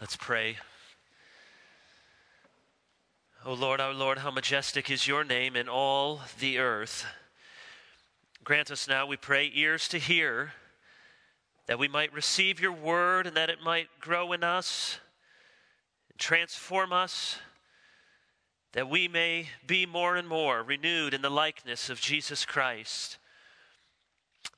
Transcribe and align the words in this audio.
Let's 0.00 0.14
pray. 0.14 0.58
O 3.44 3.52
Lord, 3.52 3.80
our 3.80 3.92
Lord, 3.92 4.18
how 4.18 4.30
majestic 4.30 4.90
is 4.90 5.08
your 5.08 5.24
name 5.24 5.56
in 5.56 5.68
all 5.68 6.20
the 6.38 6.58
earth. 6.58 7.04
Grant 8.44 8.70
us 8.70 8.86
now, 8.86 9.06
we 9.06 9.16
pray, 9.16 9.50
ears 9.52 9.88
to 9.88 9.98
hear, 9.98 10.52
that 11.66 11.80
we 11.80 11.88
might 11.88 12.12
receive 12.12 12.60
your 12.60 12.70
word 12.70 13.26
and 13.26 13.36
that 13.36 13.50
it 13.50 13.60
might 13.60 13.88
grow 13.98 14.32
in 14.32 14.44
us, 14.44 15.00
transform 16.16 16.92
us, 16.92 17.38
that 18.74 18.88
we 18.88 19.08
may 19.08 19.48
be 19.66 19.84
more 19.84 20.14
and 20.14 20.28
more 20.28 20.62
renewed 20.62 21.12
in 21.12 21.22
the 21.22 21.28
likeness 21.28 21.90
of 21.90 22.00
Jesus 22.00 22.44
Christ, 22.44 23.18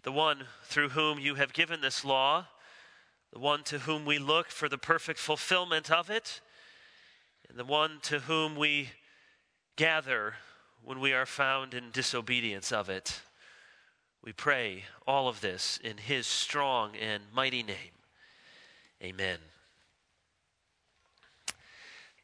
the 0.02 0.12
one 0.12 0.44
through 0.64 0.90
whom 0.90 1.18
you 1.18 1.36
have 1.36 1.54
given 1.54 1.80
this 1.80 2.04
law 2.04 2.44
the 3.32 3.38
one 3.38 3.62
to 3.64 3.80
whom 3.80 4.04
we 4.04 4.18
look 4.18 4.48
for 4.48 4.68
the 4.68 4.78
perfect 4.78 5.18
fulfillment 5.18 5.90
of 5.90 6.10
it, 6.10 6.40
and 7.48 7.58
the 7.58 7.64
one 7.64 7.98
to 8.02 8.20
whom 8.20 8.56
we 8.56 8.90
gather 9.76 10.34
when 10.82 11.00
we 11.00 11.12
are 11.12 11.26
found 11.26 11.74
in 11.74 11.90
disobedience 11.90 12.72
of 12.72 12.88
it. 12.88 13.20
We 14.22 14.32
pray 14.32 14.84
all 15.06 15.28
of 15.28 15.40
this 15.40 15.78
in 15.82 15.96
his 15.96 16.26
strong 16.26 16.94
and 16.96 17.22
mighty 17.32 17.62
name. 17.62 17.92
Amen. 19.02 19.38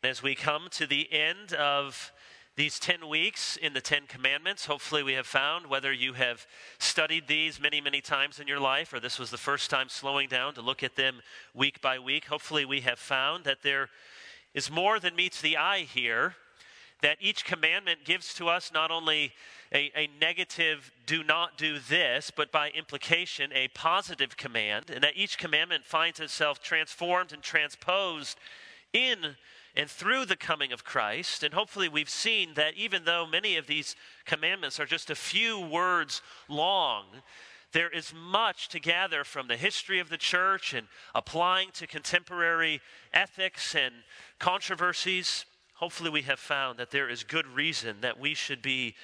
As 0.02 0.22
we 0.22 0.34
come 0.34 0.68
to 0.72 0.86
the 0.86 1.10
end 1.12 1.52
of 1.54 2.12
these 2.56 2.78
10 2.78 3.06
weeks 3.08 3.58
in 3.58 3.74
the 3.74 3.82
10 3.82 4.06
commandments. 4.08 4.64
Hopefully 4.64 5.02
we 5.02 5.12
have 5.12 5.26
found 5.26 5.66
whether 5.66 5.92
you 5.92 6.14
have 6.14 6.46
studied 6.78 7.28
these 7.28 7.60
many 7.60 7.82
many 7.82 8.00
times 8.00 8.40
in 8.40 8.48
your 8.48 8.58
life 8.58 8.94
or 8.94 9.00
this 9.00 9.18
was 9.18 9.30
the 9.30 9.36
first 9.36 9.68
time 9.68 9.90
slowing 9.90 10.26
down 10.26 10.54
to 10.54 10.62
look 10.62 10.82
at 10.82 10.96
them 10.96 11.20
week 11.54 11.82
by 11.82 11.98
week. 11.98 12.24
Hopefully 12.24 12.64
we 12.64 12.80
have 12.80 12.98
found 12.98 13.44
that 13.44 13.62
there 13.62 13.90
is 14.54 14.70
more 14.70 14.98
than 14.98 15.14
meets 15.14 15.42
the 15.42 15.58
eye 15.58 15.80
here 15.80 16.34
that 17.02 17.18
each 17.20 17.44
commandment 17.44 18.06
gives 18.06 18.32
to 18.32 18.48
us 18.48 18.70
not 18.72 18.90
only 18.90 19.32
a, 19.70 19.92
a 19.94 20.08
negative 20.18 20.90
do 21.04 21.22
not 21.22 21.58
do 21.58 21.78
this 21.78 22.32
but 22.34 22.50
by 22.50 22.70
implication 22.70 23.50
a 23.52 23.68
positive 23.68 24.34
command 24.38 24.86
and 24.88 25.04
that 25.04 25.12
each 25.14 25.36
commandment 25.36 25.84
finds 25.84 26.20
itself 26.20 26.62
transformed 26.62 27.34
and 27.34 27.42
transposed 27.42 28.38
in 28.94 29.36
and 29.76 29.90
through 29.90 30.24
the 30.24 30.36
coming 30.36 30.72
of 30.72 30.84
Christ. 30.84 31.42
And 31.42 31.52
hopefully, 31.52 31.88
we've 31.88 32.10
seen 32.10 32.54
that 32.54 32.74
even 32.74 33.04
though 33.04 33.26
many 33.26 33.56
of 33.56 33.66
these 33.66 33.94
commandments 34.24 34.80
are 34.80 34.86
just 34.86 35.10
a 35.10 35.14
few 35.14 35.60
words 35.60 36.22
long, 36.48 37.04
there 37.72 37.90
is 37.90 38.14
much 38.14 38.68
to 38.70 38.80
gather 38.80 39.22
from 39.22 39.48
the 39.48 39.56
history 39.56 39.98
of 39.98 40.08
the 40.08 40.16
church 40.16 40.72
and 40.72 40.86
applying 41.14 41.70
to 41.72 41.86
contemporary 41.86 42.80
ethics 43.12 43.74
and 43.74 43.94
controversies. 44.38 45.44
Hopefully, 45.74 46.10
we 46.10 46.22
have 46.22 46.38
found 46.38 46.78
that 46.78 46.90
there 46.90 47.08
is 47.08 47.22
good 47.22 47.46
reason 47.46 47.96
that 48.00 48.18
we 48.18 48.32
should 48.32 48.62
be 48.62 48.94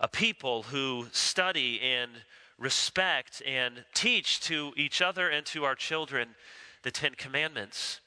a 0.00 0.08
people 0.08 0.64
who 0.64 1.06
study 1.12 1.80
and 1.80 2.10
respect 2.58 3.40
and 3.46 3.84
teach 3.94 4.40
to 4.40 4.72
each 4.76 5.00
other 5.00 5.28
and 5.28 5.46
to 5.46 5.64
our 5.64 5.76
children 5.76 6.30
the 6.82 6.90
Ten 6.90 7.14
Commandments. 7.14 8.00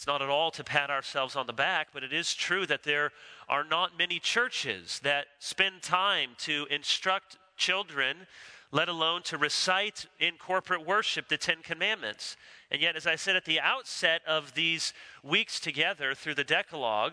It's 0.00 0.06
not 0.06 0.22
at 0.22 0.30
all 0.30 0.50
to 0.52 0.64
pat 0.64 0.88
ourselves 0.88 1.36
on 1.36 1.46
the 1.46 1.52
back, 1.52 1.88
but 1.92 2.02
it 2.02 2.10
is 2.10 2.32
true 2.32 2.64
that 2.64 2.84
there 2.84 3.12
are 3.50 3.62
not 3.62 3.98
many 3.98 4.18
churches 4.18 4.98
that 5.02 5.26
spend 5.40 5.82
time 5.82 6.30
to 6.38 6.66
instruct 6.70 7.36
children, 7.58 8.26
let 8.72 8.88
alone 8.88 9.22
to 9.24 9.36
recite 9.36 10.06
in 10.18 10.38
corporate 10.38 10.86
worship 10.86 11.28
the 11.28 11.36
Ten 11.36 11.58
Commandments. 11.62 12.38
And 12.70 12.80
yet, 12.80 12.96
as 12.96 13.06
I 13.06 13.16
said 13.16 13.36
at 13.36 13.44
the 13.44 13.60
outset 13.60 14.22
of 14.26 14.54
these 14.54 14.94
weeks 15.22 15.60
together 15.60 16.14
through 16.14 16.36
the 16.36 16.44
Decalogue, 16.44 17.12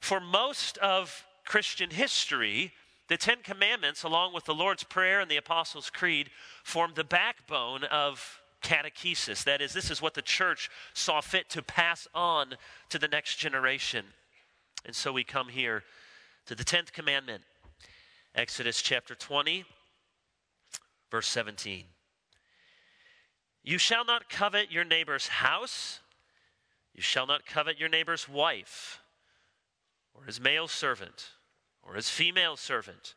for 0.00 0.18
most 0.18 0.78
of 0.78 1.26
Christian 1.44 1.90
history, 1.90 2.72
the 3.08 3.18
Ten 3.18 3.42
Commandments, 3.44 4.04
along 4.04 4.32
with 4.32 4.46
the 4.46 4.54
Lord's 4.54 4.84
Prayer 4.84 5.20
and 5.20 5.30
the 5.30 5.36
Apostles' 5.36 5.90
Creed, 5.90 6.30
form 6.64 6.92
the 6.94 7.04
backbone 7.04 7.84
of 7.84 8.41
catechesis. 8.62 9.44
That 9.44 9.60
is, 9.60 9.72
this 9.72 9.90
is 9.90 10.00
what 10.00 10.14
the 10.14 10.22
church 10.22 10.70
saw 10.94 11.20
fit 11.20 11.48
to 11.50 11.62
pass 11.62 12.08
on 12.14 12.54
to 12.88 12.98
the 12.98 13.08
next 13.08 13.36
generation. 13.36 14.06
And 14.84 14.94
so 14.94 15.12
we 15.12 15.24
come 15.24 15.48
here 15.48 15.84
to 16.46 16.54
the 16.54 16.64
10th 16.64 16.92
commandment, 16.92 17.42
Exodus 18.34 18.80
chapter 18.82 19.14
20, 19.14 19.64
verse 21.10 21.28
17. 21.28 21.84
You 23.62 23.78
shall 23.78 24.04
not 24.04 24.28
covet 24.28 24.72
your 24.72 24.84
neighbor's 24.84 25.28
house, 25.28 26.00
you 26.94 27.02
shall 27.02 27.26
not 27.26 27.46
covet 27.46 27.78
your 27.78 27.88
neighbor's 27.88 28.28
wife, 28.28 29.00
or 30.14 30.24
his 30.24 30.40
male 30.40 30.66
servant, 30.66 31.30
or 31.82 31.94
his 31.94 32.10
female 32.10 32.56
servant, 32.56 33.14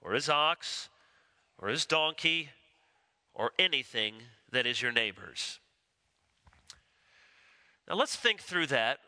or 0.00 0.12
his 0.12 0.28
ox, 0.28 0.88
or 1.58 1.68
his 1.68 1.84
donkey, 1.84 2.50
or 3.34 3.52
anything 3.58 4.14
that 4.52 4.66
is 4.66 4.80
your 4.80 4.92
neighbor's. 4.92 5.58
Now 7.88 7.94
let's 7.94 8.16
think 8.16 8.40
through 8.40 8.68
that 8.68 8.98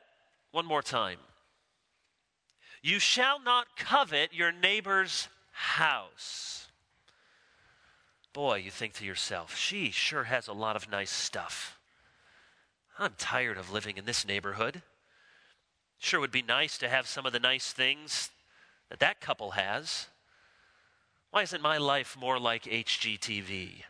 one 0.50 0.66
more 0.66 0.82
time. 0.82 1.18
You 2.82 2.98
shall 2.98 3.40
not 3.40 3.76
covet 3.76 4.34
your 4.34 4.52
neighbor's 4.52 5.28
house. 5.52 6.68
Boy, 8.32 8.56
you 8.56 8.70
think 8.70 8.94
to 8.94 9.04
yourself, 9.04 9.56
she 9.56 9.90
sure 9.90 10.24
has 10.24 10.48
a 10.48 10.52
lot 10.52 10.76
of 10.76 10.90
nice 10.90 11.10
stuff. 11.10 11.78
I'm 12.98 13.14
tired 13.16 13.58
of 13.58 13.72
living 13.72 13.96
in 13.96 14.04
this 14.04 14.26
neighborhood. 14.26 14.82
Sure 15.98 16.20
would 16.20 16.30
be 16.30 16.42
nice 16.42 16.76
to 16.78 16.88
have 16.88 17.06
some 17.06 17.26
of 17.26 17.32
the 17.32 17.40
nice 17.40 17.72
things 17.72 18.30
that 18.90 18.98
that 18.98 19.20
couple 19.20 19.52
has. 19.52 20.08
Why 21.30 21.42
isn't 21.42 21.62
my 21.62 21.78
life 21.78 22.16
more 22.18 22.38
like 22.38 22.64
HGTV? 22.64 23.84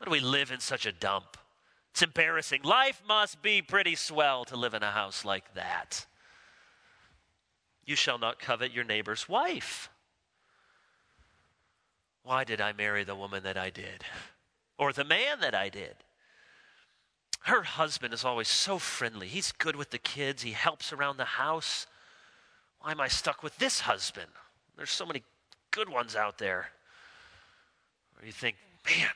Why 0.00 0.06
do 0.06 0.10
we 0.12 0.20
live 0.20 0.50
in 0.50 0.60
such 0.60 0.86
a 0.86 0.92
dump? 0.92 1.36
It's 1.90 2.00
embarrassing. 2.00 2.62
Life 2.62 3.02
must 3.06 3.42
be 3.42 3.60
pretty 3.60 3.94
swell 3.94 4.46
to 4.46 4.56
live 4.56 4.72
in 4.72 4.82
a 4.82 4.90
house 4.90 5.26
like 5.26 5.52
that. 5.52 6.06
You 7.84 7.96
shall 7.96 8.18
not 8.18 8.38
covet 8.38 8.72
your 8.72 8.84
neighbor's 8.84 9.28
wife. 9.28 9.90
Why 12.22 12.44
did 12.44 12.62
I 12.62 12.72
marry 12.72 13.04
the 13.04 13.14
woman 13.14 13.42
that 13.42 13.58
I 13.58 13.68
did? 13.68 14.04
Or 14.78 14.94
the 14.94 15.04
man 15.04 15.40
that 15.40 15.54
I 15.54 15.68
did? 15.68 15.96
Her 17.40 17.62
husband 17.62 18.14
is 18.14 18.24
always 18.24 18.48
so 18.48 18.78
friendly. 18.78 19.26
He's 19.28 19.52
good 19.52 19.76
with 19.76 19.90
the 19.90 19.98
kids, 19.98 20.42
he 20.42 20.52
helps 20.52 20.94
around 20.94 21.18
the 21.18 21.24
house. 21.26 21.86
Why 22.80 22.92
am 22.92 23.02
I 23.02 23.08
stuck 23.08 23.42
with 23.42 23.58
this 23.58 23.80
husband? 23.80 24.30
There's 24.78 24.90
so 24.90 25.04
many 25.04 25.24
good 25.72 25.90
ones 25.90 26.16
out 26.16 26.38
there. 26.38 26.70
Or 28.18 28.24
you 28.24 28.32
think, 28.32 28.56
man, 28.86 29.10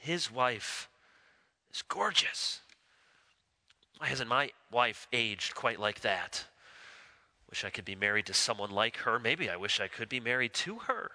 his 0.00 0.30
wife 0.30 0.88
is 1.72 1.82
gorgeous. 1.82 2.60
Why 3.98 4.08
hasn't 4.08 4.30
my 4.30 4.50
wife 4.72 5.06
aged 5.12 5.54
quite 5.54 5.78
like 5.78 6.00
that? 6.00 6.44
Wish 7.50 7.64
I 7.64 7.70
could 7.70 7.84
be 7.84 7.94
married 7.94 8.26
to 8.26 8.34
someone 8.34 8.70
like 8.70 8.96
her. 8.98 9.18
Maybe 9.18 9.50
I 9.50 9.56
wish 9.56 9.78
I 9.78 9.88
could 9.88 10.08
be 10.08 10.18
married 10.18 10.54
to 10.54 10.78
her. 10.78 11.10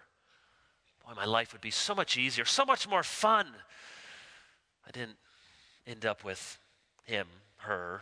Boy, 1.04 1.14
my 1.16 1.26
life 1.26 1.52
would 1.52 1.62
be 1.62 1.72
so 1.72 1.96
much 1.96 2.16
easier, 2.16 2.46
so 2.46 2.64
much 2.64 2.88
more 2.88 3.02
fun. 3.02 3.48
I 4.88 4.92
didn't 4.92 5.18
end 5.88 6.06
up 6.06 6.24
with 6.24 6.60
him, 7.06 7.28
her. 7.58 8.02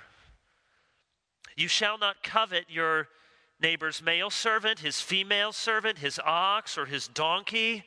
You 1.55 1.69
shall 1.69 1.97
not 1.97 2.23
covet 2.23 2.65
your 2.67 3.07
neighbor's 3.61 4.01
male 4.01 4.29
servant, 4.29 4.79
his 4.79 4.99
female 4.99 5.53
servant, 5.53 5.99
his 5.99 6.19
ox, 6.25 6.77
or 6.77 6.87
his 6.87 7.07
donkey 7.07 7.85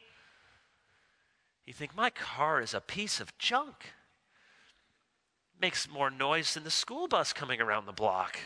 you 1.66 1.72
think, 1.72 1.96
my 1.96 2.10
car 2.10 2.60
is 2.60 2.74
a 2.74 2.80
piece 2.80 3.20
of 3.20 3.36
junk. 3.38 3.92
Makes 5.60 5.88
more 5.88 6.10
noise 6.10 6.54
than 6.54 6.64
the 6.64 6.70
school 6.70 7.08
bus 7.08 7.32
coming 7.32 7.60
around 7.60 7.86
the 7.86 7.92
block. 7.92 8.38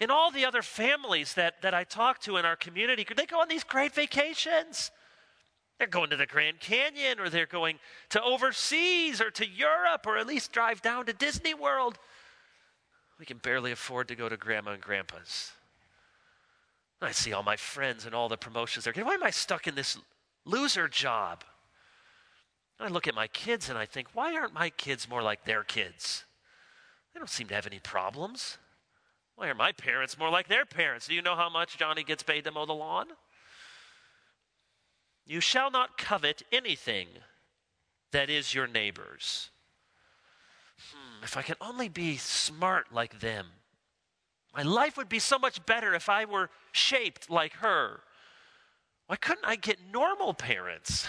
And 0.00 0.10
all 0.10 0.30
the 0.30 0.44
other 0.44 0.62
families 0.62 1.34
that, 1.34 1.62
that 1.62 1.72
I 1.72 1.84
talk 1.84 2.20
to 2.22 2.36
in 2.36 2.44
our 2.44 2.56
community, 2.56 3.06
they 3.16 3.26
go 3.26 3.40
on 3.40 3.48
these 3.48 3.62
great 3.62 3.94
vacations. 3.94 4.90
They're 5.78 5.86
going 5.86 6.10
to 6.10 6.16
the 6.16 6.26
Grand 6.26 6.60
Canyon 6.60 7.20
or 7.20 7.28
they're 7.28 7.46
going 7.46 7.78
to 8.10 8.22
overseas 8.22 9.20
or 9.20 9.30
to 9.30 9.46
Europe 9.46 10.04
or 10.06 10.18
at 10.18 10.26
least 10.26 10.52
drive 10.52 10.82
down 10.82 11.06
to 11.06 11.12
Disney 11.12 11.54
World. 11.54 11.98
We 13.18 13.26
can 13.26 13.38
barely 13.38 13.70
afford 13.70 14.08
to 14.08 14.16
go 14.16 14.28
to 14.28 14.36
grandma 14.36 14.72
and 14.72 14.82
grandpa's. 14.82 15.52
I 17.00 17.12
see 17.12 17.32
all 17.32 17.42
my 17.42 17.56
friends 17.56 18.06
and 18.06 18.14
all 18.14 18.28
the 18.28 18.36
promotions 18.36 18.84
they're 18.84 18.92
getting. 18.92 19.06
Why 19.06 19.14
am 19.14 19.22
I 19.22 19.30
stuck 19.30 19.66
in 19.66 19.74
this 19.74 19.98
loser 20.44 20.88
job? 20.88 21.44
I 22.84 22.88
look 22.88 23.08
at 23.08 23.14
my 23.14 23.28
kids 23.28 23.68
and 23.68 23.78
I 23.78 23.86
think, 23.86 24.08
why 24.12 24.34
aren't 24.34 24.54
my 24.54 24.70
kids 24.70 25.08
more 25.08 25.22
like 25.22 25.44
their 25.44 25.64
kids? 25.64 26.24
They 27.12 27.18
don't 27.18 27.30
seem 27.30 27.48
to 27.48 27.54
have 27.54 27.66
any 27.66 27.78
problems. 27.78 28.58
Why 29.36 29.48
are 29.48 29.54
my 29.54 29.72
parents 29.72 30.18
more 30.18 30.30
like 30.30 30.48
their 30.48 30.64
parents? 30.64 31.06
Do 31.06 31.14
you 31.14 31.22
know 31.22 31.36
how 31.36 31.48
much 31.48 31.78
Johnny 31.78 32.04
gets 32.04 32.22
paid 32.22 32.44
to 32.44 32.50
mow 32.50 32.66
the 32.66 32.72
lawn? 32.72 33.08
You 35.26 35.40
shall 35.40 35.70
not 35.70 35.96
covet 35.96 36.42
anything 36.52 37.08
that 38.12 38.30
is 38.30 38.54
your 38.54 38.66
neighbor's. 38.66 39.50
hmm, 40.92 41.24
if 41.24 41.36
I 41.36 41.42
could 41.42 41.56
only 41.60 41.88
be 41.88 42.16
smart 42.16 42.92
like 42.92 43.20
them, 43.20 43.46
my 44.54 44.62
life 44.62 44.96
would 44.96 45.08
be 45.08 45.18
so 45.18 45.38
much 45.38 45.64
better 45.66 45.94
if 45.94 46.08
I 46.08 46.24
were 46.24 46.50
shaped 46.70 47.28
like 47.28 47.54
her. 47.54 48.00
Why 49.06 49.16
couldn't 49.16 49.44
I 49.44 49.56
get 49.56 49.78
normal 49.92 50.32
parents? 50.32 51.08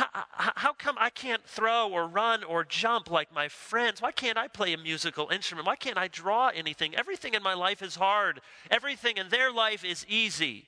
How, 0.00 0.52
how, 0.56 0.72
come 0.72 0.96
I 0.98 1.10
can't 1.10 1.44
throw 1.44 1.90
or 1.90 2.06
run 2.06 2.42
or 2.42 2.64
jump 2.64 3.10
like 3.10 3.34
my 3.34 3.48
friends? 3.48 4.00
Why 4.00 4.12
can't 4.12 4.38
I 4.38 4.48
play 4.48 4.72
a 4.72 4.78
musical 4.78 5.28
instrument? 5.28 5.66
Why 5.66 5.76
can't 5.76 5.98
I 5.98 6.08
draw 6.08 6.48
anything? 6.48 6.94
Everything 6.94 7.34
in 7.34 7.42
my 7.42 7.52
life 7.52 7.82
is 7.82 7.96
hard, 7.96 8.40
everything 8.70 9.18
in 9.18 9.28
their 9.28 9.52
life 9.52 9.84
is 9.84 10.06
easy. 10.08 10.64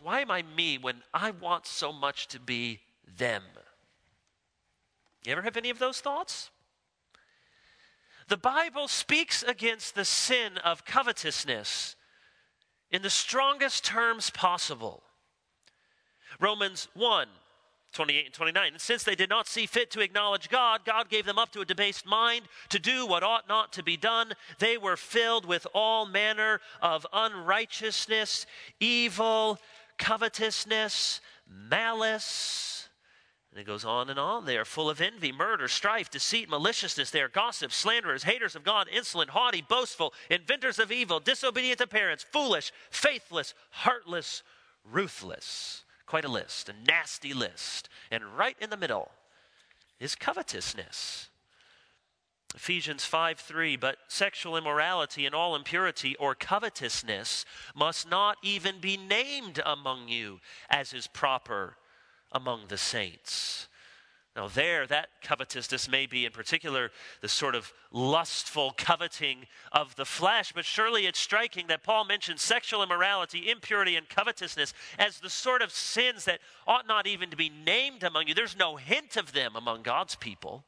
Why 0.00 0.20
am 0.20 0.30
I 0.30 0.44
me 0.56 0.78
when 0.78 1.02
I 1.12 1.30
want 1.32 1.66
so 1.66 1.92
much 1.92 2.28
to 2.28 2.40
be 2.40 2.80
them? 3.18 3.42
You 5.26 5.32
ever 5.32 5.42
have 5.42 5.58
any 5.58 5.68
of 5.68 5.78
those 5.78 6.00
thoughts? 6.00 6.50
The 8.28 8.38
Bible 8.38 8.88
speaks 8.88 9.42
against 9.42 9.94
the 9.94 10.06
sin 10.06 10.56
of 10.64 10.86
covetousness 10.86 11.96
in 12.90 13.02
the 13.02 13.10
strongest 13.10 13.84
terms 13.84 14.30
possible. 14.30 15.02
Romans 16.40 16.88
1 16.94 17.28
28 17.92 18.26
and 18.26 18.34
29. 18.34 18.72
And 18.72 18.80
since 18.80 19.02
they 19.02 19.14
did 19.14 19.30
not 19.30 19.46
see 19.46 19.66
fit 19.66 19.90
to 19.92 20.00
acknowledge 20.00 20.48
God, 20.48 20.84
God 20.84 21.08
gave 21.08 21.24
them 21.24 21.38
up 21.38 21.50
to 21.52 21.60
a 21.60 21.64
debased 21.64 22.06
mind 22.06 22.42
to 22.68 22.78
do 22.78 23.06
what 23.06 23.22
ought 23.22 23.48
not 23.48 23.72
to 23.74 23.82
be 23.82 23.96
done. 23.96 24.32
They 24.58 24.76
were 24.76 24.96
filled 24.96 25.46
with 25.46 25.66
all 25.74 26.06
manner 26.06 26.60
of 26.82 27.06
unrighteousness, 27.12 28.46
evil, 28.78 29.58
covetousness, 29.96 31.20
malice. 31.48 32.88
And 33.50 33.60
it 33.60 33.66
goes 33.66 33.84
on 33.84 34.10
and 34.10 34.18
on. 34.18 34.44
They 34.44 34.58
are 34.58 34.66
full 34.66 34.90
of 34.90 35.00
envy, 35.00 35.32
murder, 35.32 35.68
strife, 35.68 36.10
deceit, 36.10 36.50
maliciousness. 36.50 37.10
They 37.10 37.22
are 37.22 37.28
gossips, 37.28 37.74
slanderers, 37.74 38.24
haters 38.24 38.54
of 38.54 38.62
God, 38.62 38.88
insolent, 38.92 39.30
haughty, 39.30 39.64
boastful, 39.66 40.12
inventors 40.30 40.78
of 40.78 40.92
evil, 40.92 41.18
disobedient 41.18 41.78
to 41.78 41.86
parents, 41.86 42.24
foolish, 42.30 42.70
faithless, 42.90 43.54
heartless, 43.70 44.42
ruthless. 44.84 45.84
Quite 46.08 46.24
a 46.24 46.28
list, 46.28 46.70
a 46.70 46.72
nasty 46.72 47.34
list. 47.34 47.90
And 48.10 48.36
right 48.36 48.56
in 48.60 48.70
the 48.70 48.78
middle 48.78 49.10
is 50.00 50.14
covetousness. 50.14 51.28
Ephesians 52.54 53.04
5 53.04 53.38
3, 53.38 53.76
but 53.76 53.98
sexual 54.08 54.56
immorality 54.56 55.26
and 55.26 55.34
all 55.34 55.54
impurity 55.54 56.16
or 56.16 56.34
covetousness 56.34 57.44
must 57.74 58.08
not 58.08 58.38
even 58.42 58.80
be 58.80 58.96
named 58.96 59.60
among 59.66 60.08
you 60.08 60.40
as 60.70 60.94
is 60.94 61.06
proper 61.06 61.76
among 62.32 62.68
the 62.68 62.78
saints. 62.78 63.68
Now, 64.38 64.46
there, 64.46 64.86
that 64.86 65.08
covetousness 65.20 65.88
may 65.88 66.06
be 66.06 66.24
in 66.24 66.30
particular 66.30 66.92
the 67.22 67.28
sort 67.28 67.56
of 67.56 67.72
lustful 67.90 68.72
coveting 68.76 69.46
of 69.72 69.96
the 69.96 70.04
flesh, 70.04 70.52
but 70.52 70.64
surely 70.64 71.06
it's 71.06 71.18
striking 71.18 71.66
that 71.66 71.82
Paul 71.82 72.04
mentions 72.04 72.40
sexual 72.40 72.84
immorality, 72.84 73.50
impurity, 73.50 73.96
and 73.96 74.08
covetousness 74.08 74.74
as 74.96 75.18
the 75.18 75.28
sort 75.28 75.60
of 75.60 75.72
sins 75.72 76.24
that 76.26 76.38
ought 76.68 76.86
not 76.86 77.08
even 77.08 77.30
to 77.30 77.36
be 77.36 77.48
named 77.48 78.04
among 78.04 78.28
you. 78.28 78.34
There's 78.34 78.56
no 78.56 78.76
hint 78.76 79.16
of 79.16 79.32
them 79.32 79.56
among 79.56 79.82
God's 79.82 80.14
people. 80.14 80.64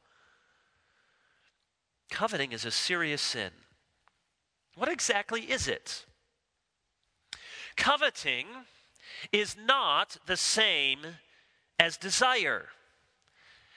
Coveting 2.09 2.51
is 2.51 2.65
a 2.65 2.71
serious 2.71 3.21
sin. 3.21 3.51
What 4.75 4.89
exactly 4.89 5.43
is 5.43 5.69
it? 5.69 6.05
Coveting 7.77 8.47
is 9.31 9.55
not 9.55 10.17
the 10.25 10.35
same 10.35 10.99
as 11.79 11.95
desire. 11.95 12.67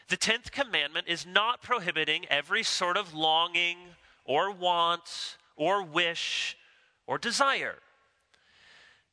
The 0.09 0.17
10th 0.17 0.51
commandment 0.51 1.09
is 1.09 1.25
not 1.27 1.63
prohibiting 1.63 2.27
every 2.29 2.63
sort 2.63 2.97
of 2.97 3.15
longing 3.15 3.79
or 4.25 4.51
want 4.51 5.37
or 5.57 5.83
wish 5.83 6.57
or 7.07 7.19
desire. 7.19 7.77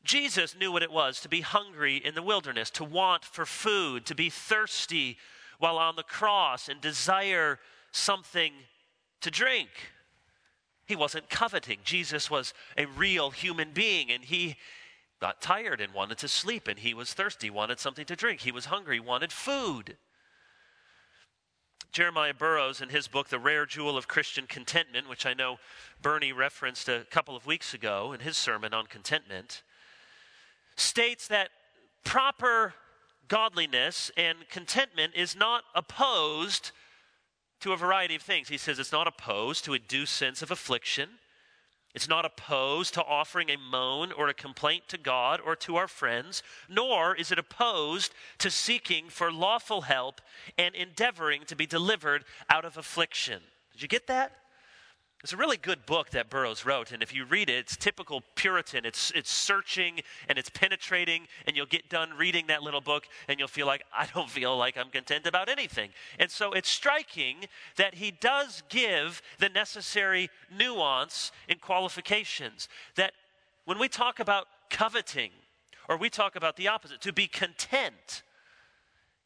Jesus 0.04 0.56
knew 0.56 0.72
what 0.72 0.84
it 0.84 0.92
was 0.92 1.22
to 1.22 1.30
be 1.30 1.42
hungry 1.42 1.98
in 1.98 2.16
the 2.16 2.24
wilderness, 2.24 2.70
to 2.72 2.84
want 2.84 3.24
for 3.24 3.46
food, 3.46 4.06
to 4.08 4.16
be 4.16 4.30
thirsty 4.30 5.18
while 5.60 5.78
on 5.78 5.96
the 5.96 6.04
cross, 6.04 6.68
and 6.68 6.82
desire 6.82 7.60
something 7.92 8.54
to 9.22 9.30
drink. 9.30 9.70
He 10.86 10.96
wasn't 10.96 11.30
coveting. 11.30 11.80
Jesus 11.84 12.32
was 12.32 12.54
a 12.78 12.86
real 12.86 13.30
human 13.30 13.72
being, 13.72 14.10
and 14.12 14.26
he 14.26 14.58
got 15.20 15.40
tired 15.40 15.80
and 15.80 15.94
wanted 15.94 16.18
to 16.18 16.28
sleep, 16.28 16.68
and 16.68 16.80
he 16.80 16.96
was 16.96 17.14
thirsty, 17.14 17.52
wanted 17.52 17.80
something 17.80 18.06
to 18.06 18.16
drink. 18.16 18.42
He 18.42 18.52
was 18.52 18.66
hungry, 18.66 19.00
wanted 19.00 19.32
food. 19.32 19.98
Jeremiah 21.92 22.34
Burroughs, 22.34 22.80
in 22.80 22.88
his 22.88 23.10
book, 23.10 23.28
The 23.28 23.40
Rare 23.40 23.66
Jewel 23.66 23.98
of 23.98 24.08
Christian 24.08 24.48
Contentment, 24.48 25.10
which 25.10 25.26
I 25.26 25.34
know 25.34 25.60
Bernie 26.02 26.32
referenced 26.32 26.88
a 26.88 27.06
couple 27.10 27.36
of 27.36 27.46
weeks 27.46 27.74
ago 27.74 28.14
in 28.14 28.22
his 28.22 28.38
sermon 28.38 28.74
on 28.74 28.86
contentment, 28.86 29.62
states 30.78 31.28
that 31.28 31.50
proper 32.06 32.76
godliness 33.28 34.10
and 34.16 34.38
contentment 34.50 35.16
is 35.16 35.36
not 35.36 35.64
opposed 35.76 36.72
to 37.60 37.74
a 37.74 37.78
variety 37.78 38.16
of 38.16 38.22
things. 38.22 38.48
He 38.48 38.58
says 38.58 38.80
it's 38.80 38.94
not 38.94 39.08
opposed 39.08 39.66
to 39.66 39.74
a 39.74 39.80
due 39.80 40.06
sense 40.06 40.42
of 40.42 40.50
affliction. 40.50 41.10
It's 41.94 42.08
not 42.08 42.26
opposed 42.26 42.94
to 42.94 43.04
offering 43.04 43.50
a 43.50 43.58
moan 43.58 44.12
or 44.12 44.30
a 44.30 44.34
complaint 44.34 44.88
to 44.90 44.98
God 44.98 45.42
or 45.44 45.56
to 45.58 45.76
our 45.76 45.88
friends, 45.88 46.42
nor 46.70 47.16
is 47.16 47.32
it 47.32 47.40
opposed 47.40 48.14
to 48.40 48.50
seeking 48.50 49.10
for 49.10 49.32
lawful 49.32 49.82
help 49.82 50.22
and 50.58 50.74
endeavoring 50.74 51.44
to 51.48 51.56
be 51.56 51.66
delivered 51.66 52.24
out 52.50 52.66
of 52.66 52.78
affliction. 52.78 53.42
Did 53.74 53.82
you 53.82 53.88
get 53.88 54.08
that? 54.08 54.41
It's 55.23 55.33
a 55.33 55.38
really 55.38 55.57
good 55.57 55.85
book 55.85 56.09
that 56.12 56.31
Burroughs 56.31 56.65
wrote, 56.65 56.91
and 56.91 57.03
if 57.03 57.13
you 57.13 57.25
read 57.25 57.47
it, 57.47 57.57
it's 57.57 57.77
typical 57.77 58.23
Puritan. 58.33 58.85
It's, 58.85 59.12
it's 59.12 59.31
searching 59.31 60.01
and 60.27 60.39
it's 60.39 60.50
penetrating, 60.50 61.27
and 61.45 61.56
you'll 61.56 61.68
get 61.68 61.89
done 61.89 62.09
reading 62.18 62.47
that 62.47 62.63
little 62.63 62.81
book, 62.81 63.07
and 63.27 63.38
you'll 63.38 63.47
feel 63.47 63.68
like, 63.68 63.83
I 63.95 64.07
don't 64.15 64.29
feel 64.29 64.57
like 64.57 64.77
I'm 64.77 64.89
content 64.89 65.27
about 65.27 65.47
anything. 65.47 65.91
And 66.18 66.31
so 66.31 66.53
it's 66.53 66.69
striking 66.69 67.45
that 67.75 67.95
he 67.95 68.09
does 68.09 68.63
give 68.68 69.21
the 69.38 69.50
necessary 69.50 70.31
nuance 70.56 71.31
in 71.47 71.59
qualifications. 71.59 72.68
That 72.95 73.13
when 73.65 73.77
we 73.77 73.89
talk 73.89 74.19
about 74.19 74.47
coveting, 74.71 75.29
or 75.88 75.97
we 75.97 76.09
talk 76.09 76.35
about 76.35 76.57
the 76.57 76.68
opposite, 76.68 77.00
to 77.01 77.13
be 77.13 77.27
content, 77.27 78.23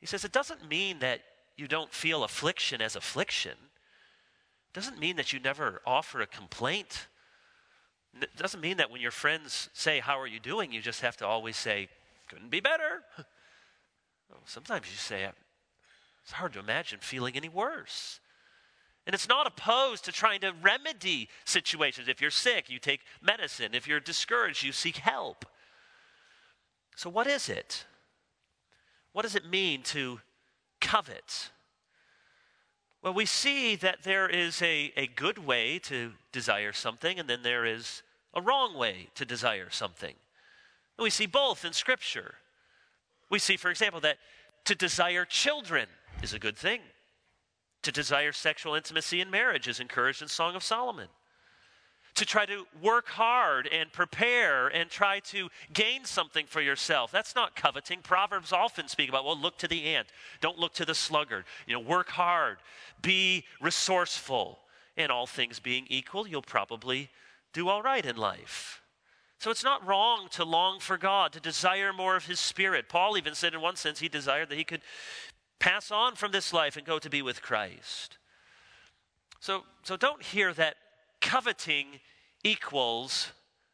he 0.01 0.05
says 0.05 0.25
it 0.25 0.33
doesn't 0.33 0.67
mean 0.67 0.99
that 0.99 1.21
you 1.55 1.69
don't 1.69 1.93
feel 1.93 2.25
affliction 2.25 2.81
as 2.81 2.97
affliction 2.97 3.55
doesn't 4.75 4.99
mean 4.99 5.15
that 5.15 5.31
you 5.31 5.39
never 5.39 5.81
offer 5.85 6.19
a 6.19 6.27
complaint. 6.27 7.07
It 8.21 8.35
doesn't 8.35 8.59
mean 8.59 8.77
that 8.77 8.91
when 8.91 8.99
your 8.99 9.11
friends 9.11 9.69
say, 9.73 9.99
How 9.99 10.19
are 10.19 10.27
you 10.27 10.39
doing? 10.39 10.73
you 10.73 10.81
just 10.81 11.01
have 11.01 11.15
to 11.17 11.25
always 11.25 11.55
say, 11.55 11.87
Couldn't 12.29 12.51
be 12.51 12.59
better. 12.59 13.01
Oh, 14.33 14.37
sometimes 14.45 14.87
you 14.89 14.97
say, 14.97 15.29
It's 16.23 16.31
hard 16.31 16.53
to 16.53 16.59
imagine 16.59 16.97
feeling 16.99 17.35
any 17.35 17.47
worse. 17.47 18.19
And 19.05 19.13
it's 19.13 19.29
not 19.29 19.45
opposed 19.45 20.03
to 20.05 20.11
trying 20.11 20.39
to 20.39 20.51
remedy 20.63 21.29
situations. 21.45 22.07
If 22.07 22.21
you're 22.21 22.31
sick, 22.31 22.67
you 22.67 22.79
take 22.79 23.01
medicine. 23.21 23.75
If 23.75 23.87
you're 23.87 23.99
discouraged, 23.99 24.63
you 24.63 24.71
seek 24.71 24.97
help. 24.97 25.45
So, 26.95 27.07
what 27.07 27.27
is 27.27 27.49
it? 27.49 27.85
What 29.13 29.21
does 29.21 29.35
it 29.35 29.47
mean 29.47 29.83
to 29.83 30.21
covet? 30.81 31.51
Well, 33.05 33.13
we 33.13 33.27
see 33.27 33.75
that 33.75 34.01
there 34.01 34.27
is 34.27 34.63
a, 34.63 34.91
a 34.97 35.05
good 35.05 35.37
way 35.37 35.77
to 35.77 36.13
desire 36.31 36.73
something, 36.73 37.19
and 37.19 37.29
then 37.29 37.43
there 37.43 37.63
is 37.63 38.01
a 38.33 38.41
wrong 38.41 38.75
way 38.75 39.09
to 39.13 39.25
desire 39.25 39.69
something. 39.69 40.15
And 40.97 41.03
we 41.03 41.11
see 41.11 41.27
both 41.27 41.63
in 41.63 41.73
Scripture. 41.73 42.33
We 43.29 43.37
see, 43.37 43.57
for 43.57 43.69
example, 43.69 44.01
that 44.01 44.17
to 44.63 44.73
desire 44.73 45.23
children 45.23 45.87
is 46.23 46.33
a 46.33 46.39
good 46.39 46.57
thing. 46.57 46.81
To 47.83 47.91
desire 47.91 48.31
sexual 48.31 48.73
intimacy 48.73 49.21
in 49.21 49.29
marriage 49.29 49.67
is 49.67 49.79
encouraged 49.79 50.23
in 50.23 50.27
Song 50.27 50.55
of 50.55 50.63
Solomon 50.63 51.09
to 52.15 52.25
try 52.25 52.45
to 52.45 52.65
work 52.81 53.07
hard 53.09 53.67
and 53.67 53.91
prepare 53.91 54.67
and 54.67 54.89
try 54.89 55.19
to 55.19 55.49
gain 55.73 56.05
something 56.05 56.45
for 56.47 56.61
yourself. 56.61 57.11
That's 57.11 57.35
not 57.35 57.55
coveting. 57.55 57.99
Proverbs 58.01 58.53
often 58.53 58.87
speak 58.87 59.09
about, 59.09 59.25
well, 59.25 59.37
look 59.37 59.57
to 59.59 59.67
the 59.67 59.83
ant, 59.83 60.07
don't 60.41 60.57
look 60.57 60.73
to 60.75 60.85
the 60.85 60.95
sluggard. 60.95 61.45
You 61.67 61.73
know, 61.73 61.81
work 61.81 62.09
hard, 62.09 62.57
be 63.01 63.43
resourceful. 63.61 64.59
And 64.97 65.11
all 65.11 65.27
things 65.27 65.59
being 65.59 65.87
equal, 65.89 66.25
you'll 66.25 66.41
probably 66.41 67.09
do 67.51 67.67
all 67.67 67.81
right 67.81 68.05
in 68.05 68.15
life. 68.15 68.81
So 69.39 69.51
it's 69.51 69.63
not 69.63 69.85
wrong 69.85 70.29
to 70.31 70.45
long 70.45 70.79
for 70.79 70.97
God, 70.97 71.33
to 71.33 71.41
desire 71.41 71.91
more 71.91 72.15
of 72.15 72.27
His 72.27 72.39
Spirit. 72.39 72.87
Paul 72.87 73.17
even 73.17 73.35
said, 73.35 73.53
in 73.53 73.59
one 73.59 73.75
sense, 73.75 73.99
he 73.99 74.07
desired 74.07 74.47
that 74.49 74.57
he 74.57 74.63
could 74.63 74.81
pass 75.59 75.91
on 75.91 76.15
from 76.15 76.31
this 76.31 76.53
life 76.53 76.77
and 76.77 76.85
go 76.85 76.97
to 76.97 77.09
be 77.09 77.21
with 77.21 77.41
Christ. 77.41 78.17
So, 79.41 79.63
so 79.83 79.97
don't 79.97 80.23
hear 80.23 80.53
that 80.53 80.77
coveting 81.25 81.87
equals 82.43 83.31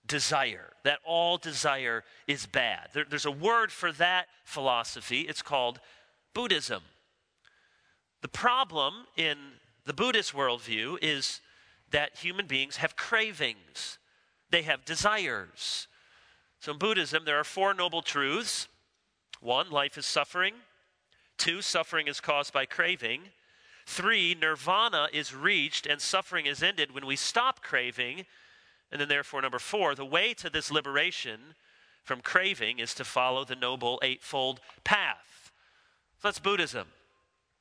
desire, 0.07 0.71
that 0.83 0.99
all 1.05 1.37
desire 1.37 2.03
is 2.27 2.45
bad. 2.45 2.89
There, 2.93 3.05
there's 3.07 3.25
a 3.25 3.31
word 3.31 3.71
for 3.71 3.91
that 3.93 4.27
philosophy. 4.45 5.21
It's 5.21 5.41
called 5.41 5.79
Buddhism. 6.33 6.81
The 8.21 8.29
problem 8.29 9.05
in 9.17 9.37
the 9.85 9.93
Buddhist 9.93 10.33
worldview 10.33 10.97
is 11.01 11.41
that 11.91 12.15
human 12.17 12.47
beings 12.47 12.77
have 12.77 12.95
cravings, 12.95 13.97
they 14.49 14.61
have 14.61 14.85
desires. 14.85 15.87
So 16.59 16.71
in 16.71 16.77
Buddhism, 16.77 17.25
there 17.25 17.39
are 17.39 17.43
four 17.43 17.73
noble 17.73 18.01
truths 18.01 18.67
one, 19.41 19.71
life 19.71 19.97
is 19.97 20.05
suffering. 20.05 20.53
Two, 21.37 21.63
suffering 21.63 22.07
is 22.07 22.21
caused 22.21 22.53
by 22.53 22.67
craving. 22.67 23.21
Three, 23.85 24.35
nirvana 24.39 25.07
is 25.11 25.33
reached 25.33 25.85
and 25.85 26.01
suffering 26.01 26.45
is 26.45 26.63
ended 26.63 26.93
when 26.93 27.05
we 27.05 27.15
stop 27.15 27.61
craving. 27.61 28.25
And 28.91 28.99
then, 28.99 29.07
therefore, 29.07 29.41
number 29.41 29.59
four, 29.59 29.95
the 29.95 30.05
way 30.05 30.33
to 30.35 30.49
this 30.49 30.71
liberation 30.71 31.55
from 32.03 32.21
craving 32.21 32.79
is 32.79 32.93
to 32.95 33.05
follow 33.05 33.45
the 33.45 33.55
Noble 33.55 33.99
Eightfold 34.03 34.59
Path. 34.83 35.51
So 36.21 36.27
that's 36.27 36.39
Buddhism. 36.39 36.87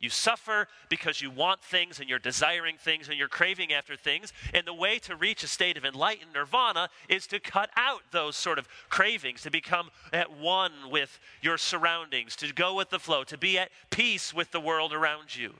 You 0.01 0.09
suffer 0.09 0.67
because 0.89 1.21
you 1.21 1.31
want 1.31 1.63
things 1.63 2.01
and 2.01 2.09
you're 2.09 2.19
desiring 2.19 2.77
things 2.79 3.09
and 3.09 3.19
you're 3.19 3.29
craving 3.29 3.71
after 3.71 3.97
things. 3.97 4.33
And 4.55 4.67
the 4.67 4.73
way 4.73 4.99
to 5.01 5.15
reach 5.15 5.45
a 5.45 5.47
state 5.47 5.77
of 5.77 5.85
enlightened 5.85 6.33
nirvana 6.33 6.89
is 7.09 7.27
to 7.29 7.39
cut 7.39 7.69
out 7.77 8.01
those 8.11 8.35
sort 8.35 8.59
of 8.59 8.67
cravings, 8.89 9.43
to 9.43 9.51
become 9.51 9.91
at 10.11 10.33
one 10.33 10.73
with 10.91 11.21
your 11.43 11.59
surroundings, 11.59 12.35
to 12.37 12.53
go 12.55 12.75
with 12.75 12.89
the 12.89 12.99
flow, 12.99 13.25
to 13.25 13.37
be 13.37 13.59
at 13.59 13.71
peace 13.91 14.33
with 14.33 14.51
the 14.53 14.61
world 14.61 14.95
around 14.95 15.37
you. 15.37 15.53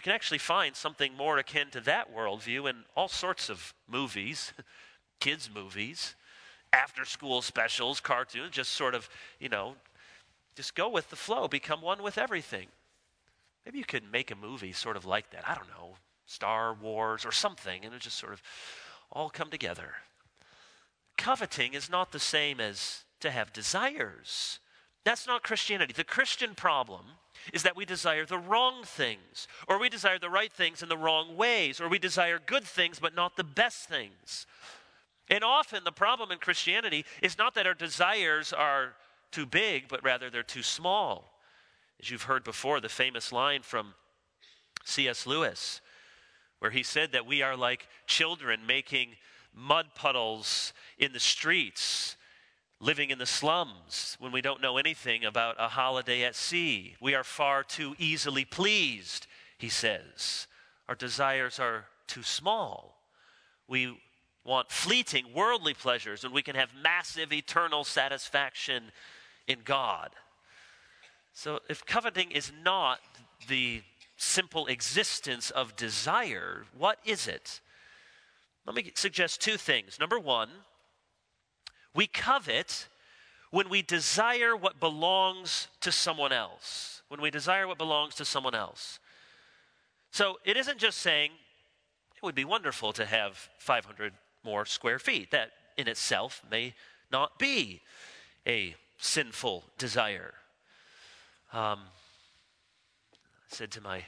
You 0.00 0.02
can 0.02 0.12
actually 0.14 0.38
find 0.38 0.74
something 0.74 1.14
more 1.14 1.36
akin 1.36 1.68
to 1.72 1.80
that 1.82 2.08
worldview 2.10 2.70
in 2.70 2.84
all 2.96 3.06
sorts 3.06 3.50
of 3.50 3.74
movies, 3.86 4.54
kids' 5.20 5.50
movies, 5.54 6.14
after 6.72 7.04
school 7.04 7.42
specials, 7.42 8.00
cartoons, 8.00 8.52
just 8.52 8.70
sort 8.70 8.94
of, 8.94 9.10
you 9.38 9.50
know, 9.50 9.74
just 10.56 10.74
go 10.74 10.88
with 10.88 11.10
the 11.10 11.16
flow, 11.16 11.48
become 11.48 11.82
one 11.82 12.02
with 12.02 12.16
everything. 12.16 12.68
Maybe 13.66 13.76
you 13.76 13.84
could 13.84 14.10
make 14.10 14.30
a 14.30 14.34
movie 14.34 14.72
sort 14.72 14.96
of 14.96 15.04
like 15.04 15.28
that. 15.32 15.46
I 15.46 15.54
don't 15.54 15.68
know, 15.68 15.96
Star 16.24 16.72
Wars 16.72 17.26
or 17.26 17.32
something, 17.32 17.84
and 17.84 17.92
it 17.92 18.00
just 18.00 18.16
sort 18.16 18.32
of 18.32 18.40
all 19.12 19.28
come 19.28 19.50
together. 19.50 19.96
Coveting 21.18 21.74
is 21.74 21.90
not 21.90 22.10
the 22.10 22.18
same 22.18 22.58
as 22.58 23.04
to 23.20 23.30
have 23.30 23.52
desires. 23.52 24.60
That's 25.04 25.26
not 25.26 25.42
Christianity. 25.42 25.92
The 25.92 26.04
Christian 26.04 26.54
problem 26.54 27.04
is 27.52 27.62
that 27.62 27.76
we 27.76 27.84
desire 27.84 28.24
the 28.24 28.38
wrong 28.38 28.82
things, 28.84 29.48
or 29.68 29.78
we 29.78 29.88
desire 29.88 30.18
the 30.18 30.30
right 30.30 30.52
things 30.52 30.82
in 30.82 30.88
the 30.88 30.96
wrong 30.96 31.36
ways, 31.36 31.80
or 31.80 31.88
we 31.88 31.98
desire 31.98 32.40
good 32.44 32.64
things 32.64 32.98
but 32.98 33.14
not 33.14 33.36
the 33.36 33.44
best 33.44 33.88
things. 33.88 34.46
And 35.28 35.44
often 35.44 35.84
the 35.84 35.92
problem 35.92 36.32
in 36.32 36.38
Christianity 36.38 37.04
is 37.22 37.38
not 37.38 37.54
that 37.54 37.66
our 37.66 37.74
desires 37.74 38.52
are 38.52 38.94
too 39.30 39.46
big, 39.46 39.88
but 39.88 40.02
rather 40.02 40.28
they're 40.28 40.42
too 40.42 40.62
small. 40.62 41.32
As 42.00 42.10
you've 42.10 42.24
heard 42.24 42.44
before, 42.44 42.80
the 42.80 42.88
famous 42.88 43.30
line 43.30 43.62
from 43.62 43.94
C.S. 44.84 45.26
Lewis, 45.26 45.80
where 46.58 46.70
he 46.70 46.82
said 46.82 47.12
that 47.12 47.26
we 47.26 47.42
are 47.42 47.56
like 47.56 47.86
children 48.06 48.66
making 48.66 49.16
mud 49.54 49.86
puddles 49.94 50.72
in 50.98 51.12
the 51.12 51.20
streets, 51.20 52.16
living 52.80 53.10
in 53.10 53.18
the 53.18 53.26
slums 53.26 54.16
when 54.18 54.32
we 54.32 54.40
don't 54.40 54.62
know 54.62 54.78
anything 54.78 55.24
about 55.24 55.54
a 55.58 55.68
holiday 55.68 56.24
at 56.24 56.34
sea. 56.34 56.96
We 57.00 57.14
are 57.14 57.24
far 57.24 57.62
too 57.62 57.94
easily 57.98 58.44
pleased, 58.44 59.26
he 59.58 59.68
says. 59.68 60.46
Our 60.88 60.94
desires 60.94 61.60
are 61.60 61.84
too 62.06 62.22
small. 62.22 62.96
We 63.68 63.96
want 64.44 64.70
fleeting 64.70 65.26
worldly 65.34 65.74
pleasures, 65.74 66.24
and 66.24 66.32
we 66.32 66.42
can 66.42 66.56
have 66.56 66.70
massive 66.82 67.32
eternal 67.32 67.84
satisfaction 67.84 68.84
in 69.46 69.58
God. 69.64 70.10
So, 71.34 71.60
if 71.68 71.84
coveting 71.84 72.30
is 72.32 72.50
not 72.64 72.98
the 73.46 73.82
simple 74.16 74.66
existence 74.66 75.50
of 75.50 75.76
desire, 75.76 76.64
what 76.76 76.98
is 77.04 77.28
it? 77.28 77.60
Let 78.66 78.74
me 78.74 78.90
suggest 78.94 79.40
two 79.40 79.56
things. 79.56 79.98
Number 80.00 80.18
one, 80.18 80.48
we 81.94 82.06
covet 82.06 82.88
when 83.50 83.68
we 83.68 83.82
desire 83.82 84.56
what 84.56 84.78
belongs 84.78 85.68
to 85.80 85.90
someone 85.90 86.32
else. 86.32 87.02
When 87.08 87.20
we 87.20 87.30
desire 87.30 87.66
what 87.66 87.78
belongs 87.78 88.14
to 88.16 88.24
someone 88.24 88.54
else. 88.54 89.00
So 90.12 90.38
it 90.44 90.56
isn't 90.56 90.78
just 90.78 90.98
saying 90.98 91.32
it 92.16 92.22
would 92.22 92.34
be 92.34 92.44
wonderful 92.44 92.92
to 92.92 93.04
have 93.04 93.48
500 93.58 94.12
more 94.44 94.64
square 94.64 94.98
feet. 94.98 95.30
That 95.30 95.50
in 95.76 95.88
itself 95.88 96.42
may 96.50 96.74
not 97.10 97.38
be 97.38 97.80
a 98.46 98.74
sinful 98.98 99.64
desire. 99.78 100.34
Um, 101.52 101.80
I 103.12 103.16
said 103.48 103.70
to 103.72 103.80
my 103.80 104.04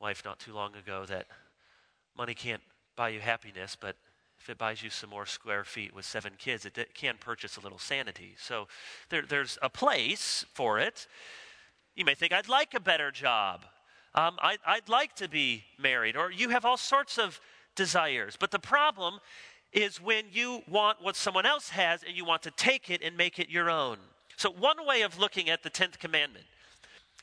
wife 0.00 0.22
not 0.24 0.38
too 0.38 0.52
long 0.52 0.74
ago 0.76 1.06
that 1.06 1.26
money 2.16 2.34
can't 2.34 2.62
buy 2.96 3.10
you 3.10 3.20
happiness, 3.20 3.76
but 3.80 3.96
if 4.46 4.50
it 4.50 4.58
buys 4.58 4.80
you 4.80 4.90
some 4.90 5.10
more 5.10 5.26
square 5.26 5.64
feet 5.64 5.92
with 5.92 6.04
seven 6.04 6.34
kids, 6.38 6.64
it, 6.64 6.94
can 6.94 7.16
purchase 7.18 7.56
a 7.56 7.60
little 7.60 7.80
sanity. 7.80 8.36
So 8.38 8.68
there, 9.08 9.22
there's 9.22 9.58
a 9.60 9.68
place 9.68 10.46
for 10.54 10.78
it. 10.78 11.08
You 11.96 12.04
may 12.04 12.14
think, 12.14 12.32
I'd 12.32 12.48
like 12.48 12.72
a 12.72 12.78
better 12.78 13.10
job. 13.10 13.64
Um, 14.14 14.38
I, 14.40 14.56
I'd 14.64 14.88
like 14.88 15.16
to 15.16 15.28
be 15.28 15.64
married. 15.80 16.16
Or 16.16 16.30
you 16.30 16.50
have 16.50 16.64
all 16.64 16.76
sorts 16.76 17.18
of 17.18 17.40
desires. 17.74 18.36
But 18.38 18.52
the 18.52 18.60
problem 18.60 19.18
is 19.72 20.00
when 20.00 20.26
you 20.30 20.62
want 20.68 21.02
what 21.02 21.16
someone 21.16 21.44
else 21.44 21.70
has 21.70 22.04
and 22.04 22.16
you 22.16 22.24
want 22.24 22.42
to 22.42 22.52
take 22.52 22.88
it 22.88 23.02
and 23.02 23.16
make 23.16 23.40
it 23.40 23.50
your 23.50 23.68
own. 23.68 23.98
So, 24.36 24.48
one 24.48 24.86
way 24.86 25.02
of 25.02 25.18
looking 25.18 25.50
at 25.50 25.64
the 25.64 25.70
10th 25.70 25.98
commandment 25.98 26.44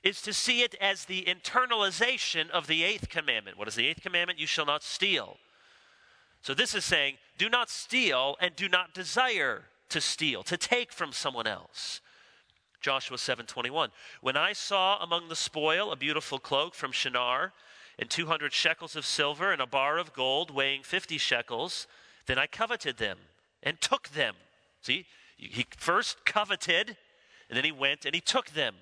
is 0.04 0.22
to 0.24 0.34
see 0.34 0.62
it 0.62 0.76
as 0.82 1.06
the 1.06 1.24
internalization 1.24 2.50
of 2.50 2.68
the 2.68 2.84
eighth 2.84 3.08
commandment. 3.08 3.58
What 3.58 3.70
is 3.70 3.76
the 3.76 3.88
eighth 3.88 4.02
commandment? 4.02 4.40
You 4.40 4.48
shall 4.48 4.66
not 4.66 4.84
steal. 4.84 5.38
So 6.44 6.54
this 6.54 6.76
is 6.76 6.84
saying, 6.84 7.18
do 7.38 7.50
not 7.50 7.70
steal 7.70 8.36
and 8.42 8.54
do 8.56 8.68
not 8.68 8.94
desire 8.94 9.64
to 9.90 10.02
steal, 10.02 10.44
to 10.44 10.58
take 10.58 10.92
from 10.92 11.14
someone 11.14 11.48
else. 11.48 12.02
Joshua 12.82 13.18
7:21. 13.18 13.92
When 14.20 14.36
I 14.36 14.52
saw 14.52 15.02
among 15.02 15.30
the 15.30 15.38
spoil 15.38 15.92
a 15.92 15.96
beautiful 15.96 16.40
cloak 16.40 16.76
from 16.76 16.92
Shinar 16.92 17.54
and 17.98 18.10
200 18.10 18.52
shekels 18.52 18.98
of 18.98 19.06
silver 19.06 19.54
and 19.54 19.62
a 19.62 19.66
bar 19.66 19.98
of 19.98 20.12
gold 20.12 20.52
weighing 20.52 20.84
50 20.84 21.18
shekels, 21.18 21.88
then 22.26 22.38
I 22.38 22.48
coveted 22.48 22.98
them 22.98 23.20
and 23.62 23.80
took 23.80 24.10
them. 24.10 24.36
See, 24.82 25.06
he 25.38 25.66
first 25.78 26.26
coveted 26.26 26.98
and 27.48 27.56
then 27.56 27.64
he 27.64 27.72
went 27.72 28.06
and 28.06 28.14
he 28.14 28.22
took 28.22 28.50
them. 28.50 28.76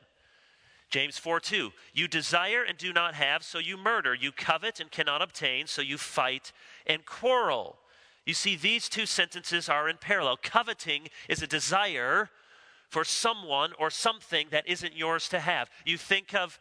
James 0.91 1.17
4 1.17 1.39
2. 1.39 1.71
You 1.93 2.07
desire 2.07 2.63
and 2.63 2.77
do 2.77 2.93
not 2.93 3.15
have, 3.15 3.43
so 3.43 3.57
you 3.57 3.77
murder. 3.77 4.13
You 4.13 4.31
covet 4.31 4.79
and 4.79 4.91
cannot 4.91 5.21
obtain, 5.21 5.65
so 5.65 5.81
you 5.81 5.97
fight 5.97 6.51
and 6.85 7.05
quarrel. 7.05 7.77
You 8.25 8.33
see, 8.33 8.55
these 8.55 8.87
two 8.87 9.05
sentences 9.05 9.67
are 9.67 9.89
in 9.89 9.97
parallel. 9.97 10.37
Coveting 10.37 11.07
is 11.27 11.41
a 11.41 11.47
desire 11.47 12.29
for 12.89 13.03
someone 13.05 13.71
or 13.79 13.89
something 13.89 14.47
that 14.51 14.67
isn't 14.67 14.95
yours 14.95 15.29
to 15.29 15.39
have. 15.39 15.69
You 15.85 15.97
think 15.97 16.35
of 16.35 16.59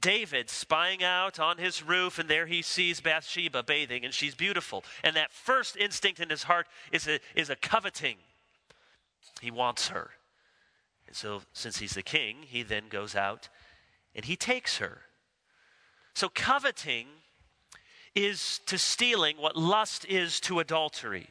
David 0.00 0.50
spying 0.50 1.04
out 1.04 1.38
on 1.38 1.58
his 1.58 1.82
roof, 1.82 2.18
and 2.18 2.28
there 2.28 2.46
he 2.46 2.62
sees 2.62 3.00
Bathsheba 3.00 3.62
bathing, 3.62 4.04
and 4.04 4.12
she's 4.12 4.34
beautiful. 4.34 4.84
And 5.04 5.14
that 5.16 5.32
first 5.32 5.76
instinct 5.76 6.18
in 6.18 6.30
his 6.30 6.44
heart 6.44 6.66
is 6.92 7.06
a, 7.06 7.20
is 7.34 7.50
a 7.50 7.56
coveting. 7.56 8.16
He 9.40 9.50
wants 9.50 9.88
her. 9.88 10.10
And 11.06 11.14
so, 11.14 11.42
since 11.52 11.78
he's 11.78 11.94
the 11.94 12.02
king, 12.02 12.38
he 12.42 12.62
then 12.62 12.84
goes 12.88 13.14
out 13.14 13.48
and 14.16 14.24
he 14.24 14.34
takes 14.34 14.78
her. 14.78 15.02
So, 16.14 16.30
coveting 16.34 17.06
is 18.14 18.60
to 18.64 18.78
stealing 18.78 19.36
what 19.36 19.56
lust 19.56 20.06
is 20.06 20.40
to 20.40 20.58
adultery. 20.58 21.28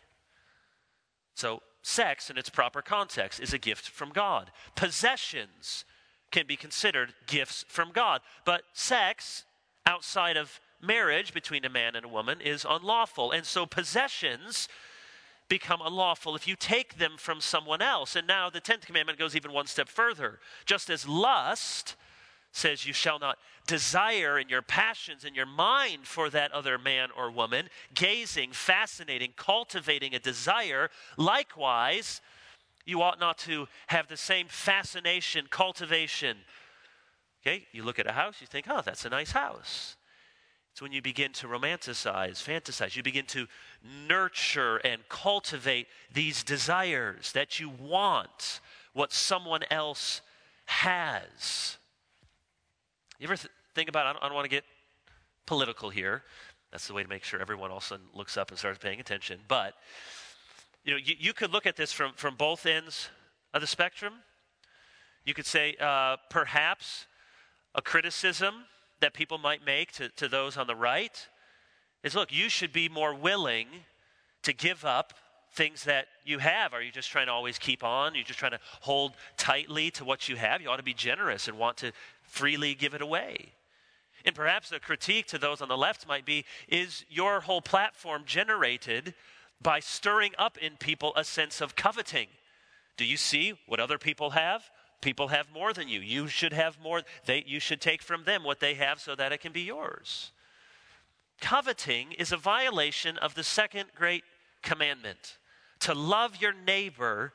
So, 1.33 1.63
sex 1.81 2.29
in 2.29 2.37
its 2.37 2.49
proper 2.49 2.83
context 2.83 3.39
is 3.39 3.51
a 3.53 3.57
gift 3.57 3.89
from 3.89 4.11
God. 4.11 4.51
Possessions 4.75 5.83
can 6.31 6.45
be 6.45 6.55
considered 6.55 7.13
gifts 7.25 7.65
from 7.67 7.91
God. 7.91 8.21
But 8.45 8.61
sex 8.73 9.45
outside 9.87 10.37
of 10.37 10.59
marriage 10.81 11.33
between 11.33 11.65
a 11.65 11.69
man 11.69 11.95
and 11.95 12.05
a 12.05 12.09
woman 12.09 12.39
is 12.39 12.65
unlawful. 12.69 13.31
And 13.31 13.45
so, 13.45 13.65
possessions 13.65 14.69
become 15.49 15.81
unlawful 15.83 16.35
if 16.35 16.47
you 16.47 16.55
take 16.55 16.97
them 16.99 17.13
from 17.17 17.41
someone 17.41 17.81
else. 17.81 18.15
And 18.15 18.27
now 18.27 18.51
the 18.51 18.61
10th 18.61 18.85
commandment 18.85 19.17
goes 19.17 19.35
even 19.35 19.51
one 19.51 19.67
step 19.67 19.89
further. 19.89 20.39
Just 20.65 20.91
as 20.91 21.07
lust 21.07 21.95
says 22.55 22.85
you 22.85 22.93
shall 22.93 23.19
not 23.19 23.38
desire 23.67 24.39
in 24.39 24.47
your 24.47 24.62
passions 24.62 25.25
in 25.25 25.35
your 25.35 25.45
mind 25.45 26.05
for 26.05 26.29
that 26.29 26.51
other 26.51 26.77
man 26.77 27.09
or 27.17 27.29
woman, 27.29 27.69
gazing, 27.93 28.51
fascinating, 28.51 29.33
cultivating 29.35 30.15
a 30.15 30.19
desire. 30.19 30.89
Likewise, 31.17 32.21
you 32.85 33.01
ought 33.01 33.19
not 33.19 33.38
to 33.39 33.67
have 33.88 34.07
the 34.07 34.17
same 34.17 34.47
fascination, 34.47 35.47
cultivation. 35.50 36.38
Okay, 37.45 37.67
you 37.71 37.83
look 37.83 38.00
at 38.00 38.07
a 38.07 38.13
house, 38.13 38.35
you 38.39 38.47
think, 38.47 38.67
oh, 38.69 38.81
that's 38.85 39.05
a 39.05 39.09
nice 39.09 39.31
house. 39.31 39.97
It's 40.71 40.81
when 40.81 40.91
you 40.91 41.01
begin 41.01 41.31
to 41.33 41.47
romanticize, 41.47 42.43
fantasize, 42.43 42.95
you 42.95 43.03
begin 43.03 43.25
to 43.27 43.47
nurture 44.07 44.77
and 44.77 45.07
cultivate 45.09 45.88
these 46.13 46.43
desires 46.43 47.31
that 47.31 47.59
you 47.59 47.69
want 47.69 48.59
what 48.93 49.13
someone 49.13 49.62
else 49.69 50.21
has. 50.65 51.77
You 53.19 53.25
ever 53.25 53.36
th- 53.36 53.51
think 53.74 53.89
about, 53.89 54.07
I 54.07 54.13
don't, 54.13 54.24
I 54.24 54.27
don't 54.27 54.36
want 54.36 54.45
to 54.45 54.50
get 54.50 54.65
political 55.45 55.89
here. 55.89 56.24
That's 56.72 56.88
the 56.88 56.93
way 56.93 57.03
to 57.03 57.10
make 57.10 57.24
sure 57.24 57.39
everyone 57.39 57.72
all 57.72 57.77
of 57.77 57.84
a 57.84 57.86
sudden 57.86 58.05
looks 58.13 58.38
up 58.38 58.50
and 58.50 58.60
starts 58.60 58.79
paying 58.79 59.00
attention. 59.00 59.39
But 59.48 59.75
you 60.84 60.91
know, 60.91 60.98
you, 60.98 61.15
you 61.17 61.34
could 61.34 61.51
look 61.51 61.65
at 61.65 61.75
this 61.75 61.91
from, 61.91 62.13
from 62.15 62.36
both 62.36 62.65
ends 62.65 63.10
of 63.53 63.62
the 63.62 63.67
spectrum. 63.67 64.13
You 65.24 65.34
could 65.34 65.45
say 65.45 65.75
uh, 65.79 66.17
perhaps 66.29 67.07
a 67.74 67.81
criticism 67.81 68.65
that 69.01 69.13
people 69.13 69.38
might 69.38 69.65
make 69.65 69.91
to, 69.93 70.10
to 70.10 70.27
those 70.27 70.57
on 70.57 70.67
the 70.67 70.75
right 70.75 71.27
is 72.03 72.13
look, 72.13 72.31
you 72.31 72.50
should 72.50 72.72
be 72.72 72.88
more 72.88 73.15
willing 73.15 73.67
to 74.43 74.53
give 74.53 74.86
up 74.86 75.13
things 75.53 75.86
that 75.86 76.07
you 76.24 76.39
have. 76.39 76.74
Are 76.74 76.81
you 76.81 76.91
just 76.91 77.10
trying 77.10 77.27
to 77.27 77.31
always 77.31 77.57
keep 77.57 77.84
on? 77.84 78.13
You're 78.13 78.24
just 78.24 78.38
trying 78.38 78.51
to 78.51 78.60
hold 78.81 79.13
tightly 79.38 79.89
to 79.91 80.05
what 80.05 80.29
you 80.29 80.36
have? 80.36 80.62
You 80.62 80.69
ought 80.69 80.77
to 80.77 80.84
be 80.84 80.93
generous 80.93 81.48
and 81.48 81.57
want 81.57 81.77
to 81.77 81.91
freely 82.35 82.75
give 82.75 82.93
it 82.93 83.01
away. 83.01 83.53
And 84.25 84.35
perhaps 84.35 84.71
a 84.71 84.79
critique 84.79 85.27
to 85.27 85.37
those 85.37 85.61
on 85.61 85.69
the 85.69 85.77
left 85.77 86.07
might 86.07 86.25
be 86.25 86.45
is 86.67 87.05
your 87.09 87.41
whole 87.41 87.61
platform 87.61 88.23
generated 88.25 89.13
by 89.61 89.79
stirring 89.79 90.33
up 90.37 90.57
in 90.57 90.73
people 90.77 91.13
a 91.15 91.23
sense 91.23 91.61
of 91.61 91.75
coveting? 91.75 92.27
Do 92.97 93.05
you 93.05 93.17
see 93.17 93.53
what 93.67 93.79
other 93.79 93.97
people 93.97 94.31
have? 94.31 94.69
People 95.01 95.29
have 95.29 95.47
more 95.53 95.71
than 95.71 95.87
you. 95.87 95.99
You 95.99 96.27
should 96.27 96.53
have 96.53 96.79
more. 96.81 97.03
They, 97.25 97.43
you 97.45 97.59
should 97.59 97.79
take 97.79 98.01
from 98.01 98.23
them 98.23 98.43
what 98.43 98.59
they 98.59 98.73
have 98.73 98.99
so 98.99 99.15
that 99.15 99.31
it 99.31 99.39
can 99.39 99.51
be 99.51 99.61
yours. 99.61 100.31
Coveting 101.39 102.11
is 102.13 102.31
a 102.31 102.37
violation 102.37 103.17
of 103.17 103.35
the 103.35 103.43
second 103.43 103.89
great 103.95 104.23
commandment 104.61 105.37
to 105.81 105.93
love 105.93 106.37
your 106.41 106.53
neighbor 106.53 107.33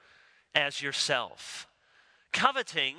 as 0.54 0.82
yourself. 0.82 1.68
Coveting 2.32 2.96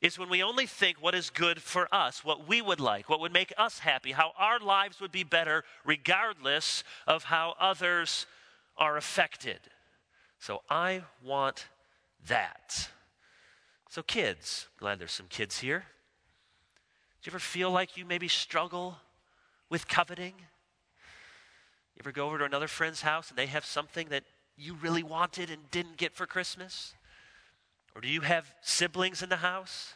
is 0.00 0.18
when 0.18 0.28
we 0.28 0.42
only 0.42 0.66
think 0.66 0.98
what 1.00 1.14
is 1.14 1.30
good 1.30 1.60
for 1.60 1.92
us, 1.92 2.24
what 2.24 2.46
we 2.46 2.62
would 2.62 2.80
like, 2.80 3.08
what 3.08 3.20
would 3.20 3.32
make 3.32 3.52
us 3.56 3.80
happy, 3.80 4.12
how 4.12 4.32
our 4.38 4.58
lives 4.60 5.00
would 5.00 5.12
be 5.12 5.24
better, 5.24 5.64
regardless 5.84 6.84
of 7.06 7.24
how 7.24 7.54
others 7.58 8.26
are 8.76 8.96
affected. 8.96 9.60
So 10.38 10.62
I 10.70 11.02
want 11.24 11.66
that. 12.28 12.88
So, 13.90 14.02
kids, 14.02 14.66
glad 14.78 14.98
there's 14.98 15.12
some 15.12 15.28
kids 15.28 15.58
here. 15.58 15.84
Do 17.22 17.28
you 17.28 17.32
ever 17.32 17.38
feel 17.38 17.70
like 17.70 17.96
you 17.96 18.04
maybe 18.04 18.28
struggle 18.28 18.98
with 19.70 19.88
coveting? 19.88 20.34
You 21.96 22.00
ever 22.00 22.12
go 22.12 22.26
over 22.26 22.38
to 22.38 22.44
another 22.44 22.68
friend's 22.68 23.02
house 23.02 23.30
and 23.30 23.38
they 23.38 23.46
have 23.46 23.64
something 23.64 24.08
that 24.10 24.24
you 24.56 24.74
really 24.74 25.02
wanted 25.02 25.50
and 25.50 25.68
didn't 25.70 25.96
get 25.96 26.14
for 26.14 26.26
Christmas? 26.26 26.94
Or 27.98 28.00
do 28.00 28.06
you 28.06 28.20
have 28.20 28.54
siblings 28.60 29.24
in 29.24 29.28
the 29.28 29.38
house? 29.38 29.94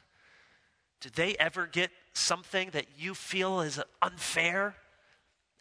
Did 1.00 1.12
they 1.12 1.36
ever 1.36 1.68
get 1.68 1.92
something 2.14 2.70
that 2.70 2.86
you 2.98 3.14
feel 3.14 3.60
is 3.60 3.80
unfair? 4.02 4.74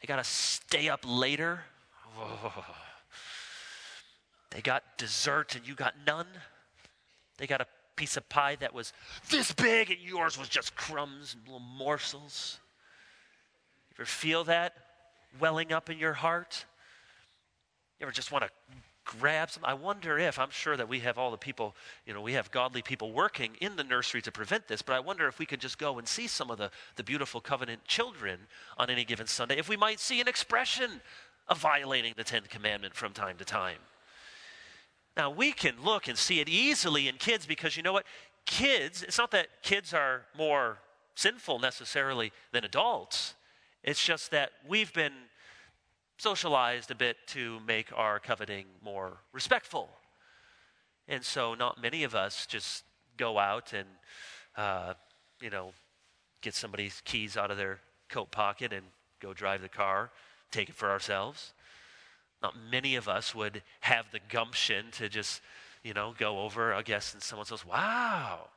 They 0.01 0.07
got 0.07 0.15
to 0.15 0.23
stay 0.23 0.89
up 0.89 1.01
later. 1.05 1.61
Oh. 2.17 2.65
They 4.49 4.59
got 4.59 4.83
dessert 4.97 5.55
and 5.55 5.65
you 5.65 5.75
got 5.75 5.93
none. 6.05 6.27
They 7.37 7.47
got 7.47 7.61
a 7.61 7.67
piece 7.95 8.17
of 8.17 8.27
pie 8.27 8.57
that 8.59 8.73
was 8.73 8.91
this 9.29 9.53
big 9.53 9.91
and 9.91 9.99
yours 10.01 10.37
was 10.37 10.49
just 10.49 10.75
crumbs 10.75 11.35
and 11.35 11.43
little 11.45 11.61
morsels. 11.61 12.59
You 13.91 13.95
ever 13.99 14.05
feel 14.05 14.43
that 14.43 14.73
welling 15.39 15.71
up 15.71 15.89
in 15.89 15.97
your 15.97 16.11
heart? 16.11 16.65
You 17.97 18.07
ever 18.07 18.11
just 18.11 18.29
want 18.29 18.43
to 18.43 18.49
grab 19.05 19.51
some? 19.51 19.65
I 19.65 19.73
wonder 19.73 20.17
if, 20.17 20.39
I'm 20.39 20.49
sure 20.49 20.77
that 20.77 20.87
we 20.87 20.99
have 20.99 21.17
all 21.17 21.31
the 21.31 21.37
people, 21.37 21.75
you 22.05 22.13
know, 22.13 22.21
we 22.21 22.33
have 22.33 22.51
godly 22.51 22.81
people 22.81 23.11
working 23.11 23.55
in 23.59 23.75
the 23.75 23.83
nursery 23.83 24.21
to 24.23 24.31
prevent 24.31 24.67
this, 24.67 24.81
but 24.81 24.93
I 24.93 24.99
wonder 24.99 25.27
if 25.27 25.39
we 25.39 25.45
could 25.45 25.59
just 25.59 25.77
go 25.77 25.97
and 25.97 26.07
see 26.07 26.27
some 26.27 26.51
of 26.51 26.57
the, 26.57 26.71
the 26.95 27.03
beautiful 27.03 27.41
covenant 27.41 27.85
children 27.85 28.39
on 28.77 28.89
any 28.89 29.03
given 29.03 29.27
Sunday, 29.27 29.57
if 29.57 29.69
we 29.69 29.77
might 29.77 29.99
see 29.99 30.21
an 30.21 30.27
expression 30.27 31.01
of 31.47 31.57
violating 31.57 32.13
the 32.15 32.23
Tenth 32.23 32.49
Commandment 32.49 32.95
from 32.95 33.13
time 33.13 33.37
to 33.37 33.45
time. 33.45 33.77
Now, 35.17 35.29
we 35.29 35.51
can 35.51 35.75
look 35.83 36.07
and 36.07 36.17
see 36.17 36.39
it 36.39 36.47
easily 36.47 37.07
in 37.07 37.15
kids 37.15 37.45
because 37.45 37.75
you 37.75 37.83
know 37.83 37.93
what? 37.93 38.05
Kids, 38.45 39.03
it's 39.03 39.17
not 39.17 39.31
that 39.31 39.47
kids 39.61 39.93
are 39.93 40.23
more 40.37 40.79
sinful 41.15 41.59
necessarily 41.59 42.31
than 42.53 42.63
adults. 42.63 43.35
It's 43.83 44.03
just 44.03 44.31
that 44.31 44.51
we've 44.67 44.93
been 44.93 45.13
socialized 46.21 46.91
a 46.91 46.95
bit 46.95 47.17
to 47.25 47.59
make 47.65 47.87
our 47.95 48.19
coveting 48.19 48.65
more 48.83 49.17
respectful. 49.33 49.89
And 51.07 51.23
so, 51.23 51.55
not 51.55 51.81
many 51.81 52.03
of 52.03 52.13
us 52.13 52.45
just 52.45 52.83
go 53.17 53.39
out 53.39 53.73
and, 53.73 53.87
uh, 54.55 54.93
you 55.41 55.49
know, 55.49 55.73
get 56.41 56.53
somebody's 56.53 57.01
keys 57.05 57.37
out 57.37 57.49
of 57.49 57.57
their 57.57 57.79
coat 58.07 58.29
pocket 58.29 58.71
and 58.71 58.85
go 59.19 59.33
drive 59.33 59.63
the 59.63 59.69
car, 59.69 60.11
take 60.51 60.69
it 60.69 60.75
for 60.75 60.91
ourselves. 60.91 61.53
Not 62.43 62.53
many 62.69 62.95
of 62.95 63.07
us 63.07 63.33
would 63.33 63.63
have 63.79 64.05
the 64.11 64.19
gumption 64.29 64.91
to 64.93 65.09
just, 65.09 65.41
you 65.83 65.95
know, 65.95 66.13
go 66.15 66.41
over, 66.41 66.71
I 66.71 66.83
guess, 66.83 67.13
and 67.13 67.23
someone 67.23 67.47
says, 67.47 67.65
wow, 67.65 68.47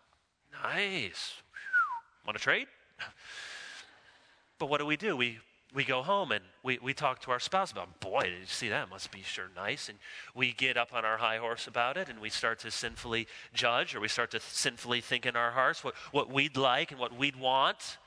nice. 0.62 1.32
Want 2.26 2.36
to 2.36 2.42
trade? 2.42 2.66
But 4.56 4.70
what 4.70 4.78
do 4.78 4.86
we 4.86 4.96
do? 4.96 5.16
We 5.16 5.40
we 5.74 5.84
go 5.84 6.02
home 6.02 6.30
and 6.30 6.44
we, 6.62 6.78
we 6.80 6.94
talk 6.94 7.20
to 7.22 7.32
our 7.32 7.40
spouse 7.40 7.72
about, 7.72 7.98
boy, 7.98 8.22
did 8.22 8.38
you 8.38 8.46
see 8.46 8.68
that? 8.68 8.88
Must 8.88 9.10
be 9.10 9.22
sure 9.22 9.50
nice. 9.56 9.88
And 9.88 9.98
we 10.34 10.52
get 10.52 10.76
up 10.76 10.94
on 10.94 11.04
our 11.04 11.16
high 11.16 11.38
horse 11.38 11.66
about 11.66 11.96
it 11.96 12.08
and 12.08 12.20
we 12.20 12.30
start 12.30 12.60
to 12.60 12.70
sinfully 12.70 13.26
judge 13.52 13.94
or 13.94 14.00
we 14.00 14.06
start 14.06 14.30
to 14.30 14.40
sinfully 14.40 15.00
think 15.00 15.26
in 15.26 15.34
our 15.34 15.50
hearts 15.50 15.82
what, 15.82 15.94
what 16.12 16.32
we'd 16.32 16.56
like 16.56 16.92
and 16.92 17.00
what 17.00 17.16
we'd 17.16 17.36
want. 17.36 17.98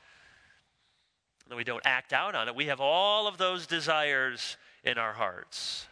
And 1.49 1.57
we 1.57 1.65
don't 1.65 1.85
act 1.85 2.13
out 2.13 2.35
on 2.35 2.47
it. 2.47 2.55
We 2.55 2.67
have 2.67 2.79
all 2.79 3.27
of 3.27 3.37
those 3.37 3.67
desires 3.67 4.55
in 4.83 4.97
our 4.97 5.13
hearts. 5.13 5.87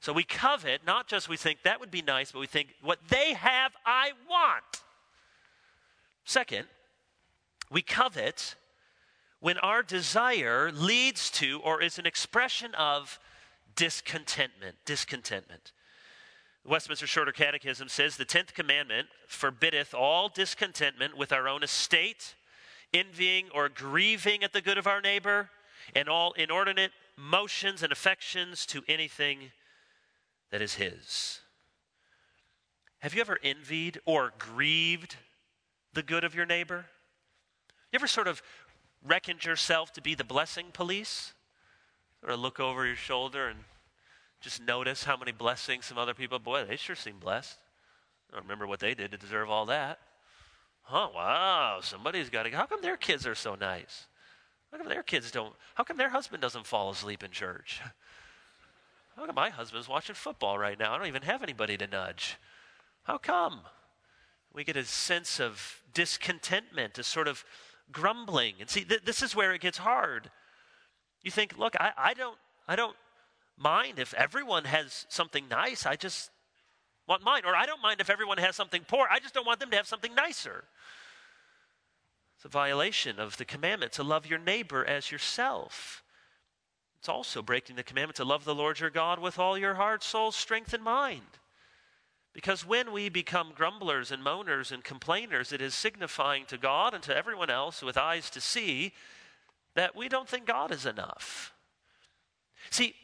So 0.00 0.12
we 0.12 0.24
covet, 0.24 0.82
not 0.86 1.08
just 1.08 1.28
we 1.28 1.38
think 1.38 1.62
that 1.62 1.80
would 1.80 1.90
be 1.90 2.02
nice, 2.02 2.32
but 2.32 2.40
we 2.40 2.46
think 2.46 2.68
what 2.82 2.98
they 3.08 3.32
have, 3.32 3.72
I 3.84 4.10
want. 4.28 4.82
Second, 6.24 6.66
we 7.70 7.80
covet 7.80 8.56
when 9.40 9.58
our 9.58 9.82
desire 9.82 10.70
leads 10.72 11.30
to 11.30 11.60
or 11.60 11.82
is 11.82 11.98
an 11.98 12.06
expression 12.06 12.74
of 12.74 13.18
discontentment. 13.74 14.76
Discontentment. 14.84 15.72
The 16.64 16.70
Westminster 16.70 17.06
Shorter 17.06 17.32
Catechism 17.32 17.88
says 17.88 18.16
the 18.16 18.24
tenth 18.24 18.54
commandment 18.54 19.08
forbiddeth 19.28 19.94
all 19.94 20.28
discontentment 20.28 21.16
with 21.16 21.32
our 21.32 21.46
own 21.46 21.62
estate, 21.62 22.34
envying 22.92 23.46
or 23.54 23.68
grieving 23.68 24.42
at 24.42 24.52
the 24.52 24.62
good 24.62 24.78
of 24.78 24.86
our 24.86 25.00
neighbor, 25.00 25.50
and 25.94 26.08
all 26.08 26.32
inordinate 26.32 26.90
motions 27.16 27.82
and 27.82 27.92
affections 27.92 28.66
to 28.66 28.82
anything 28.88 29.52
that 30.50 30.60
is 30.60 30.74
His. 30.74 31.40
Have 33.00 33.14
you 33.14 33.20
ever 33.20 33.38
envied 33.42 34.00
or 34.04 34.32
grieved 34.38 35.16
the 35.92 36.02
good 36.02 36.24
of 36.24 36.34
your 36.34 36.46
neighbor? 36.46 36.86
You 37.92 37.98
ever 37.98 38.08
sort 38.08 38.26
of 38.26 38.42
reckoned 39.06 39.44
yourself 39.44 39.92
to 39.94 40.02
be 40.02 40.14
the 40.14 40.24
blessing 40.24 40.66
police? 40.72 41.34
Or 42.26 42.36
look 42.36 42.58
over 42.58 42.86
your 42.86 42.96
shoulder 42.96 43.48
and 43.48 43.60
just 44.40 44.60
notice 44.60 45.04
how 45.04 45.16
many 45.16 45.32
blessings 45.32 45.86
some 45.86 45.98
other 45.98 46.14
people, 46.14 46.38
boy, 46.38 46.64
they 46.64 46.76
sure 46.76 46.96
seem 46.96 47.18
blessed. 47.18 47.58
I 48.32 48.38
remember 48.38 48.66
what 48.66 48.80
they 48.80 48.94
did 48.94 49.12
to 49.12 49.18
deserve 49.18 49.50
all 49.50 49.66
that. 49.66 49.98
Oh, 50.90 51.10
wow, 51.14 51.78
somebody's 51.82 52.30
got 52.30 52.44
to, 52.44 52.50
how 52.50 52.66
come 52.66 52.82
their 52.82 52.96
kids 52.96 53.26
are 53.26 53.34
so 53.34 53.54
nice? 53.54 54.06
How 54.70 54.78
come 54.78 54.88
their 54.88 55.02
kids 55.02 55.30
don't? 55.30 55.54
How 55.74 55.84
come 55.84 55.96
their 55.96 56.10
husband 56.10 56.42
doesn't 56.42 56.66
fall 56.66 56.90
asleep 56.90 57.22
in 57.22 57.30
church? 57.30 57.80
How 59.16 59.24
come 59.24 59.34
my 59.34 59.48
husband's 59.48 59.88
watching 59.88 60.14
football 60.14 60.58
right 60.58 60.78
now? 60.78 60.92
I 60.92 60.98
don't 60.98 61.06
even 61.06 61.22
have 61.22 61.42
anybody 61.42 61.78
to 61.78 61.86
nudge. 61.86 62.36
How 63.04 63.16
come? 63.16 63.60
We 64.52 64.62
get 64.62 64.76
a 64.76 64.84
sense 64.84 65.40
of 65.40 65.80
discontentment, 65.94 66.98
a 66.98 67.02
sort 67.02 67.26
of 67.26 67.44
grumbling. 67.92 68.54
And 68.60 68.68
see, 68.68 68.84
th- 68.84 69.04
this 69.04 69.22
is 69.22 69.34
where 69.34 69.52
it 69.52 69.60
gets 69.60 69.78
hard. 69.78 70.30
You 71.22 71.30
think, 71.30 71.58
look, 71.58 71.74
I, 71.78 71.92
I, 71.96 72.14
don't, 72.14 72.38
I 72.68 72.76
don't 72.76 72.96
mind 73.56 73.98
if 73.98 74.14
everyone 74.14 74.64
has 74.64 75.06
something 75.08 75.48
nice. 75.48 75.86
I 75.86 75.96
just 75.96 76.30
want 77.08 77.22
mine. 77.22 77.42
Or 77.44 77.54
I 77.54 77.66
don't 77.66 77.82
mind 77.82 78.00
if 78.00 78.10
everyone 78.10 78.38
has 78.38 78.56
something 78.56 78.82
poor. 78.86 79.06
I 79.10 79.18
just 79.18 79.34
don't 79.34 79.46
want 79.46 79.60
them 79.60 79.70
to 79.70 79.76
have 79.76 79.86
something 79.86 80.14
nicer. 80.14 80.64
It's 82.36 82.44
a 82.44 82.48
violation 82.48 83.18
of 83.18 83.36
the 83.38 83.44
commandment 83.44 83.92
to 83.92 84.02
love 84.02 84.26
your 84.26 84.38
neighbor 84.38 84.84
as 84.84 85.10
yourself. 85.10 86.02
It's 86.98 87.08
also 87.08 87.42
breaking 87.42 87.76
the 87.76 87.82
commandment 87.82 88.16
to 88.16 88.24
love 88.24 88.44
the 88.44 88.54
Lord 88.54 88.80
your 88.80 88.90
God 88.90 89.18
with 89.18 89.38
all 89.38 89.56
your 89.56 89.74
heart, 89.74 90.02
soul, 90.02 90.32
strength, 90.32 90.74
and 90.74 90.82
mind. 90.82 91.22
Because 92.36 92.66
when 92.66 92.92
we 92.92 93.08
become 93.08 93.52
grumblers 93.54 94.12
and 94.12 94.22
moaners 94.22 94.70
and 94.70 94.84
complainers, 94.84 95.54
it 95.54 95.62
is 95.62 95.74
signifying 95.74 96.44
to 96.48 96.58
God 96.58 96.92
and 96.92 97.02
to 97.04 97.16
everyone 97.16 97.48
else 97.48 97.80
with 97.80 97.96
eyes 97.96 98.28
to 98.28 98.42
see 98.42 98.92
that 99.74 99.96
we 99.96 100.10
don't 100.10 100.28
think 100.28 100.44
God 100.44 100.70
is 100.70 100.84
enough. 100.84 101.54
See, 102.68 102.94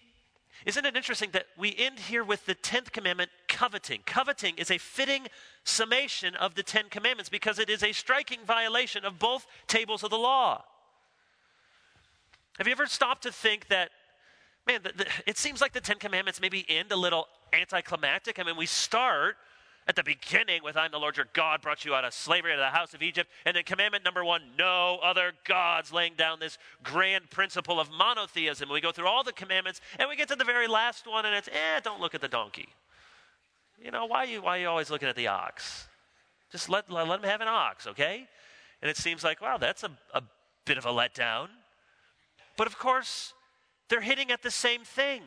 isn't 0.67 0.85
it 0.85 0.95
interesting 0.95 1.31
that 1.33 1.47
we 1.57 1.75
end 1.79 1.99
here 1.99 2.23
with 2.23 2.45
the 2.45 2.55
10th 2.55 2.93
commandment, 2.93 3.31
coveting? 3.49 4.03
Coveting 4.05 4.59
is 4.59 4.71
a 4.71 4.77
fitting 4.77 5.29
summation 5.65 6.37
of 6.37 6.55
the 6.55 6.63
Ten 6.63 6.91
Commandments 6.91 7.31
because 7.31 7.59
it 7.59 7.71
is 7.71 7.83
a 7.83 7.93
striking 7.93 8.41
violation 8.47 9.07
of 9.07 9.19
both 9.19 9.47
tables 9.67 10.03
of 10.03 10.11
the 10.11 10.19
law. 10.19 10.63
Have 12.59 12.67
you 12.67 12.73
ever 12.73 12.87
stopped 12.87 13.23
to 13.23 13.33
think 13.33 13.69
that, 13.69 13.93
man, 14.67 14.81
the, 14.83 14.93
the, 14.95 15.07
it 15.27 15.39
seems 15.39 15.63
like 15.63 15.73
the 15.73 15.81
Ten 15.81 15.97
Commandments 15.97 16.39
maybe 16.39 16.67
end 16.69 16.93
a 16.93 16.97
little 16.97 17.29
anticlimactic? 17.53 18.39
I 18.39 18.43
mean, 18.43 18.57
we 18.57 18.67
start 18.67 19.37
at 19.89 19.97
the 19.97 20.03
beginning 20.03 20.63
with 20.63 20.77
I'm 20.77 20.93
the 20.93 20.99
Lord 20.99 21.17
your 21.17 21.27
God, 21.33 21.61
brought 21.61 21.85
you 21.85 21.95
out 21.95 22.05
of 22.05 22.15
slavery 22.15 22.53
out 22.53 22.59
of 22.59 22.73
the 22.73 22.77
house 22.77 22.95
of 22.95 23.03
Egypt. 23.03 23.31
And 23.45 23.57
then 23.57 23.65
commandment 23.65 24.05
number 24.05 24.25
one, 24.25 24.43
no 24.57 24.99
other 25.03 25.33
gods, 25.47 25.93
laying 25.93 26.15
down 26.15 26.39
this 26.39 26.57
grand 26.83 27.31
principle 27.31 27.81
of 27.81 27.91
monotheism. 27.91 28.69
We 28.69 28.81
go 28.81 28.93
through 28.93 29.09
all 29.09 29.25
the 29.25 29.33
commandments 29.33 29.81
and 29.99 30.09
we 30.09 30.17
get 30.17 30.29
to 30.29 30.37
the 30.37 30.45
very 30.45 30.69
last 30.69 31.07
one 31.07 31.27
and 31.27 31.35
it's, 31.35 31.49
eh, 31.49 31.81
don't 31.83 32.01
look 32.01 32.15
at 32.15 32.21
the 32.21 32.29
donkey. 32.29 32.69
You 33.83 33.91
know, 33.91 34.07
why 34.07 34.19
are 34.19 34.27
you, 34.27 34.43
why 34.43 34.59
are 34.59 34.61
you 34.61 34.69
always 34.69 34.91
looking 34.91 35.09
at 35.09 35.17
the 35.17 35.27
ox? 35.27 35.89
Just 36.53 36.69
let, 36.69 36.91
let, 36.91 37.09
let 37.09 37.19
him 37.19 37.29
have 37.29 37.41
an 37.41 37.49
ox, 37.49 37.87
okay? 37.89 38.29
And 38.81 38.91
it 38.91 38.97
seems 38.97 39.25
like, 39.25 39.41
wow, 39.41 39.57
that's 39.57 39.83
a, 39.83 39.91
a 40.15 40.23
bit 40.65 40.79
of 40.79 40.87
a 40.87 40.91
letdown. 40.91 41.49
But 42.57 42.69
of 42.69 42.79
course, 42.79 43.35
they're 43.89 44.01
hitting 44.01 44.31
at 44.31 44.43
the 44.43 44.51
same 44.51 44.85
thing 44.85 45.23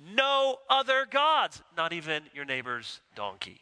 no 0.00 0.56
other 0.68 1.06
gods, 1.10 1.62
not 1.76 1.92
even 1.92 2.24
your 2.34 2.44
neighbor's 2.44 3.00
donkey. 3.14 3.60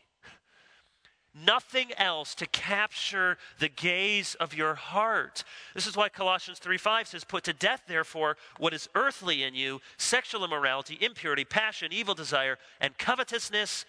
Nothing 1.35 1.93
else 1.97 2.35
to 2.37 2.47
capture 2.47 3.39
the 3.59 3.69
gaze 3.69 4.35
of 4.37 4.55
your 4.55 4.75
heart. 4.75 5.45
This 5.75 5.87
is 5.87 5.97
why 5.97 6.09
Colossians 6.09 6.59
3 6.59 6.79
5 6.79 7.09
says, 7.09 7.25
Put 7.25 7.45
to 7.45 7.53
death, 7.53 7.83
therefore, 7.87 8.37
what 8.59 8.75
is 8.75 8.89
earthly 8.95 9.43
in 9.43 9.55
you 9.55 9.81
sexual 9.99 10.45
immorality, 10.45 10.99
impurity, 11.01 11.45
passion, 11.45 11.93
evil 11.93 12.15
desire, 12.15 12.59
and 12.81 12.97
covetousness, 12.99 13.85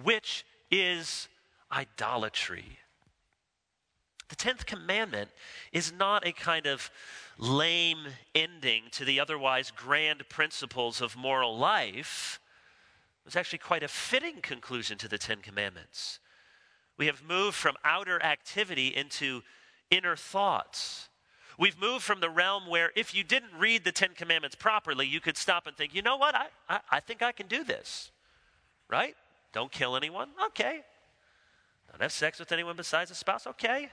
which 0.00 0.44
is 0.70 1.28
idolatry. 1.72 2.78
The 4.28 4.36
10th 4.36 4.66
commandment 4.66 5.30
is 5.72 5.92
not 5.92 6.26
a 6.26 6.32
kind 6.32 6.66
of 6.66 6.90
lame 7.38 8.06
ending 8.34 8.84
to 8.92 9.04
the 9.04 9.20
otherwise 9.20 9.70
grand 9.70 10.28
principles 10.28 11.00
of 11.00 11.16
moral 11.16 11.56
life. 11.56 12.40
It 13.22 13.26
was 13.26 13.36
actually 13.36 13.58
quite 13.58 13.82
a 13.82 13.88
fitting 13.88 14.40
conclusion 14.40 14.98
to 14.98 15.08
the 15.08 15.18
Ten 15.18 15.38
Commandments. 15.42 16.18
We 16.96 17.06
have 17.06 17.22
moved 17.22 17.56
from 17.56 17.76
outer 17.84 18.22
activity 18.22 18.88
into 18.88 19.42
inner 19.90 20.16
thoughts. 20.16 21.08
We've 21.58 21.80
moved 21.80 22.04
from 22.04 22.20
the 22.20 22.30
realm 22.30 22.68
where 22.68 22.90
if 22.96 23.14
you 23.14 23.24
didn't 23.24 23.52
read 23.58 23.84
the 23.84 23.92
Ten 23.92 24.10
Commandments 24.14 24.56
properly, 24.56 25.06
you 25.06 25.20
could 25.20 25.36
stop 25.36 25.66
and 25.66 25.76
think, 25.76 25.94
you 25.94 26.02
know 26.02 26.16
what, 26.16 26.34
I, 26.34 26.46
I, 26.68 26.80
I 26.90 27.00
think 27.00 27.22
I 27.22 27.32
can 27.32 27.46
do 27.46 27.64
this. 27.64 28.10
Right? 28.88 29.14
Don't 29.52 29.72
kill 29.72 29.96
anyone? 29.96 30.28
Okay. 30.46 30.82
Don't 31.90 32.02
have 32.02 32.12
sex 32.12 32.38
with 32.38 32.52
anyone 32.52 32.76
besides 32.76 33.10
a 33.10 33.14
spouse? 33.14 33.46
Okay. 33.46 33.90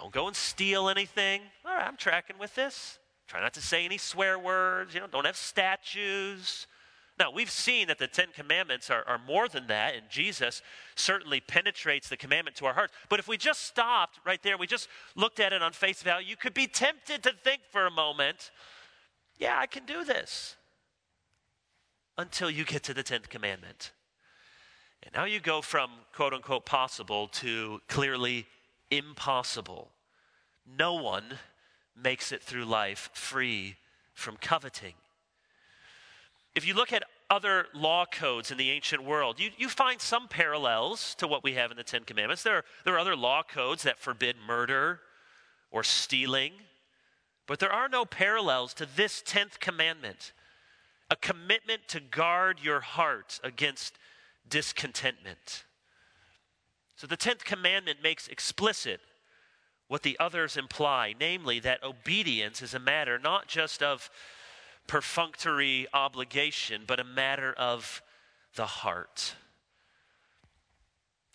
Don't 0.00 0.12
go 0.12 0.26
and 0.26 0.34
steal 0.34 0.88
anything. 0.88 1.42
All 1.66 1.74
right, 1.74 1.86
I'm 1.86 1.98
tracking 1.98 2.38
with 2.38 2.54
this. 2.54 2.98
Try 3.28 3.40
not 3.40 3.52
to 3.54 3.60
say 3.60 3.84
any 3.84 3.98
swear 3.98 4.38
words. 4.38 4.94
You 4.94 5.00
know, 5.00 5.06
don't 5.06 5.26
have 5.26 5.36
statues. 5.36 6.66
Now, 7.18 7.30
we've 7.30 7.50
seen 7.50 7.88
that 7.88 7.98
the 7.98 8.06
Ten 8.06 8.28
Commandments 8.34 8.88
are, 8.88 9.04
are 9.06 9.18
more 9.18 9.46
than 9.46 9.66
that, 9.66 9.94
and 9.94 10.04
Jesus 10.08 10.62
certainly 10.94 11.38
penetrates 11.38 12.08
the 12.08 12.16
commandment 12.16 12.56
to 12.56 12.66
our 12.66 12.72
hearts. 12.72 12.94
But 13.10 13.18
if 13.18 13.28
we 13.28 13.36
just 13.36 13.64
stopped 13.64 14.20
right 14.24 14.42
there, 14.42 14.56
we 14.56 14.66
just 14.66 14.88
looked 15.16 15.38
at 15.38 15.52
it 15.52 15.62
on 15.62 15.72
face 15.72 16.02
value, 16.02 16.26
you 16.26 16.36
could 16.36 16.54
be 16.54 16.66
tempted 16.66 17.22
to 17.24 17.32
think 17.44 17.60
for 17.70 17.86
a 17.86 17.90
moment, 17.90 18.50
yeah, 19.36 19.58
I 19.58 19.66
can 19.66 19.84
do 19.84 20.02
this. 20.02 20.56
Until 22.16 22.50
you 22.50 22.64
get 22.64 22.82
to 22.84 22.94
the 22.94 23.02
Tenth 23.02 23.28
Commandment. 23.28 23.92
And 25.02 25.14
now 25.14 25.24
you 25.24 25.40
go 25.40 25.60
from 25.60 25.90
quote 26.14 26.32
unquote 26.32 26.64
possible 26.64 27.28
to 27.28 27.82
clearly 27.86 28.46
impossible. 28.90 29.90
No 30.66 30.94
one 30.94 31.38
makes 31.96 32.32
it 32.32 32.42
through 32.42 32.64
life 32.64 33.10
free 33.12 33.76
from 34.14 34.36
coveting. 34.36 34.94
If 36.54 36.66
you 36.66 36.74
look 36.74 36.92
at 36.92 37.04
other 37.28 37.66
law 37.72 38.06
codes 38.06 38.50
in 38.50 38.58
the 38.58 38.70
ancient 38.70 39.04
world, 39.04 39.38
you, 39.38 39.50
you 39.56 39.68
find 39.68 40.00
some 40.00 40.26
parallels 40.26 41.14
to 41.16 41.28
what 41.28 41.44
we 41.44 41.54
have 41.54 41.70
in 41.70 41.76
the 41.76 41.84
Ten 41.84 42.04
Commandments. 42.04 42.42
There 42.42 42.56
are, 42.56 42.64
there 42.84 42.94
are 42.94 42.98
other 42.98 43.16
law 43.16 43.42
codes 43.42 43.84
that 43.84 43.98
forbid 43.98 44.36
murder 44.44 45.00
or 45.70 45.84
stealing, 45.84 46.52
but 47.46 47.60
there 47.60 47.72
are 47.72 47.88
no 47.88 48.04
parallels 48.04 48.74
to 48.74 48.86
this 48.86 49.22
tenth 49.24 49.60
commandment 49.60 50.32
a 51.10 51.16
commitment 51.16 51.88
to 51.88 52.00
guard 52.00 52.60
your 52.62 52.80
heart 52.80 53.40
against 53.42 53.98
discontentment. 54.48 55.64
So 57.00 57.06
the 57.06 57.16
10th 57.16 57.44
commandment 57.44 58.02
makes 58.02 58.28
explicit 58.28 59.00
what 59.88 60.02
the 60.02 60.18
others 60.20 60.58
imply, 60.58 61.14
namely 61.18 61.58
that 61.60 61.82
obedience 61.82 62.60
is 62.60 62.74
a 62.74 62.78
matter 62.78 63.18
not 63.18 63.48
just 63.48 63.82
of 63.82 64.10
perfunctory 64.86 65.86
obligation, 65.94 66.82
but 66.86 67.00
a 67.00 67.04
matter 67.04 67.54
of 67.54 68.02
the 68.54 68.66
heart. 68.66 69.34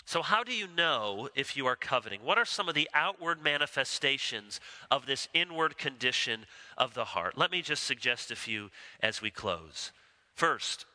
So, 0.06 0.22
how 0.22 0.44
do 0.44 0.54
you 0.54 0.68
know 0.68 1.30
if 1.34 1.58
you 1.58 1.66
are 1.66 1.76
coveting? 1.76 2.20
What 2.22 2.38
are 2.38 2.46
some 2.46 2.70
of 2.70 2.76
the 2.76 2.88
outward 2.94 3.42
manifestations 3.42 4.60
of 4.92 5.08
this 5.08 5.28
inward 5.34 5.80
condition 5.80 6.46
of 6.78 6.94
the 6.94 7.06
heart? 7.06 7.40
Let 7.40 7.50
me 7.50 7.64
just 7.64 7.86
suggest 7.86 8.30
a 8.30 8.36
few 8.36 8.70
as 9.00 9.20
we 9.20 9.32
close. 9.32 9.92
First, 10.36 10.86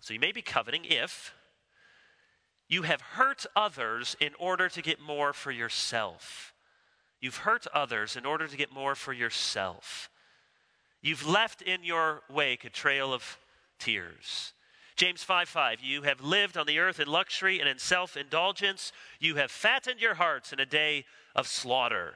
so 0.00 0.14
you 0.14 0.20
may 0.20 0.32
be 0.32 0.40
coveting 0.40 0.86
if 0.86 1.34
you 2.68 2.82
have 2.82 3.00
hurt 3.00 3.46
others 3.56 4.16
in 4.20 4.32
order 4.38 4.68
to 4.68 4.82
get 4.82 5.00
more 5.00 5.32
for 5.32 5.50
yourself. 5.50 6.52
You've 7.20 7.38
hurt 7.38 7.66
others 7.72 8.16
in 8.16 8.26
order 8.26 8.46
to 8.46 8.56
get 8.56 8.72
more 8.72 8.94
for 8.94 9.12
yourself. 9.12 10.10
You've 11.00 11.26
left 11.26 11.62
in 11.62 11.82
your 11.82 12.22
wake 12.30 12.64
a 12.64 12.70
trail 12.70 13.12
of 13.12 13.38
tears. 13.78 14.52
James 14.96 15.22
5 15.22 15.48
5, 15.48 15.80
you 15.80 16.02
have 16.02 16.20
lived 16.20 16.56
on 16.56 16.66
the 16.66 16.80
earth 16.80 16.98
in 16.98 17.06
luxury 17.06 17.60
and 17.60 17.68
in 17.68 17.78
self 17.78 18.16
indulgence. 18.16 18.92
You 19.20 19.36
have 19.36 19.50
fattened 19.50 20.00
your 20.00 20.14
hearts 20.14 20.52
in 20.52 20.60
a 20.60 20.66
day 20.66 21.04
of 21.34 21.46
slaughter. 21.46 22.14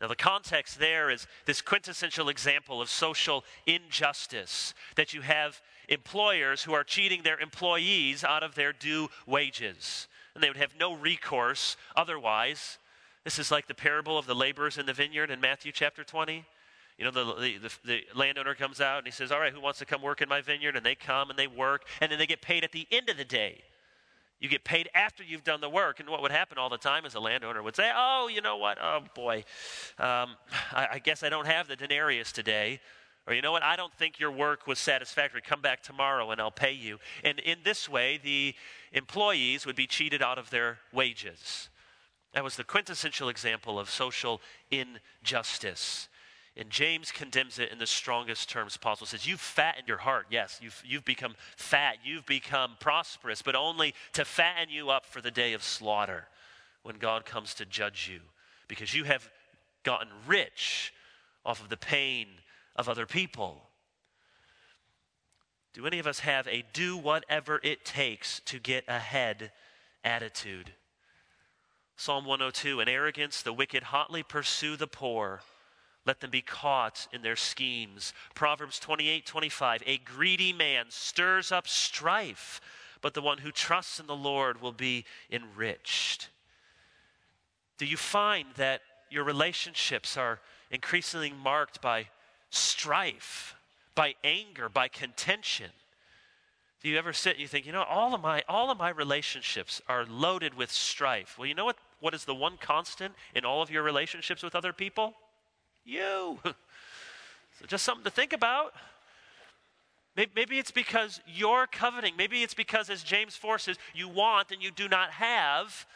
Now, 0.00 0.08
the 0.08 0.16
context 0.16 0.80
there 0.80 1.08
is 1.08 1.28
this 1.46 1.62
quintessential 1.62 2.28
example 2.28 2.82
of 2.82 2.90
social 2.90 3.44
injustice 3.64 4.74
that 4.96 5.14
you 5.14 5.20
have 5.20 5.62
employers 5.88 6.62
who 6.62 6.72
are 6.72 6.84
cheating 6.84 7.22
their 7.22 7.38
employees 7.38 8.24
out 8.24 8.42
of 8.42 8.54
their 8.54 8.72
due 8.72 9.08
wages. 9.26 10.08
And 10.34 10.42
they 10.42 10.48
would 10.48 10.56
have 10.56 10.74
no 10.78 10.94
recourse 10.94 11.76
otherwise. 11.94 12.78
This 13.24 13.38
is 13.38 13.50
like 13.50 13.66
the 13.66 13.74
parable 13.74 14.18
of 14.18 14.26
the 14.26 14.34
laborers 14.34 14.78
in 14.78 14.86
the 14.86 14.92
vineyard 14.92 15.30
in 15.30 15.40
Matthew 15.40 15.72
chapter 15.72 16.04
20. 16.04 16.44
You 16.98 17.04
know, 17.04 17.10
the, 17.10 17.24
the, 17.24 17.58
the, 17.58 17.72
the, 17.84 18.02
landowner 18.14 18.54
comes 18.54 18.80
out 18.80 18.98
and 18.98 19.06
he 19.06 19.10
says, 19.12 19.32
All 19.32 19.40
right, 19.40 19.52
who 19.52 19.60
wants 19.60 19.80
to 19.80 19.84
come 19.84 20.00
work 20.00 20.22
in 20.22 20.28
my 20.28 20.40
vineyard? 20.40 20.76
And 20.76 20.86
they 20.86 20.94
come 20.94 21.30
and 21.30 21.38
they 21.38 21.48
work, 21.48 21.86
and 22.00 22.12
then 22.12 22.18
they 22.18 22.26
get 22.26 22.40
paid 22.40 22.62
at 22.62 22.72
the 22.72 22.86
end 22.90 23.08
of 23.08 23.16
the 23.16 23.24
day. 23.24 23.62
You 24.38 24.48
get 24.48 24.64
paid 24.64 24.90
after 24.94 25.24
you've 25.24 25.42
done 25.42 25.60
the 25.60 25.70
work. 25.70 26.00
And 26.00 26.08
what 26.08 26.22
would 26.22 26.30
happen 26.30 26.58
all 26.58 26.68
the 26.68 26.78
time 26.78 27.06
is 27.06 27.14
a 27.14 27.20
landowner 27.20 27.62
would 27.62 27.74
say, 27.74 27.90
Oh, 27.94 28.28
you 28.28 28.40
know 28.42 28.58
what? 28.58 28.78
Oh, 28.80 29.00
boy, 29.14 29.44
um, 29.98 30.36
I, 30.72 30.88
I 30.92 30.98
guess 30.98 31.22
I 31.22 31.30
don't 31.30 31.46
have 31.46 31.66
the 31.66 31.76
denarius 31.76 32.30
today. 32.30 32.80
Or, 33.26 33.32
you 33.32 33.40
know 33.40 33.52
what, 33.52 33.62
I 33.62 33.76
don't 33.76 33.94
think 33.94 34.20
your 34.20 34.30
work 34.30 34.66
was 34.66 34.78
satisfactory. 34.78 35.40
Come 35.40 35.62
back 35.62 35.82
tomorrow 35.82 36.30
and 36.30 36.40
I'll 36.40 36.50
pay 36.50 36.72
you. 36.72 36.98
And 37.22 37.38
in 37.38 37.58
this 37.64 37.88
way, 37.88 38.20
the 38.22 38.54
employees 38.92 39.64
would 39.64 39.76
be 39.76 39.86
cheated 39.86 40.22
out 40.22 40.38
of 40.38 40.50
their 40.50 40.78
wages. 40.92 41.70
That 42.34 42.44
was 42.44 42.56
the 42.56 42.64
quintessential 42.64 43.28
example 43.28 43.78
of 43.78 43.88
social 43.88 44.42
injustice. 44.70 46.08
And 46.56 46.68
James 46.68 47.10
condemns 47.10 47.58
it 47.58 47.72
in 47.72 47.78
the 47.78 47.86
strongest 47.86 48.48
terms 48.50 48.76
possible. 48.76 49.06
Says, 49.06 49.26
You've 49.26 49.40
fattened 49.40 49.88
your 49.88 49.98
heart. 49.98 50.26
Yes, 50.30 50.60
you've, 50.62 50.80
you've 50.86 51.04
become 51.04 51.34
fat. 51.56 51.96
You've 52.04 52.26
become 52.26 52.76
prosperous, 52.78 53.42
but 53.42 53.56
only 53.56 53.94
to 54.12 54.24
fatten 54.24 54.68
you 54.68 54.90
up 54.90 55.06
for 55.06 55.20
the 55.20 55.30
day 55.30 55.52
of 55.54 55.62
slaughter 55.62 56.26
when 56.82 56.96
God 56.96 57.24
comes 57.24 57.54
to 57.54 57.64
judge 57.64 58.08
you. 58.12 58.20
Because 58.68 58.94
you 58.94 59.04
have 59.04 59.28
gotten 59.82 60.08
rich 60.26 60.92
off 61.44 61.62
of 61.62 61.70
the 61.70 61.76
pain 61.76 62.26
of 62.76 62.88
other 62.88 63.06
people? 63.06 63.70
Do 65.72 65.86
any 65.86 65.98
of 65.98 66.06
us 66.06 66.20
have 66.20 66.46
a 66.46 66.64
do 66.72 66.96
whatever 66.96 67.60
it 67.62 67.84
takes 67.84 68.40
to 68.46 68.58
get 68.58 68.84
ahead 68.86 69.50
attitude? 70.04 70.72
Psalm 71.96 72.24
102 72.24 72.80
In 72.80 72.88
arrogance, 72.88 73.42
the 73.42 73.52
wicked 73.52 73.84
hotly 73.84 74.22
pursue 74.22 74.76
the 74.76 74.86
poor. 74.86 75.42
Let 76.06 76.20
them 76.20 76.30
be 76.30 76.42
caught 76.42 77.08
in 77.12 77.22
their 77.22 77.36
schemes. 77.36 78.12
Proverbs 78.34 78.78
28 78.78 79.26
25. 79.26 79.82
A 79.86 79.98
greedy 79.98 80.52
man 80.52 80.86
stirs 80.90 81.50
up 81.50 81.66
strife, 81.66 82.60
but 83.00 83.14
the 83.14 83.22
one 83.22 83.38
who 83.38 83.50
trusts 83.50 83.98
in 83.98 84.06
the 84.06 84.16
Lord 84.16 84.60
will 84.60 84.72
be 84.72 85.04
enriched. 85.30 86.28
Do 87.78 87.86
you 87.86 87.96
find 87.96 88.48
that 88.56 88.82
your 89.10 89.24
relationships 89.24 90.16
are 90.16 90.40
increasingly 90.70 91.32
marked 91.32 91.80
by 91.80 92.08
strife, 92.54 93.54
by 93.94 94.14
anger, 94.24 94.68
by 94.68 94.88
contention. 94.88 95.70
Do 96.82 96.88
you 96.88 96.98
ever 96.98 97.12
sit 97.12 97.32
and 97.32 97.40
you 97.40 97.48
think, 97.48 97.64
you 97.66 97.72
know, 97.72 97.82
all 97.82 98.14
of 98.14 98.20
my 98.20 98.42
all 98.48 98.70
of 98.70 98.78
my 98.78 98.90
relationships 98.90 99.80
are 99.88 100.04
loaded 100.04 100.54
with 100.54 100.70
strife? 100.70 101.38
Well, 101.38 101.46
you 101.46 101.54
know 101.54 101.64
what 101.64 101.78
what 102.00 102.12
is 102.12 102.24
the 102.26 102.34
one 102.34 102.58
constant 102.58 103.14
in 103.34 103.44
all 103.44 103.62
of 103.62 103.70
your 103.70 103.82
relationships 103.82 104.42
with 104.42 104.54
other 104.54 104.72
people? 104.72 105.14
You. 105.84 106.38
so 106.44 107.66
just 107.66 107.84
something 107.84 108.04
to 108.04 108.10
think 108.10 108.32
about. 108.32 108.74
Maybe 110.16 110.58
it's 110.58 110.70
because 110.70 111.20
you're 111.26 111.66
coveting. 111.66 112.14
Maybe 112.16 112.44
it's 112.44 112.54
because, 112.54 112.88
as 112.88 113.02
James 113.02 113.34
4 113.34 113.58
says, 113.58 113.78
you 113.94 114.08
want 114.08 114.52
and 114.52 114.62
you 114.62 114.70
do 114.70 114.88
not 114.88 115.10
have. 115.10 115.86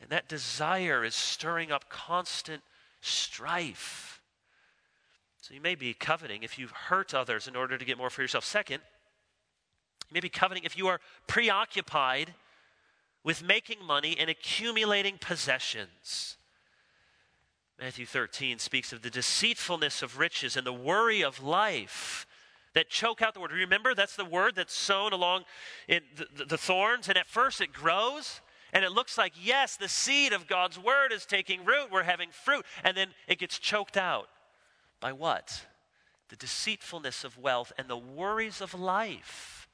And 0.00 0.08
that 0.08 0.28
desire 0.28 1.04
is 1.04 1.14
stirring 1.14 1.70
up 1.70 1.90
constant 1.90 2.62
strife. 3.02 4.17
So 5.48 5.54
you 5.54 5.62
may 5.62 5.76
be 5.76 5.94
coveting 5.94 6.42
if 6.42 6.58
you 6.58 6.68
hurt 6.88 7.14
others 7.14 7.48
in 7.48 7.56
order 7.56 7.78
to 7.78 7.84
get 7.86 7.96
more 7.96 8.10
for 8.10 8.20
yourself. 8.20 8.44
Second, 8.44 8.82
you 10.10 10.12
may 10.12 10.20
be 10.20 10.28
coveting 10.28 10.64
if 10.64 10.76
you 10.76 10.88
are 10.88 11.00
preoccupied 11.26 12.34
with 13.24 13.42
making 13.42 13.82
money 13.82 14.14
and 14.18 14.28
accumulating 14.28 15.16
possessions. 15.16 16.36
Matthew 17.80 18.04
13 18.04 18.58
speaks 18.58 18.92
of 18.92 19.00
the 19.00 19.08
deceitfulness 19.08 20.02
of 20.02 20.18
riches 20.18 20.54
and 20.54 20.66
the 20.66 20.72
worry 20.72 21.24
of 21.24 21.42
life 21.42 22.26
that 22.74 22.90
choke 22.90 23.22
out 23.22 23.32
the 23.32 23.40
word. 23.40 23.52
Remember, 23.52 23.94
that's 23.94 24.16
the 24.16 24.26
word 24.26 24.54
that's 24.54 24.74
sown 24.74 25.14
along 25.14 25.44
in 25.88 26.02
the, 26.14 26.26
the, 26.36 26.44
the, 26.44 26.58
thorns, 26.58 27.08
and 27.08 27.16
at 27.16 27.26
first 27.26 27.62
it 27.62 27.72
grows, 27.72 28.42
and 28.74 28.84
it 28.84 28.92
looks 28.92 29.16
like, 29.16 29.32
yes, 29.42 29.76
the 29.76 29.88
seed 29.88 30.34
of 30.34 30.46
God's 30.46 30.78
word 30.78 31.10
is 31.10 31.24
taking 31.24 31.64
root, 31.64 31.90
we're 31.90 32.02
having 32.02 32.28
fruit, 32.32 32.66
and 32.84 32.94
then 32.94 33.08
it 33.26 33.38
gets 33.38 33.58
choked 33.58 33.96
out. 33.96 34.28
By 35.00 35.12
what? 35.12 35.66
The 36.28 36.36
deceitfulness 36.36 37.24
of 37.24 37.38
wealth 37.38 37.72
and 37.78 37.88
the 37.88 37.96
worries 37.96 38.60
of 38.60 38.74
life. 38.74 39.68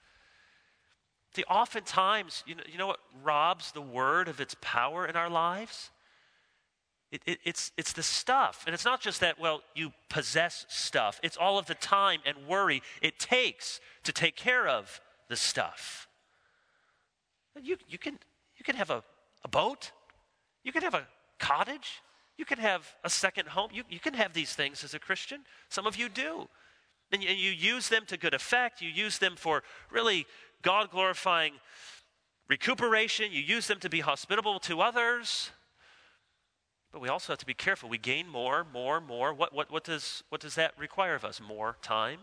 See, 1.35 1.45
oftentimes, 1.45 2.45
you 2.47 2.55
know, 2.55 2.63
you 2.71 2.79
know 2.79 2.87
what 2.87 3.01
robs 3.23 3.73
the 3.73 3.81
word 3.81 4.29
of 4.29 4.41
its 4.41 4.55
power 4.61 5.05
in 5.05 5.17
our 5.17 5.29
lives? 5.29 5.91
It, 7.11 7.23
it, 7.27 7.39
it's, 7.45 7.73
it's 7.77 7.93
the 7.93 8.03
stuff. 8.03 8.65
And 8.67 8.75
it's 8.75 8.85
not 8.85 9.01
just 9.01 9.21
that, 9.21 9.39
well, 9.39 9.63
you 9.75 9.93
possess 10.09 10.65
stuff, 10.69 11.19
it's 11.23 11.37
all 11.37 11.59
of 11.59 11.67
the 11.67 11.75
time 11.75 12.21
and 12.25 12.47
worry 12.47 12.83
it 13.03 13.19
takes 13.19 13.81
to 14.05 14.13
take 14.13 14.37
care 14.37 14.67
of 14.67 15.01
the 15.29 15.37
stuff. 15.37 16.09
You, 17.61 17.77
you, 17.89 17.99
can, 17.99 18.19
you 18.57 18.65
can 18.65 18.77
have 18.77 18.91
a, 18.91 19.03
a 19.45 19.49
boat, 19.49 19.93
you 20.65 20.73
can 20.73 20.83
have 20.83 20.95
a 20.95 21.07
cottage, 21.39 22.03
you 22.37 22.45
can 22.45 22.59
have 22.59 22.95
a 23.05 23.11
second 23.11 23.49
home. 23.49 23.71
You, 23.73 23.85
you 23.89 24.01
can 24.01 24.15
have 24.15 24.33
these 24.33 24.53
things 24.53 24.83
as 24.85 24.95
a 24.95 24.99
Christian. 24.99 25.41
Some 25.69 25.87
of 25.87 25.97
you 25.97 26.09
do. 26.09 26.49
And 27.13 27.23
you, 27.23 27.29
and 27.29 27.39
you 27.39 27.51
use 27.51 27.89
them 27.89 28.05
to 28.07 28.17
good 28.17 28.35
effect, 28.35 28.81
you 28.81 28.89
use 28.89 29.19
them 29.19 29.37
for 29.37 29.63
really 29.91 30.27
God 30.63 30.91
glorifying 30.91 31.53
recuperation, 32.49 33.31
you 33.31 33.41
use 33.41 33.67
them 33.67 33.79
to 33.81 33.89
be 33.89 34.01
hospitable 34.01 34.59
to 34.61 34.81
others. 34.81 35.51
But 36.93 37.01
we 37.01 37.09
also 37.09 37.33
have 37.33 37.39
to 37.39 37.47
be 37.47 37.55
careful. 37.55 37.89
We 37.89 37.99
gain 37.99 38.29
more, 38.29 38.67
more, 38.73 39.01
more. 39.01 39.35
What, 39.35 39.53
what, 39.53 39.71
what, 39.71 39.85
does, 39.85 40.23
what 40.29 40.41
does 40.41 40.55
that 40.55 40.73
require 40.79 41.15
of 41.15 41.25
us? 41.25 41.41
More 41.41 41.77
time, 41.83 42.21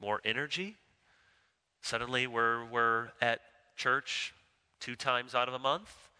more 0.00 0.20
energy. 0.24 0.76
Suddenly 1.80 2.26
we're, 2.26 2.64
we're 2.66 3.08
at 3.20 3.40
church 3.76 4.34
two 4.80 4.96
times 4.96 5.34
out 5.34 5.48
of 5.48 5.54
a 5.54 5.58
month. 5.58 6.10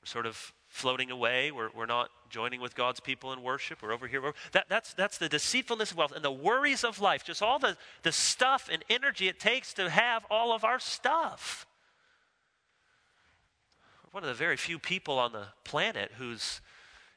We're 0.00 0.06
sort 0.06 0.26
of 0.26 0.52
floating 0.68 1.10
away. 1.10 1.52
We're, 1.52 1.70
we're 1.74 1.86
not 1.86 2.10
joining 2.34 2.60
with 2.60 2.74
God's 2.74 2.98
people 2.98 3.32
in 3.32 3.44
worship. 3.44 3.80
We're 3.80 3.92
over 3.92 4.08
here. 4.08 4.20
That, 4.50 4.64
that's, 4.68 4.92
that's 4.92 5.18
the 5.18 5.28
deceitfulness 5.28 5.92
of 5.92 5.96
wealth 5.96 6.10
and 6.10 6.24
the 6.24 6.32
worries 6.32 6.82
of 6.82 7.00
life, 7.00 7.22
just 7.22 7.42
all 7.42 7.60
the, 7.60 7.76
the 8.02 8.10
stuff 8.10 8.68
and 8.72 8.84
energy 8.90 9.28
it 9.28 9.38
takes 9.38 9.72
to 9.74 9.88
have 9.88 10.26
all 10.28 10.52
of 10.52 10.64
our 10.64 10.80
stuff. 10.80 11.64
We're 14.02 14.18
one 14.18 14.24
of 14.24 14.28
the 14.28 14.34
very 14.34 14.56
few 14.56 14.80
people 14.80 15.16
on 15.16 15.30
the 15.30 15.46
planet 15.62 16.10
who's 16.18 16.60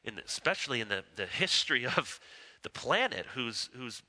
in 0.04 0.14
the, 0.14 0.22
especially 0.24 0.80
in 0.80 0.88
the, 0.88 1.02
the 1.16 1.26
history 1.26 1.84
of 1.84 2.20
the 2.62 2.70
planet, 2.70 3.26
whose, 3.34 3.70
whose 3.76 4.04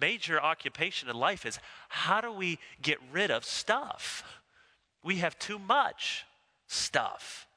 major 0.00 0.42
occupation 0.42 1.08
in 1.08 1.14
life 1.14 1.46
is 1.46 1.60
how 1.88 2.20
do 2.20 2.32
we 2.32 2.58
get 2.82 2.98
rid 3.12 3.30
of 3.30 3.44
stuff? 3.44 4.24
We 5.04 5.18
have 5.18 5.38
too 5.38 5.60
much 5.60 6.24
stuff. 6.66 7.47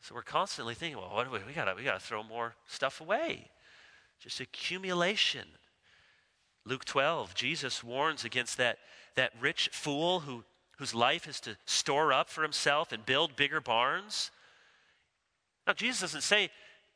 So 0.00 0.14
we're 0.14 0.22
constantly 0.22 0.74
thinking, 0.74 0.98
well, 0.98 1.14
what 1.14 1.24
do 1.26 1.30
we, 1.30 1.40
we 1.46 1.52
gotta 1.52 1.74
we 1.76 1.84
gotta 1.84 2.00
throw 2.00 2.22
more 2.22 2.54
stuff 2.66 3.00
away. 3.00 3.50
Just 4.20 4.40
accumulation. 4.40 5.46
Luke 6.64 6.84
12, 6.84 7.34
Jesus 7.34 7.82
warns 7.82 8.24
against 8.24 8.58
that, 8.58 8.78
that 9.16 9.32
rich 9.40 9.70
fool 9.72 10.20
who, 10.20 10.44
whose 10.78 10.94
life 10.94 11.26
is 11.26 11.40
to 11.40 11.56
store 11.64 12.12
up 12.12 12.28
for 12.28 12.42
himself 12.42 12.92
and 12.92 13.04
build 13.04 13.34
bigger 13.34 13.60
barns. 13.60 14.30
Now, 15.66 15.72
Jesus 15.72 16.00
doesn't 16.00 16.22
say, 16.22 16.50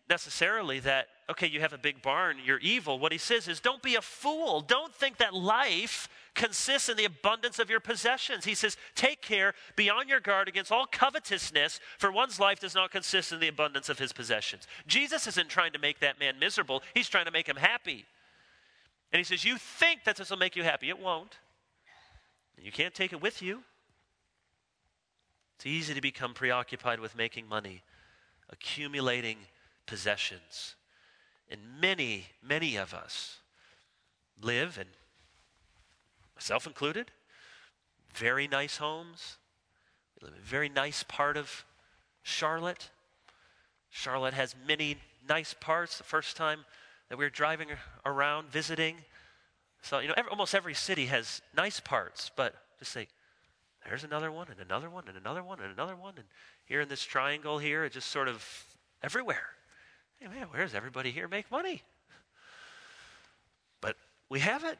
necessarily 0.08 0.80
that, 0.80 1.08
okay, 1.30 1.46
you 1.46 1.60
have 1.60 1.72
a 1.72 1.78
big 1.78 2.02
barn, 2.02 2.36
you're 2.44 2.58
evil. 2.58 2.98
What 2.98 3.12
he 3.12 3.18
says 3.18 3.48
is, 3.48 3.60
don't 3.60 3.82
be 3.82 3.94
a 3.94 4.02
fool. 4.02 4.60
Don't 4.60 4.94
think 4.94 5.16
that 5.18 5.32
life 5.32 6.08
consists 6.34 6.88
in 6.88 6.96
the 6.96 7.04
abundance 7.04 7.58
of 7.58 7.70
your 7.70 7.80
possessions. 7.80 8.44
He 8.44 8.54
says, 8.54 8.76
take 8.94 9.22
care, 9.22 9.54
be 9.76 9.88
on 9.88 10.08
your 10.08 10.20
guard 10.20 10.48
against 10.48 10.72
all 10.72 10.86
covetousness, 10.86 11.80
for 11.98 12.10
one's 12.10 12.40
life 12.40 12.60
does 12.60 12.74
not 12.74 12.90
consist 12.90 13.32
in 13.32 13.40
the 13.40 13.48
abundance 13.48 13.88
of 13.88 13.98
his 13.98 14.12
possessions. 14.12 14.66
Jesus 14.86 15.26
isn't 15.26 15.48
trying 15.48 15.72
to 15.72 15.78
make 15.78 16.00
that 16.00 16.18
man 16.18 16.38
miserable, 16.38 16.82
he's 16.94 17.08
trying 17.08 17.26
to 17.26 17.30
make 17.30 17.48
him 17.48 17.56
happy. 17.56 18.04
And 19.12 19.18
he 19.18 19.24
says, 19.24 19.44
You 19.44 19.58
think 19.58 20.04
that 20.04 20.16
this 20.16 20.30
will 20.30 20.38
make 20.38 20.56
you 20.56 20.64
happy. 20.64 20.88
It 20.88 20.98
won't. 20.98 21.38
You 22.60 22.72
can't 22.72 22.94
take 22.94 23.12
it 23.12 23.22
with 23.22 23.42
you. 23.42 23.62
It's 25.56 25.66
easy 25.66 25.94
to 25.94 26.00
become 26.00 26.34
preoccupied 26.34 26.98
with 26.98 27.16
making 27.16 27.48
money, 27.48 27.82
accumulating 28.50 29.38
possessions. 29.86 30.74
And 31.48 31.60
many, 31.80 32.26
many 32.42 32.76
of 32.76 32.92
us 32.92 33.38
live, 34.42 34.78
and 34.78 34.88
myself 36.36 36.66
included, 36.66 37.10
very 38.14 38.46
nice 38.46 38.76
homes. 38.76 39.38
We 40.20 40.26
live 40.26 40.34
in 40.34 40.40
a 40.40 40.44
very 40.44 40.68
nice 40.68 41.02
part 41.02 41.36
of 41.36 41.64
Charlotte. 42.22 42.90
Charlotte 43.90 44.34
has 44.34 44.54
many 44.66 44.98
nice 45.28 45.54
parts. 45.54 45.98
The 45.98 46.04
first 46.04 46.36
time 46.36 46.64
that 47.08 47.18
we 47.18 47.24
were 47.24 47.30
driving 47.30 47.68
around 48.04 48.50
visiting, 48.50 48.96
so 49.82 49.98
you 49.98 50.08
know, 50.08 50.14
every, 50.16 50.30
almost 50.30 50.54
every 50.54 50.74
city 50.74 51.06
has 51.06 51.42
nice 51.56 51.80
parts, 51.80 52.30
but 52.34 52.54
just 52.78 52.92
say, 52.92 53.08
there's 53.86 54.04
another 54.04 54.32
one, 54.32 54.48
and 54.50 54.58
another 54.60 54.88
one, 54.88 55.04
and 55.08 55.16
another 55.16 55.42
one, 55.42 55.60
and 55.60 55.70
another 55.70 55.94
one, 55.94 56.14
and 56.16 56.24
here 56.64 56.80
in 56.80 56.88
this 56.88 57.02
triangle 57.02 57.58
here, 57.58 57.84
it's 57.84 57.94
just 57.94 58.10
sort 58.10 58.28
of 58.28 58.64
everywhere. 59.02 59.50
Hey, 60.16 60.28
man, 60.28 60.46
where 60.50 60.62
does 60.62 60.74
everybody 60.74 61.10
here 61.10 61.28
make 61.28 61.50
money? 61.50 61.82
But 63.82 63.96
we 64.30 64.40
have 64.40 64.64
it. 64.64 64.78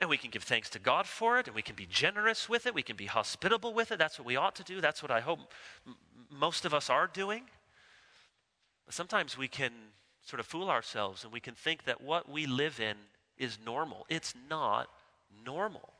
And 0.00 0.08
we 0.08 0.16
can 0.16 0.30
give 0.30 0.44
thanks 0.44 0.70
to 0.70 0.78
God 0.78 1.06
for 1.06 1.38
it, 1.38 1.46
and 1.46 1.56
we 1.56 1.62
can 1.62 1.74
be 1.74 1.86
generous 1.86 2.48
with 2.48 2.66
it. 2.66 2.74
We 2.74 2.82
can 2.82 2.96
be 2.96 3.06
hospitable 3.06 3.74
with 3.74 3.90
it. 3.90 3.98
That's 3.98 4.18
what 4.18 4.26
we 4.26 4.36
ought 4.36 4.54
to 4.56 4.62
do. 4.62 4.80
That's 4.80 5.02
what 5.02 5.10
I 5.10 5.20
hope 5.20 5.40
m- 5.86 5.96
most 6.30 6.64
of 6.64 6.72
us 6.72 6.88
are 6.88 7.08
doing. 7.08 7.44
But 8.86 8.94
sometimes 8.94 9.36
we 9.36 9.48
can 9.48 9.72
sort 10.22 10.40
of 10.40 10.46
fool 10.46 10.70
ourselves 10.70 11.24
and 11.24 11.32
we 11.32 11.40
can 11.40 11.54
think 11.54 11.84
that 11.84 12.00
what 12.00 12.28
we 12.28 12.46
live 12.46 12.80
in 12.80 12.96
is 13.38 13.58
normal. 13.64 14.06
It's 14.08 14.34
not 14.48 14.88
normal. 15.44 15.92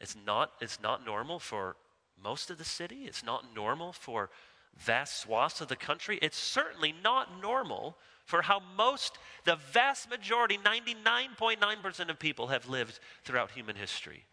It's 0.00 0.16
not, 0.26 0.52
it's 0.60 0.80
not 0.80 1.04
normal 1.04 1.38
for 1.38 1.76
most 2.22 2.50
of 2.50 2.58
the 2.58 2.64
city. 2.64 3.04
It's 3.04 3.24
not 3.24 3.54
normal 3.54 3.92
for 3.92 4.30
vast 4.76 5.20
swaths 5.20 5.60
of 5.60 5.68
the 5.68 5.76
country, 5.76 6.18
it's 6.22 6.36
certainly 6.36 6.94
not 7.02 7.40
normal 7.40 7.96
for 8.24 8.42
how 8.42 8.60
most, 8.76 9.18
the 9.44 9.56
vast 9.72 10.10
majority, 10.10 10.58
99.9% 10.58 12.10
of 12.10 12.18
people 12.18 12.48
have 12.48 12.68
lived 12.68 12.98
throughout 13.24 13.52
human 13.52 13.76
history. 13.76 14.24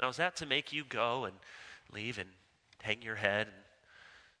Now, 0.00 0.08
is 0.08 0.16
that 0.16 0.36
to 0.36 0.46
make 0.46 0.72
you 0.72 0.84
go 0.84 1.24
and 1.24 1.36
leave 1.92 2.18
and 2.18 2.28
hang 2.82 3.00
your 3.02 3.14
head 3.14 3.46
and 3.46 3.56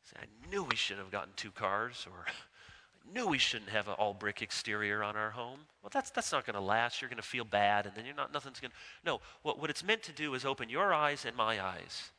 say, 0.02 0.16
I 0.22 0.50
knew 0.50 0.64
we 0.64 0.74
shouldn't 0.74 1.04
have 1.04 1.12
gotten 1.12 1.32
two 1.36 1.52
cars, 1.52 2.04
or 2.10 2.26
I 2.26 3.14
knew 3.14 3.28
we 3.28 3.38
shouldn't 3.38 3.70
have 3.70 3.86
an 3.86 3.94
all 3.94 4.12
brick 4.12 4.42
exterior 4.42 5.04
on 5.04 5.14
our 5.14 5.30
home? 5.30 5.60
Well, 5.82 5.90
that's, 5.92 6.10
that's 6.10 6.32
not 6.32 6.44
going 6.44 6.54
to 6.54 6.60
last. 6.60 7.00
You're 7.00 7.10
going 7.10 7.22
to 7.22 7.22
feel 7.22 7.44
bad, 7.44 7.86
and 7.86 7.94
then 7.94 8.04
you're 8.04 8.16
not, 8.16 8.32
nothing's 8.32 8.58
going 8.58 8.72
to. 8.72 8.76
No, 9.04 9.20
what, 9.42 9.60
what 9.60 9.70
it's 9.70 9.84
meant 9.84 10.02
to 10.04 10.12
do 10.12 10.34
is 10.34 10.44
open 10.44 10.68
your 10.68 10.92
eyes 10.92 11.24
and 11.24 11.36
my 11.36 11.64
eyes 11.64 12.10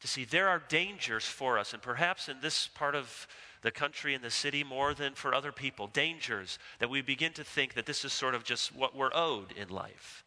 to 0.00 0.08
see 0.08 0.24
there 0.24 0.48
are 0.48 0.62
dangers 0.68 1.24
for 1.24 1.58
us, 1.58 1.72
and 1.72 1.82
perhaps 1.82 2.28
in 2.28 2.40
this 2.40 2.68
part 2.68 2.94
of 2.94 3.26
the 3.62 3.70
country 3.70 4.14
and 4.14 4.24
the 4.24 4.30
city 4.30 4.64
more 4.64 4.94
than 4.94 5.14
for 5.14 5.34
other 5.34 5.52
people, 5.52 5.86
dangers 5.86 6.58
that 6.78 6.88
we 6.88 7.02
begin 7.02 7.32
to 7.34 7.44
think 7.44 7.74
that 7.74 7.86
this 7.86 8.04
is 8.04 8.12
sort 8.12 8.34
of 8.34 8.44
just 8.44 8.74
what 8.74 8.96
we're 8.96 9.14
owed 9.14 9.52
in 9.52 9.68
life. 9.68 10.24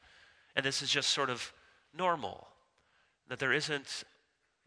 And 0.55 0.65
this 0.65 0.81
is 0.81 0.89
just 0.89 1.09
sort 1.09 1.29
of 1.29 1.51
normal. 1.97 2.47
That 3.29 3.39
there 3.39 3.53
isn't 3.53 4.03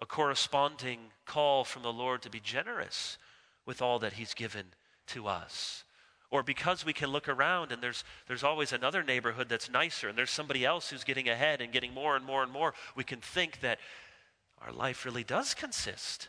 a 0.01 0.07
corresponding 0.07 0.99
call 1.25 1.65
from 1.65 1.83
the 1.83 1.93
Lord 1.93 2.23
to 2.23 2.31
be 2.31 2.41
generous 2.41 3.19
with 3.65 3.81
all 3.81 3.99
that 4.01 4.15
He's 4.15 4.35
given 4.35 4.67
to 5.09 5.29
us. 5.29 5.85
Or 6.31 6.43
because 6.43 6.85
we 6.85 6.93
can 6.93 7.11
look 7.11 7.29
around 7.29 7.71
and 7.71 7.81
there's, 7.81 8.03
there's 8.27 8.43
always 8.43 8.73
another 8.73 9.05
neighborhood 9.05 9.49
that's 9.49 9.71
nicer 9.71 10.09
and 10.09 10.19
there's 10.19 10.31
somebody 10.31 10.65
else 10.65 10.91
who's 10.91 11.05
getting 11.05 11.29
ahead 11.29 11.61
and 11.61 11.73
getting 11.73 11.95
more 11.95 12.17
and 12.17 12.25
more 12.25 12.43
and 12.43 12.51
more, 12.51 12.75
we 12.97 13.05
can 13.05 13.21
think 13.21 13.61
that 13.61 13.79
our 14.61 14.73
life 14.73 15.05
really 15.05 15.25
does 15.25 15.55
consist 15.55 16.29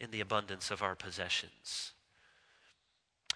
in 0.00 0.10
the 0.10 0.20
abundance 0.20 0.70
of 0.70 0.82
our 0.82 0.94
possessions. 0.94 1.92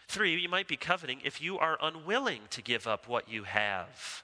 Three, 0.09 0.39
you 0.39 0.49
might 0.49 0.69
be 0.69 0.77
coveting 0.77 1.21
if 1.25 1.41
you 1.41 1.59
are 1.59 1.79
unwilling 1.81 2.43
to 2.51 2.63
give 2.63 2.87
up 2.87 3.09
what 3.09 3.29
you 3.29 3.45
have. 3.45 4.23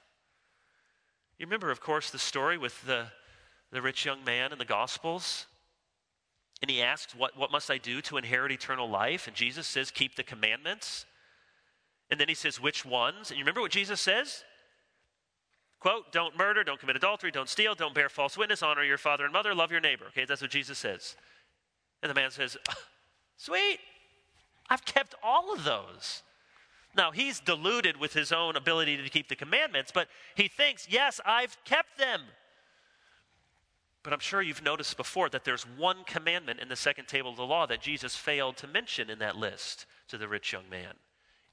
You 1.37 1.45
remember, 1.45 1.71
of 1.71 1.81
course, 1.81 2.11
the 2.11 2.19
story 2.19 2.57
with 2.57 2.85
the, 2.85 3.07
the 3.71 3.81
rich 3.81 4.05
young 4.05 4.23
man 4.23 4.51
in 4.51 4.59
the 4.59 4.65
Gospels? 4.65 5.47
And 6.61 6.69
he 6.69 6.81
asks, 6.81 7.15
what, 7.15 7.37
what 7.37 7.51
must 7.51 7.71
I 7.71 7.77
do 7.77 8.01
to 8.01 8.17
inherit 8.17 8.51
eternal 8.51 8.89
life? 8.89 9.27
And 9.27 9.35
Jesus 9.35 9.65
says, 9.65 9.91
Keep 9.91 10.15
the 10.15 10.23
commandments. 10.23 11.05
And 12.11 12.19
then 12.19 12.27
he 12.27 12.33
says, 12.33 12.59
Which 12.59 12.85
ones? 12.85 13.29
And 13.29 13.37
you 13.37 13.43
remember 13.43 13.61
what 13.61 13.71
Jesus 13.71 14.01
says? 14.01 14.43
Quote, 15.79 16.11
don't 16.11 16.37
murder, 16.37 16.63
don't 16.63 16.79
commit 16.79 16.97
adultery, 16.97 17.31
don't 17.31 17.47
steal, 17.47 17.73
don't 17.73 17.95
bear 17.95 18.09
false 18.09 18.37
witness, 18.37 18.61
honor 18.61 18.83
your 18.83 18.97
father 18.97 19.23
and 19.23 19.31
mother, 19.31 19.55
love 19.55 19.71
your 19.71 19.79
neighbor. 19.79 20.05
Okay, 20.09 20.25
that's 20.25 20.41
what 20.41 20.51
Jesus 20.51 20.77
says. 20.77 21.15
And 22.03 22.09
the 22.09 22.15
man 22.15 22.31
says, 22.31 22.57
Sweet, 23.37 23.79
I've 24.69 24.83
kept 24.83 25.15
all 25.23 25.53
of 25.53 25.63
those. 25.63 26.23
Now, 26.95 27.11
he's 27.11 27.39
deluded 27.39 27.97
with 27.97 28.13
his 28.13 28.31
own 28.31 28.55
ability 28.55 28.97
to 28.97 29.09
keep 29.09 29.29
the 29.29 29.35
commandments, 29.35 29.91
but 29.93 30.07
he 30.35 30.47
thinks, 30.47 30.87
Yes, 30.89 31.21
I've 31.25 31.57
kept 31.63 31.97
them. 31.97 32.21
But 34.03 34.13
I'm 34.13 34.19
sure 34.19 34.41
you've 34.41 34.63
noticed 34.63 34.97
before 34.97 35.29
that 35.29 35.43
there's 35.43 35.63
one 35.63 36.03
commandment 36.05 36.59
in 36.59 36.69
the 36.69 36.75
second 36.75 37.07
table 37.07 37.31
of 37.31 37.37
the 37.37 37.45
law 37.45 37.65
that 37.67 37.81
Jesus 37.81 38.15
failed 38.15 38.57
to 38.57 38.67
mention 38.67 39.09
in 39.09 39.19
that 39.19 39.35
list 39.35 39.85
to 40.07 40.17
the 40.17 40.27
rich 40.27 40.53
young 40.53 40.69
man. 40.69 40.93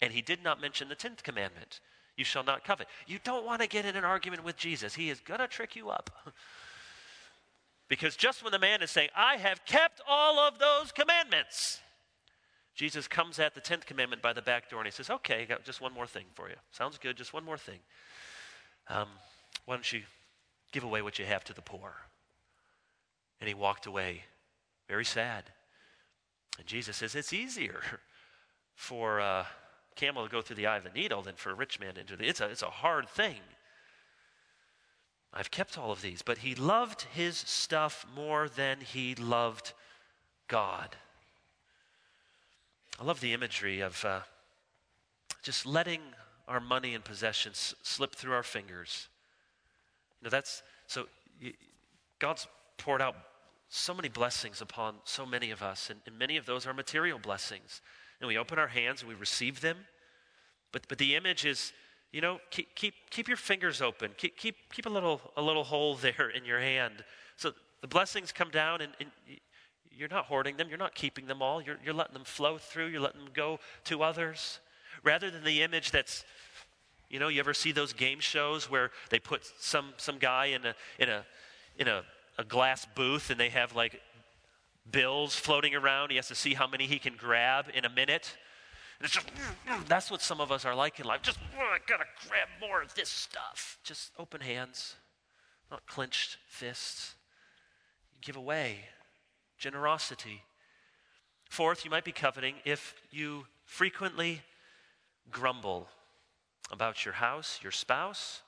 And 0.01 0.13
he 0.13 0.23
did 0.23 0.43
not 0.45 0.61
mention 0.61 0.89
the 0.89 0.95
tenth 0.95 1.23
commandment 1.23 1.81
you 2.17 2.25
shall 2.25 2.45
not 2.45 2.65
covet. 2.65 2.89
You 3.07 3.19
don't 3.23 3.45
want 3.45 3.61
to 3.61 3.69
get 3.69 3.85
in 3.85 3.95
an 3.95 4.05
argument 4.05 4.43
with 4.45 4.57
Jesus. 4.57 4.95
He 4.95 5.11
is 5.11 5.21
going 5.21 5.41
to 5.41 5.47
trick 5.47 5.77
you 5.77 5.91
up. 5.91 6.11
because 7.89 8.17
just 8.17 8.43
when 8.43 8.53
the 8.53 8.59
man 8.59 8.83
is 8.83 8.91
saying, 8.91 9.11
I 9.15 9.37
have 9.37 9.65
kept 9.67 10.01
all 10.09 10.39
of 10.39 10.59
those 10.59 10.93
commandments, 10.93 11.81
Jesus 12.75 13.07
comes 13.07 13.39
at 13.39 13.55
the 13.55 13.61
10th 13.61 13.85
commandment 13.85 14.23
by 14.23 14.33
the 14.33 14.43
back 14.43 14.71
door 14.71 14.81
and 14.81 14.87
he 14.87 14.93
says, 14.93 15.11
Okay, 15.11 15.43
I 15.43 15.45
got 15.45 15.65
just 15.65 15.81
one 15.81 15.93
more 15.93 16.07
thing 16.07 16.25
for 16.35 16.49
you. 16.49 16.57
Sounds 16.71 16.99
good, 16.99 17.17
just 17.17 17.35
one 17.35 17.45
more 17.45 17.59
thing. 17.59 17.79
Um, 18.89 19.09
why 19.67 19.75
don't 19.75 19.93
you 19.93 20.03
give 20.73 20.85
away 20.85 21.03
what 21.03 21.19
you 21.19 21.27
have 21.27 21.45
to 21.45 21.55
the 21.55 21.63
poor? 21.63 21.95
And 23.41 23.49
he 23.49 23.55
walked 23.55 23.87
away 23.87 24.23
very 24.89 25.05
sad. 25.05 25.45
And 26.59 26.67
Jesus 26.67 26.97
says, 26.97 27.15
It's 27.15 27.35
easier 27.35 27.83
for. 28.75 29.21
Uh, 29.21 29.45
camel 29.97 30.25
to 30.25 30.31
go 30.31 30.43
through 30.43 30.57
the 30.57 30.67
eye 30.67 30.77
of 30.77 30.85
the 30.85 30.91
needle 30.91 31.23
than 31.23 31.35
for 31.35 31.51
a 31.51 31.55
rich 31.55 31.81
man 31.81 31.95
to 31.95 32.01
enter 32.01 32.17
the. 32.17 32.29
It's 32.29 32.41
a, 32.41 32.49
it's 32.49 32.63
a 32.63 32.71
hard 32.71 33.09
thing. 33.09 33.41
I've 35.33 35.51
kept 35.51 35.77
all 35.77 35.91
of 35.91 36.03
these, 36.03 36.23
but 36.23 36.39
he 36.39 36.55
loved 36.55 37.03
his 37.13 37.37
stuff 37.37 38.07
more 38.15 38.49
than 38.49 38.81
he 38.81 39.15
loved 39.15 39.73
God. 40.49 40.97
I 42.99 43.05
love 43.05 43.21
the 43.21 43.35
imagery 43.35 43.81
of 43.81 44.03
uh, 44.05 44.21
just 45.43 45.67
letting 45.67 46.01
our 46.49 46.61
money 46.61 46.95
and 46.95 47.05
possessions 47.05 47.75
slip 47.83 48.15
through 48.15 48.33
our 48.33 48.43
fingers. 48.43 49.09
You 50.21 50.27
know, 50.27 50.31
that's 50.31 50.63
so 50.87 51.07
God's 52.19 52.47
poured 52.79 53.03
out 53.03 53.17
so 53.69 53.93
many 53.93 54.09
blessings 54.09 54.61
upon 54.61 54.95
so 55.05 55.27
many 55.27 55.51
of 55.51 55.63
us, 55.63 55.91
and, 55.91 56.01
and 56.07 56.19
many 56.19 56.37
of 56.37 56.47
those 56.47 56.67
are 56.67 56.73
material 56.73 57.19
blessings 57.19 57.83
and 58.21 58.29
we 58.29 58.39
open 58.39 58.59
our 58.59 58.69
hands 58.69 59.03
and 59.03 59.09
we 59.09 59.15
receive 59.15 59.61
them. 59.61 59.79
But, 60.73 60.89
but 60.89 60.99
the 60.99 61.15
image 61.15 61.45
is, 61.45 61.73
you 62.13 62.21
know, 62.21 62.41
keep, 62.51 62.75
keep, 62.75 62.95
keep 63.11 63.29
your 63.29 63.37
fingers 63.37 63.83
open. 63.83 64.13
Keep, 64.17 64.37
keep, 64.37 64.57
keep 64.73 64.87
a, 64.87 64.91
little, 64.91 65.21
a 65.37 65.43
little 65.43 65.65
hole 65.65 65.95
there 66.03 66.31
in 66.35 66.45
your 66.45 66.61
hand. 66.61 67.05
So 67.37 67.53
the 67.81 67.89
blessings 67.89 68.33
come 68.33 68.51
down 68.51 68.81
and, 68.81 68.93
and 69.01 69.11
you're 69.91 70.09
not 70.09 70.27
hoarding 70.27 70.57
them. 70.57 70.69
You're 70.69 70.79
not 70.79 70.95
keeping 70.95 71.27
them 71.27 71.43
all. 71.43 71.63
You're, 71.63 71.79
you're 71.85 71.95
letting 71.95 72.15
them 72.15 72.25
flow 72.25 72.59
through. 72.59 72.87
You're 72.87 73.01
letting 73.01 73.25
them 73.25 73.33
go 73.35 73.59
to 73.85 74.03
others. 74.03 74.61
Rather 75.03 75.31
than 75.31 75.45
the 75.45 75.63
image 75.63 75.91
that's, 75.91 76.25
you 77.09 77.19
know, 77.19 77.29
you 77.29 77.41
ever 77.41 77.55
see 77.55 77.73
those 77.73 77.93
game 77.93 78.21
shows 78.21 78.71
where 78.71 78.91
they 79.11 79.19
put 79.19 79.43
some, 79.59 79.95
some 79.97 80.19
guy 80.19 80.47
in 80.47 80.67
a, 80.67 80.75
in 80.99 81.09
a, 81.09 81.25
in 81.79 81.89
a, 81.89 82.03
a 82.39 82.45
glass 82.45 82.87
booth 82.95 83.31
and 83.31 83.39
they 83.39 83.49
have 83.49 83.75
like 83.75 84.01
bills 84.91 85.35
floating 85.35 85.75
around. 85.75 86.11
He 86.11 86.17
has 86.17 86.29
to 86.29 86.35
see 86.35 86.55
how 86.55 86.67
many 86.67 86.87
he 86.87 86.99
can 86.99 87.15
grab 87.17 87.67
in 87.75 87.85
a 87.85 87.91
minute. 87.91 88.37
And 88.99 89.07
it's 89.07 89.15
just, 89.15 89.27
that's 89.89 90.11
what 90.11 90.23
some 90.23 90.41
of 90.41 90.51
us 90.51 90.65
are 90.65 90.75
like 90.75 91.01
in 91.01 91.07
life. 91.07 91.23
Just, 91.23 91.39
oh, 91.59 91.63
I 91.63 91.79
gotta 91.87 92.07
grab 92.29 92.49
more 92.61 92.83
of 92.83 92.95
this 92.95 93.09
stuff. 93.09 93.79
Just 93.85 94.13
open 94.19 94.41
hands, 94.41 94.97
not 95.71 95.87
clenched 95.87 96.39
fists. 96.49 97.15
Give 98.23 98.37
away. 98.37 98.81
Generosity. 99.59 100.43
Fourth, 101.49 101.85
you 101.85 101.91
might 101.91 102.05
be 102.05 102.13
coveting 102.13 102.57
if 102.65 102.95
you 103.11 103.47
frequently 103.65 104.43
grumble 105.31 105.89
about 106.71 107.05
your 107.05 107.15
house, 107.15 107.61
your 107.63 107.73
spouse, 107.73 108.43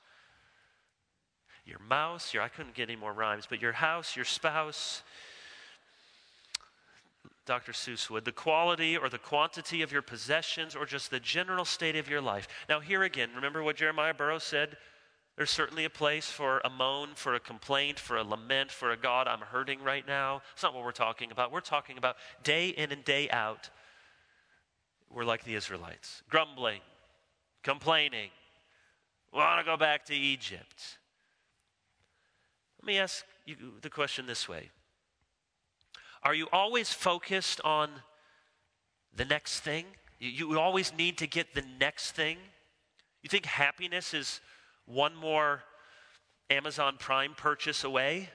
your 1.65 1.79
mouse, 1.79 2.33
your, 2.33 2.43
I 2.43 2.47
couldn't 2.47 2.73
get 2.73 2.89
any 2.89 2.99
more 2.99 3.13
rhymes, 3.13 3.45
but 3.49 3.61
your 3.61 3.73
house, 3.73 4.15
your 4.15 4.25
spouse, 4.25 5.03
Dr. 7.49 7.71
Seuss 7.71 8.11
would, 8.11 8.25
the 8.25 8.31
quality 8.31 8.95
or 8.95 9.09
the 9.09 9.17
quantity 9.17 9.81
of 9.81 9.91
your 9.91 10.03
possessions 10.03 10.75
or 10.75 10.85
just 10.85 11.09
the 11.09 11.19
general 11.19 11.65
state 11.65 11.95
of 11.95 12.07
your 12.07 12.21
life. 12.21 12.47
Now, 12.69 12.79
here 12.79 13.01
again, 13.01 13.31
remember 13.33 13.63
what 13.63 13.75
Jeremiah 13.75 14.13
Burroughs 14.13 14.43
said? 14.43 14.77
There's 15.35 15.49
certainly 15.49 15.83
a 15.83 15.89
place 15.89 16.29
for 16.29 16.61
a 16.63 16.69
moan, 16.69 17.15
for 17.15 17.33
a 17.33 17.39
complaint, 17.39 17.97
for 17.97 18.17
a 18.17 18.23
lament, 18.23 18.69
for 18.69 18.91
a 18.91 18.97
God, 18.97 19.27
I'm 19.27 19.39
hurting 19.39 19.81
right 19.81 20.07
now. 20.07 20.43
It's 20.53 20.61
not 20.61 20.75
what 20.75 20.83
we're 20.83 20.91
talking 20.91 21.31
about. 21.31 21.51
We're 21.51 21.61
talking 21.61 21.97
about 21.97 22.17
day 22.43 22.69
in 22.69 22.91
and 22.91 23.03
day 23.03 23.27
out. 23.31 23.71
We're 25.09 25.25
like 25.25 25.43
the 25.43 25.55
Israelites, 25.55 26.21
grumbling, 26.29 26.81
complaining, 27.63 28.29
want 29.33 29.59
to 29.59 29.65
go 29.65 29.75
back 29.75 30.05
to 30.05 30.13
Egypt. 30.13 30.99
Let 32.79 32.85
me 32.85 32.99
ask 32.99 33.25
you 33.47 33.55
the 33.81 33.89
question 33.89 34.27
this 34.27 34.47
way 34.47 34.69
are 36.23 36.33
you 36.33 36.47
always 36.51 36.91
focused 36.91 37.61
on 37.61 37.89
the 39.15 39.25
next 39.25 39.61
thing? 39.61 39.85
You, 40.19 40.51
you 40.51 40.59
always 40.59 40.93
need 40.93 41.17
to 41.19 41.27
get 41.27 41.53
the 41.53 41.63
next 41.79 42.11
thing? 42.11 42.37
You 43.21 43.29
think 43.29 43.45
happiness 43.45 44.13
is 44.13 44.41
one 44.85 45.15
more 45.15 45.63
Amazon 46.49 46.95
Prime 46.99 47.33
purchase 47.35 47.83
away? 47.83 48.29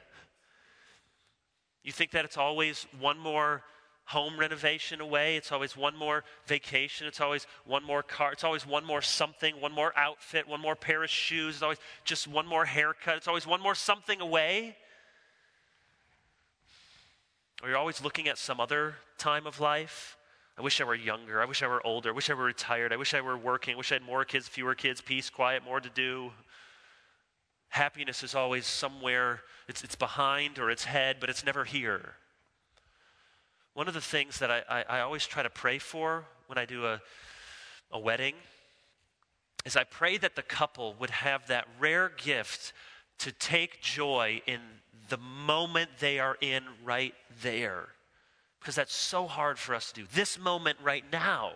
You 1.82 1.92
think 1.92 2.12
that 2.12 2.24
it's 2.24 2.38
always 2.38 2.86
one 2.98 3.18
more 3.18 3.62
home 4.06 4.38
renovation 4.38 5.00
away. 5.00 5.36
It's 5.36 5.52
always 5.52 5.76
one 5.76 5.96
more 5.96 6.24
vacation. 6.46 7.06
It's 7.06 7.20
always 7.20 7.46
one 7.64 7.84
more 7.84 8.02
car. 8.02 8.32
It's 8.32 8.44
always 8.44 8.66
one 8.66 8.84
more 8.84 9.02
something, 9.02 9.60
one 9.60 9.72
more 9.72 9.92
outfit, 9.96 10.46
one 10.46 10.60
more 10.60 10.76
pair 10.76 11.02
of 11.02 11.10
shoes. 11.10 11.56
It's 11.56 11.62
always 11.62 11.78
just 12.04 12.28
one 12.28 12.46
more 12.46 12.64
haircut. 12.64 13.16
It's 13.16 13.28
always 13.28 13.46
one 13.46 13.62
more 13.62 13.74
something 13.74 14.20
away. 14.20 14.76
Or 17.64 17.68
you're 17.68 17.78
always 17.78 18.02
looking 18.02 18.28
at 18.28 18.36
some 18.36 18.60
other 18.60 18.96
time 19.16 19.46
of 19.46 19.58
life. 19.58 20.18
I 20.58 20.60
wish 20.60 20.82
I 20.82 20.84
were 20.84 20.94
younger. 20.94 21.40
I 21.40 21.46
wish 21.46 21.62
I 21.62 21.66
were 21.66 21.84
older. 21.86 22.10
I 22.10 22.12
wish 22.12 22.28
I 22.28 22.34
were 22.34 22.44
retired. 22.44 22.92
I 22.92 22.96
wish 22.96 23.14
I 23.14 23.22
were 23.22 23.38
working. 23.38 23.72
I 23.72 23.78
wish 23.78 23.90
I 23.90 23.94
had 23.94 24.02
more 24.02 24.22
kids, 24.26 24.46
fewer 24.46 24.74
kids, 24.74 25.00
peace, 25.00 25.30
quiet, 25.30 25.64
more 25.64 25.80
to 25.80 25.88
do. 25.88 26.30
Happiness 27.70 28.22
is 28.22 28.34
always 28.34 28.66
somewhere, 28.66 29.40
it's, 29.66 29.82
it's 29.82 29.94
behind 29.94 30.58
or 30.58 30.70
it's 30.70 30.84
head, 30.84 31.16
but 31.20 31.30
it's 31.30 31.42
never 31.42 31.64
here. 31.64 32.16
One 33.72 33.88
of 33.88 33.94
the 33.94 34.00
things 34.02 34.40
that 34.40 34.50
I, 34.50 34.62
I, 34.68 34.98
I 34.98 35.00
always 35.00 35.26
try 35.26 35.42
to 35.42 35.48
pray 35.48 35.78
for 35.78 36.26
when 36.48 36.58
I 36.58 36.66
do 36.66 36.84
a, 36.84 37.00
a 37.90 37.98
wedding 37.98 38.34
is 39.64 39.74
I 39.74 39.84
pray 39.84 40.18
that 40.18 40.36
the 40.36 40.42
couple 40.42 40.96
would 41.00 41.08
have 41.08 41.46
that 41.46 41.66
rare 41.80 42.12
gift 42.14 42.74
to 43.20 43.32
take 43.32 43.80
joy 43.80 44.42
in 44.46 44.60
the 45.08 45.18
moment 45.18 45.90
they 46.00 46.18
are 46.18 46.36
in 46.40 46.62
right 46.84 47.14
there. 47.42 47.88
Because 48.60 48.74
that's 48.74 48.94
so 48.94 49.26
hard 49.26 49.58
for 49.58 49.74
us 49.74 49.92
to 49.92 50.02
do. 50.02 50.06
This 50.14 50.38
moment 50.38 50.78
right 50.82 51.04
now 51.12 51.52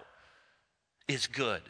is 1.06 1.26
good. 1.26 1.62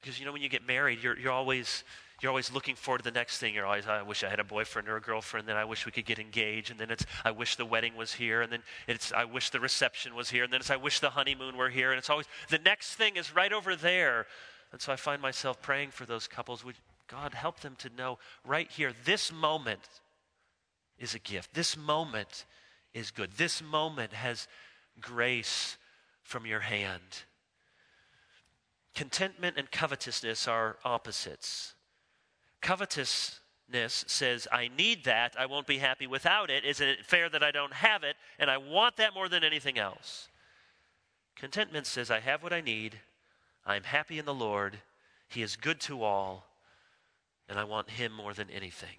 Because 0.00 0.20
you 0.20 0.24
know, 0.24 0.32
when 0.32 0.42
you 0.42 0.48
get 0.48 0.66
married, 0.66 1.02
you're, 1.02 1.18
you're 1.18 1.32
always 1.32 1.84
you're 2.20 2.30
always 2.30 2.52
looking 2.52 2.74
forward 2.74 2.98
to 2.98 3.04
the 3.04 3.10
next 3.10 3.38
thing. 3.38 3.54
You're 3.54 3.64
always, 3.64 3.86
I 3.86 4.02
wish 4.02 4.22
I 4.22 4.28
had 4.28 4.40
a 4.40 4.44
boyfriend 4.44 4.88
or 4.88 4.96
a 4.96 5.00
girlfriend. 5.00 5.48
Then 5.48 5.56
I 5.56 5.64
wish 5.64 5.86
we 5.86 5.92
could 5.92 6.04
get 6.04 6.18
engaged. 6.18 6.70
And 6.70 6.78
then 6.78 6.90
it's, 6.90 7.06
I 7.24 7.30
wish 7.30 7.56
the 7.56 7.64
wedding 7.64 7.96
was 7.96 8.12
here. 8.12 8.42
And 8.42 8.52
then 8.52 8.62
it's, 8.86 9.10
I 9.12 9.24
wish 9.24 9.50
the 9.50 9.60
reception 9.60 10.14
was 10.14 10.28
here. 10.28 10.44
And 10.44 10.52
then 10.52 10.60
it's, 10.60 10.70
I 10.70 10.76
wish 10.76 11.00
the 11.00 11.10
honeymoon 11.10 11.56
were 11.56 11.70
here. 11.70 11.90
And 11.92 11.98
it's 11.98 12.10
always, 12.10 12.26
the 12.50 12.58
next 12.58 12.96
thing 12.96 13.16
is 13.16 13.34
right 13.34 13.52
over 13.52 13.74
there. 13.74 14.26
And 14.70 14.80
so 14.80 14.92
I 14.92 14.96
find 14.96 15.22
myself 15.22 15.62
praying 15.62 15.92
for 15.92 16.04
those 16.04 16.28
couples. 16.28 16.62
Would 16.62 16.76
God 17.10 17.34
help 17.34 17.60
them 17.60 17.76
to 17.76 17.90
know 17.96 18.18
right 18.44 18.70
here, 18.70 18.92
this 19.04 19.32
moment 19.32 19.88
is 20.98 21.14
a 21.14 21.18
gift. 21.18 21.54
This 21.54 21.76
moment 21.76 22.44
is 22.94 23.10
good. 23.10 23.32
This 23.32 23.62
moment 23.62 24.12
has 24.12 24.46
grace 25.00 25.76
from 26.22 26.46
your 26.46 26.60
hand. 26.60 27.24
Contentment 28.94 29.56
and 29.56 29.70
covetousness 29.70 30.46
are 30.46 30.76
opposites. 30.84 31.74
Covetousness 32.60 34.04
says, 34.06 34.46
I 34.52 34.68
need 34.76 35.04
that. 35.04 35.34
I 35.38 35.46
won't 35.46 35.66
be 35.66 35.78
happy 35.78 36.06
without 36.06 36.50
it. 36.50 36.64
Isn't 36.64 36.88
it 36.88 37.06
fair 37.06 37.28
that 37.30 37.42
I 37.42 37.50
don't 37.50 37.72
have 37.72 38.02
it? 38.02 38.16
And 38.38 38.50
I 38.50 38.58
want 38.58 38.96
that 38.96 39.14
more 39.14 39.28
than 39.28 39.42
anything 39.42 39.78
else. 39.78 40.28
Contentment 41.36 41.86
says, 41.86 42.10
I 42.10 42.20
have 42.20 42.42
what 42.42 42.52
I 42.52 42.60
need. 42.60 43.00
I 43.64 43.76
am 43.76 43.84
happy 43.84 44.18
in 44.18 44.26
the 44.26 44.34
Lord. 44.34 44.80
He 45.28 45.42
is 45.42 45.56
good 45.56 45.80
to 45.82 46.02
all. 46.02 46.49
And 47.50 47.58
I 47.58 47.64
want 47.64 47.90
Him 47.90 48.12
more 48.12 48.32
than 48.32 48.48
anything. 48.48 48.96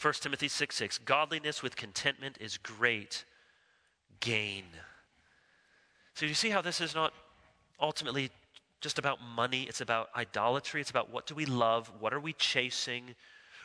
1 0.00 0.14
Timothy 0.14 0.48
6 0.48 0.74
6 0.74 0.98
Godliness 0.98 1.62
with 1.62 1.76
contentment 1.76 2.38
is 2.40 2.56
great 2.56 3.26
gain. 4.20 4.64
So, 6.14 6.24
you 6.24 6.34
see 6.34 6.50
how 6.50 6.62
this 6.62 6.80
is 6.80 6.94
not 6.94 7.12
ultimately 7.80 8.30
just 8.80 8.98
about 8.98 9.18
money, 9.22 9.64
it's 9.64 9.80
about 9.80 10.08
idolatry, 10.16 10.80
it's 10.80 10.90
about 10.90 11.10
what 11.10 11.26
do 11.26 11.34
we 11.34 11.44
love, 11.44 11.90
what 12.00 12.14
are 12.14 12.20
we 12.20 12.32
chasing, 12.32 13.14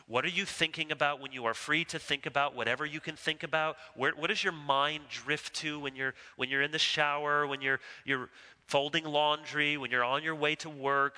what 0.08 0.24
are 0.24 0.30
you 0.30 0.46
thinking 0.46 0.92
about 0.92 1.20
when 1.20 1.34
you 1.34 1.46
are 1.46 1.54
free 1.54 1.84
to 1.86 2.00
think 2.00 2.26
about 2.26 2.56
whatever 2.56 2.86
you 2.86 3.02
can 3.02 3.18
think 3.18 3.44
about? 3.44 3.76
Where, 3.94 4.14
what 4.16 4.28
does 4.28 4.42
your 4.42 4.54
mind 4.54 5.04
drift 5.10 5.54
to 5.56 5.80
when 5.80 5.98
you're, 5.98 6.14
when 6.38 6.50
you're 6.50 6.62
in 6.62 6.72
the 6.72 6.80
shower, 6.80 7.46
when 7.46 7.62
you're, 7.62 7.82
you're 8.06 8.30
folding 8.68 9.04
laundry, 9.04 9.76
when 9.76 9.92
you're 9.92 10.06
on 10.06 10.24
your 10.24 10.36
way 10.36 10.56
to 10.56 10.70
work? 10.70 11.16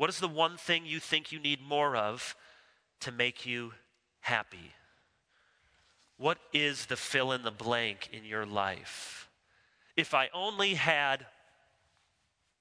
What 0.00 0.08
is 0.08 0.18
the 0.18 0.28
one 0.28 0.56
thing 0.56 0.86
you 0.86 0.98
think 0.98 1.30
you 1.30 1.38
need 1.38 1.60
more 1.60 1.94
of 1.94 2.34
to 3.00 3.12
make 3.12 3.44
you 3.44 3.74
happy? 4.20 4.72
What 6.16 6.38
is 6.54 6.86
the 6.86 6.96
fill 6.96 7.32
in 7.32 7.42
the 7.42 7.50
blank 7.50 8.08
in 8.10 8.24
your 8.24 8.46
life? 8.46 9.28
If 9.98 10.14
I 10.14 10.30
only 10.32 10.72
had 10.72 11.26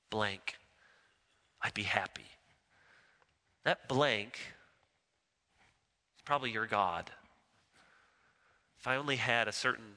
blank, 0.10 0.58
I'd 1.62 1.74
be 1.74 1.84
happy. 1.84 2.26
That 3.64 3.88
blank 3.88 4.38
is 6.18 6.22
probably 6.26 6.52
your 6.52 6.68
God. 6.68 7.10
If 8.82 8.86
I 8.86 8.98
only 8.98 9.16
had 9.16 9.48
a 9.48 9.54
certain 9.54 9.94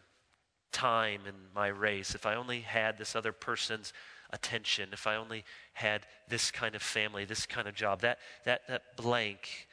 time 0.70 1.22
in 1.26 1.34
my 1.53 1.66
race, 1.66 2.14
if 2.14 2.24
I 2.24 2.36
only 2.36 2.61
had 2.61 2.99
this 2.99 3.16
other 3.16 3.32
person's 3.32 3.93
attention, 4.33 4.91
if 4.93 5.07
I 5.07 5.16
only 5.16 5.45
had 5.74 6.03
this 6.28 6.51
kind 6.51 6.74
of 6.74 6.83
family, 6.83 7.24
this 7.24 7.47
kind 7.47 7.68
of 7.68 7.74
job, 7.74 8.01
that, 8.01 8.18
that, 8.45 8.62
that 8.68 8.97
blank 8.97 9.68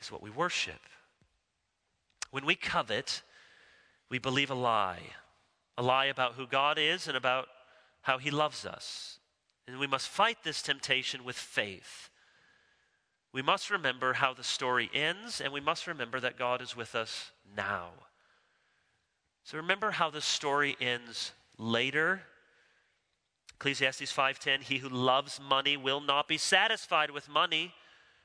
is 0.00 0.10
what 0.10 0.22
we 0.22 0.30
worship. 0.30 0.80
When 2.30 2.46
we 2.46 2.54
covet, 2.54 3.22
we 4.08 4.18
believe 4.18 4.50
a 4.50 4.54
lie 4.54 5.00
a 5.80 5.82
lie 5.82 6.04
about 6.04 6.34
who 6.34 6.46
God 6.46 6.78
is 6.78 7.08
and 7.08 7.16
about 7.16 7.48
how 8.02 8.18
He 8.18 8.30
loves 8.30 8.66
us. 8.66 9.18
And 9.66 9.78
we 9.78 9.86
must 9.86 10.08
fight 10.08 10.36
this 10.44 10.60
temptation 10.60 11.24
with 11.24 11.36
faith. 11.36 12.10
We 13.32 13.40
must 13.40 13.70
remember 13.70 14.12
how 14.12 14.34
the 14.34 14.44
story 14.44 14.90
ends, 14.92 15.40
and 15.40 15.54
we 15.54 15.60
must 15.60 15.86
remember 15.86 16.20
that 16.20 16.38
God 16.38 16.60
is 16.60 16.76
with 16.76 16.94
us 16.94 17.30
now. 17.56 17.92
So 19.42 19.56
remember 19.56 19.92
how 19.92 20.10
the 20.10 20.20
story 20.20 20.76
ends 20.82 21.32
later. 21.56 22.22
Ecclesiastes 23.60 24.10
5:10 24.10 24.62
He 24.62 24.78
who 24.78 24.88
loves 24.88 25.38
money 25.38 25.76
will 25.76 26.00
not 26.00 26.26
be 26.26 26.38
satisfied 26.38 27.10
with 27.10 27.28
money, 27.28 27.74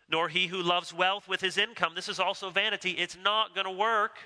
nor 0.08 0.30
he 0.30 0.48
who 0.48 0.62
loves 0.62 0.94
wealth 0.94 1.28
with 1.28 1.42
his 1.42 1.58
income. 1.58 1.94
This 1.94 2.08
is 2.08 2.22
also 2.22 2.50
vanity. 2.50 2.92
It's 2.92 3.18
not 3.18 3.54
going 3.54 3.66
to 3.66 3.72
work. 3.72 4.18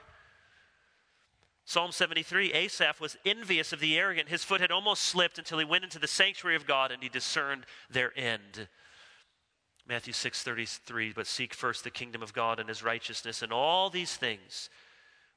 Psalm 1.66 1.92
73 1.92 2.54
Asaph 2.54 3.00
was 3.00 3.18
envious 3.26 3.74
of 3.74 3.80
the 3.80 3.98
arrogant. 3.98 4.30
His 4.30 4.44
foot 4.44 4.62
had 4.62 4.72
almost 4.72 5.04
slipped 5.04 5.40
until 5.40 5.58
he 5.58 5.66
went 5.66 5.84
into 5.84 5.98
the 5.98 6.08
sanctuary 6.08 6.56
of 6.56 6.68
God 6.68 6.92
and 6.92 7.02
he 7.02 7.10
discerned 7.10 7.66
their 7.90 8.16
end. 8.16 8.68
Matthew 9.88 10.14
6:33, 10.14 11.12
but 11.12 11.26
seek 11.26 11.56
first 11.56 11.84
the 11.84 11.90
kingdom 11.90 12.22
of 12.22 12.34
God 12.34 12.60
and 12.60 12.70
his 12.70 12.84
righteousness 12.84 13.42
and 13.42 13.52
all 13.52 13.90
these 13.90 14.16
things 14.16 14.70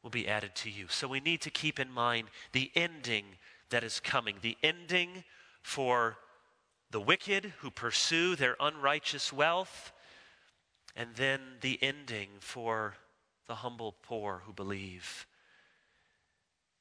will 0.03 0.11
be 0.11 0.29
added 0.29 0.55
to 0.57 0.70
you. 0.70 0.89
So 0.89 1.09
we 1.09 1.20
need 1.20 1.41
to 1.43 1.51
keep 1.51 1.81
in 1.81 1.91
mind 1.91 2.29
the 2.53 2.70
ending 2.75 3.39
that 3.70 3.85
is 3.85 4.01
coming, 4.01 4.37
the 4.43 4.59
ending 4.62 5.25
for 5.63 6.19
the 6.91 7.01
wicked 7.01 7.55
who 7.61 7.71
pursue 7.71 8.37
their 8.37 8.57
unrighteous 8.61 9.33
wealth, 9.33 9.93
and 10.95 11.15
then 11.17 11.41
the 11.61 11.79
ending 11.81 12.29
for 12.41 12.95
the 13.47 13.57
humble 13.57 13.95
poor 14.03 14.43
who 14.45 14.53
believe. 14.53 15.27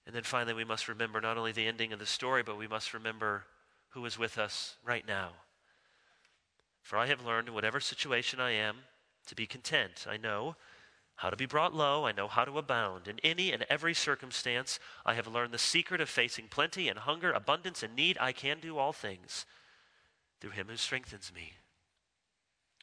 And 0.06 0.16
then 0.16 0.24
finally, 0.24 0.54
we 0.54 0.66
must 0.66 0.88
remember 0.88 1.22
not 1.22 1.38
only 1.38 1.52
the 1.52 1.68
ending 1.68 1.94
of 1.94 2.00
the 2.00 2.06
story, 2.06 2.44
but 2.44 2.58
we 2.58 2.68
must 2.68 2.94
remember 2.94 3.46
who 3.90 4.06
is 4.06 4.18
with 4.18 4.38
us 4.38 4.76
right 4.84 5.08
now. 5.08 5.32
For 6.82 6.98
I 6.98 7.08
have 7.08 7.26
learned 7.26 7.48
in 7.48 7.54
whatever 7.54 7.80
situation 7.80 8.40
I 8.40 8.52
am 8.52 8.78
to 9.28 9.36
be 9.36 9.46
content. 9.46 10.06
I 10.10 10.18
know 10.18 10.56
how 11.22 11.30
to 11.30 11.38
be 11.38 11.46
brought 11.46 11.76
low. 11.76 12.08
I 12.08 12.14
know 12.14 12.28
how 12.28 12.46
to 12.46 12.58
abound. 12.58 13.08
In 13.08 13.20
any 13.24 13.52
and 13.52 13.64
every 13.70 13.94
circumstance, 13.94 14.80
I 15.06 15.14
have 15.14 15.28
learned 15.28 15.54
the 15.54 15.60
secret 15.60 16.02
of 16.02 16.10
facing 16.10 16.48
plenty 16.48 16.90
and 16.90 16.98
hunger, 16.98 17.32
abundance 17.32 17.84
and 17.84 17.96
need. 17.96 18.18
I 18.20 18.32
can 18.32 18.60
do 18.60 18.80
all 18.80 18.92
things 18.92 19.46
through 20.40 20.50
him 20.50 20.66
who 20.68 20.78
strengthens 20.78 21.32
me. 21.32 21.54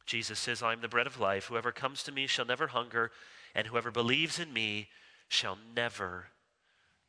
Jesus 0.06 0.38
says, 0.38 0.62
I 0.62 0.72
am 0.72 0.82
the 0.82 0.88
bread 0.88 1.08
of 1.08 1.18
life. 1.18 1.46
Whoever 1.46 1.72
comes 1.72 2.04
to 2.04 2.12
me 2.12 2.28
shall 2.28 2.44
never 2.44 2.68
hunger, 2.68 3.10
and 3.56 3.66
whoever 3.66 3.90
believes 3.90 4.38
in 4.38 4.52
me 4.52 4.86
shall 5.26 5.58
never 5.74 6.26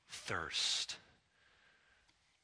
thirst. 0.09 0.97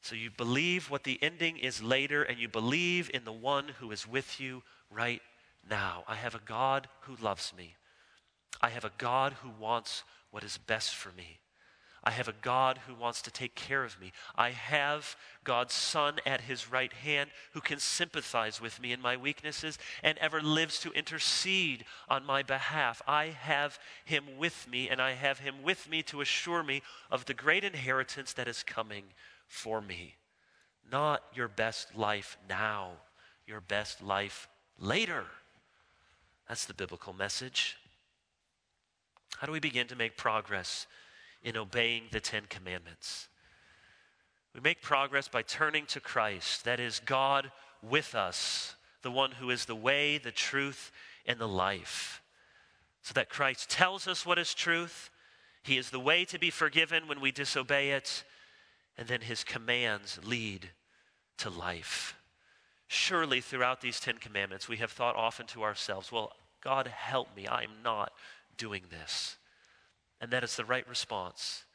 So 0.02 0.14
you 0.14 0.30
believe 0.30 0.92
what 0.92 1.06
the 1.06 1.18
ending 1.24 1.58
is 1.58 1.82
later, 1.82 2.22
and 2.22 2.38
you 2.38 2.48
believe 2.48 3.10
in 3.12 3.26
the 3.26 3.34
one 3.34 3.70
who 3.80 3.90
is 3.90 4.08
with 4.08 4.40
you 4.40 4.62
right 4.92 5.24
now. 5.68 6.04
I 6.08 6.14
have 6.14 6.36
a 6.36 6.42
God 6.46 6.88
who 7.02 7.16
loves 7.16 7.52
me. 7.58 7.74
I 8.62 8.70
have 8.70 8.86
a 8.86 8.92
God 8.98 9.34
who 9.42 9.50
wants 9.60 10.04
what 10.32 10.44
is 10.44 10.58
best 10.58 10.96
for 10.96 11.12
me. 11.12 11.40
I 12.08 12.12
have 12.12 12.28
a 12.28 12.36
God 12.44 12.80
who 12.86 12.94
wants 12.94 13.24
to 13.24 13.32
take 13.32 13.56
care 13.56 13.84
of 13.84 14.00
me. 14.00 14.12
I 14.36 14.52
have 14.52 15.16
God's 15.44 15.74
Son 15.74 16.20
at 16.24 16.42
his 16.42 16.72
right 16.72 16.94
hand 16.94 17.32
who 17.54 17.62
can 17.62 17.80
sympathize 17.80 18.62
with 18.62 18.80
me 18.80 18.92
in 18.92 19.02
my 19.02 19.18
weaknesses 19.18 19.80
and 20.04 20.16
ever 20.20 20.40
lives 20.40 20.80
to 20.82 20.92
intercede 20.92 21.84
on 22.08 22.24
my 22.24 22.44
behalf. 22.44 23.02
I 23.08 23.28
have 23.28 23.80
him 24.06 24.38
with 24.38 24.68
me, 24.70 24.88
and 24.88 25.02
I 25.02 25.14
have 25.14 25.40
him 25.40 25.64
with 25.64 25.90
me 25.90 26.04
to 26.04 26.22
assure 26.22 26.62
me 26.62 26.84
of 27.10 27.26
the 27.26 27.34
great 27.34 27.64
inheritance 27.64 28.34
that 28.34 28.48
is 28.48 28.62
coming 28.62 29.06
for 29.48 29.82
me. 29.82 30.14
Not 30.92 31.24
your 31.34 31.48
best 31.48 31.96
life 31.96 32.38
now, 32.48 32.92
your 33.48 33.62
best 33.62 34.04
life 34.04 34.48
later. 34.78 35.26
That's 36.48 36.66
the 36.66 36.76
biblical 36.76 37.14
message. 37.14 37.78
How 39.38 39.48
do 39.48 39.54
we 39.54 39.60
begin 39.60 39.88
to 39.88 39.96
make 39.96 40.18
progress 40.18 40.88
in 41.44 41.58
obeying 41.58 42.04
the 42.12 42.20
Ten 42.20 42.44
Commandments? 42.50 43.28
We 44.54 44.62
make 44.62 44.82
progress 44.82 45.28
by 45.28 45.42
turning 45.42 45.86
to 45.88 46.00
Christ, 46.00 46.64
that 46.64 46.80
is, 46.80 47.02
God 47.06 47.52
with 47.82 48.16
us, 48.16 48.76
the 49.02 49.12
one 49.12 49.32
who 49.32 49.50
is 49.50 49.66
the 49.66 49.76
way, 49.76 50.18
the 50.18 50.32
truth, 50.32 50.92
and 51.26 51.40
the 51.40 51.48
life. 51.48 52.22
So 53.02 53.14
that 53.14 53.30
Christ 53.30 53.70
tells 53.70 54.08
us 54.08 54.26
what 54.26 54.40
is 54.40 54.54
truth. 54.54 55.12
He 55.64 55.78
is 55.78 55.90
the 55.90 56.00
way 56.00 56.26
to 56.26 56.40
be 56.40 56.50
forgiven 56.50 57.08
when 57.08 57.20
we 57.20 57.32
disobey 57.32 57.92
it 57.92 58.24
and 58.98 59.08
then 59.08 59.22
his 59.22 59.44
commands 59.44 60.20
lead 60.24 60.70
to 61.38 61.50
life. 61.50 62.16
Surely, 62.88 63.42
throughout 63.42 63.82
these 63.82 64.00
Ten 64.00 64.18
Commandments, 64.18 64.70
we 64.70 64.78
have 64.78 64.92
thought 64.92 65.16
often 65.16 65.48
to 65.48 65.64
ourselves, 65.64 66.12
well, 66.12 66.32
God, 66.62 66.88
help 66.88 67.36
me. 67.36 67.48
I 67.48 67.64
am 67.64 67.82
not 67.84 68.14
doing 68.58 68.84
this. 68.90 69.38
And 70.22 70.32
that 70.32 70.44
is 70.44 70.56
the 70.56 70.66
right 70.66 70.88
response. 70.88 71.66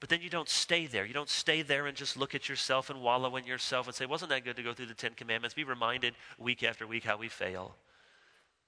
But 0.00 0.08
then 0.08 0.22
you 0.22 0.30
don't 0.30 0.48
stay 0.48 0.86
there. 0.86 1.04
You 1.04 1.14
don't 1.14 1.28
stay 1.28 1.62
there 1.62 1.86
and 1.86 1.96
just 1.96 2.16
look 2.16 2.34
at 2.34 2.48
yourself 2.48 2.88
and 2.88 3.02
wallow 3.02 3.36
in 3.36 3.44
yourself 3.44 3.86
and 3.86 3.94
say, 3.94 4.06
wasn't 4.06 4.30
that 4.30 4.44
good 4.44 4.56
to 4.56 4.62
go 4.62 4.72
through 4.72 4.86
the 4.86 4.94
Ten 4.94 5.14
Commandments? 5.14 5.54
Be 5.54 5.64
reminded 5.64 6.14
week 6.38 6.62
after 6.62 6.86
week 6.86 7.04
how 7.04 7.16
we 7.16 7.28
fail. 7.28 7.74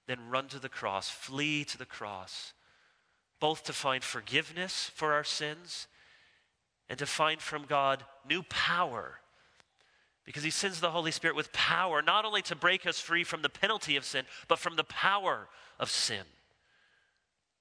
Then 0.06 0.28
run 0.28 0.48
to 0.48 0.58
the 0.58 0.68
cross, 0.68 1.08
flee 1.08 1.64
to 1.64 1.78
the 1.78 1.86
cross, 1.86 2.52
both 3.38 3.62
to 3.64 3.72
find 3.72 4.02
forgiveness 4.02 4.90
for 4.94 5.12
our 5.12 5.24
sins 5.24 5.86
and 6.88 6.98
to 6.98 7.06
find 7.06 7.40
from 7.40 7.64
God 7.64 8.04
new 8.28 8.42
power. 8.42 9.20
Because 10.24 10.42
he 10.42 10.50
sends 10.50 10.80
the 10.80 10.90
Holy 10.90 11.12
Spirit 11.12 11.36
with 11.36 11.52
power, 11.52 12.02
not 12.02 12.24
only 12.24 12.42
to 12.42 12.56
break 12.56 12.86
us 12.86 12.98
free 12.98 13.22
from 13.22 13.42
the 13.42 13.48
penalty 13.48 13.96
of 13.96 14.04
sin, 14.04 14.24
but 14.48 14.58
from 14.58 14.74
the 14.74 14.84
power 14.84 15.48
of 15.78 15.90
sin. 15.90 16.24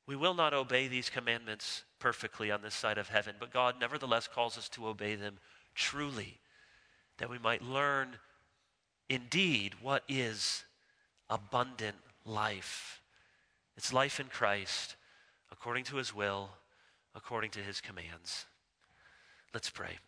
We 0.10 0.16
will 0.16 0.34
not 0.34 0.56
obey 0.56 0.88
these 0.88 1.08
commandments 1.08 1.84
perfectly 2.00 2.50
on 2.50 2.64
this 2.64 2.74
side 2.74 2.98
of 2.98 3.10
heaven, 3.10 3.36
but 3.40 3.54
God 3.54 3.76
nevertheless 3.80 4.28
calls 4.28 4.58
us 4.58 4.68
to 4.70 4.88
obey 4.88 5.14
them 5.14 5.38
truly, 5.76 6.40
that 7.20 7.30
we 7.30 7.38
might 7.38 7.62
learn 7.62 8.18
indeed 9.08 9.76
what 9.84 10.02
is 10.10 10.64
abundant 11.30 11.98
life. 12.26 13.04
It's 13.78 13.94
life 13.94 14.20
in 14.20 14.26
Christ, 14.30 14.96
according 15.52 15.84
to 15.84 15.98
his 15.98 16.12
will, 16.12 16.50
according 17.14 17.52
to 17.52 17.60
his 17.60 17.80
commands. 17.80 18.48
Let's 19.54 19.70
pray. 19.70 20.00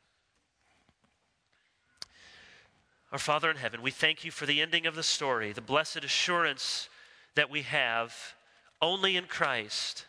Our 3.11 3.19
Father 3.19 3.51
in 3.51 3.57
heaven, 3.57 3.83
we 3.83 3.91
thank 3.91 4.25
you 4.25 4.31
for 4.31 4.47
the 4.47 4.61
ending 4.63 4.87
of 4.87 4.95
the 4.95 5.03
story, 5.03 5.53
the 5.53 5.61
blessed 5.61 6.03
assurance 6.03 6.89
that 7.35 7.51
we 7.51 7.61
have 7.61 8.15
only 8.81 9.17
in 9.17 9.25
Christ. 9.25 10.05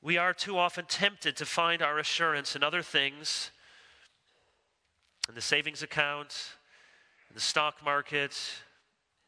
We 0.00 0.18
are 0.18 0.34
too 0.34 0.58
often 0.58 0.84
tempted 0.84 1.36
to 1.36 1.46
find 1.46 1.82
our 1.82 1.98
assurance 1.98 2.54
in 2.54 2.62
other 2.62 2.82
things, 2.82 3.50
in 5.28 5.34
the 5.34 5.40
savings 5.40 5.82
account, 5.82 6.56
in 7.30 7.34
the 7.34 7.40
stock 7.40 7.82
market, 7.84 8.38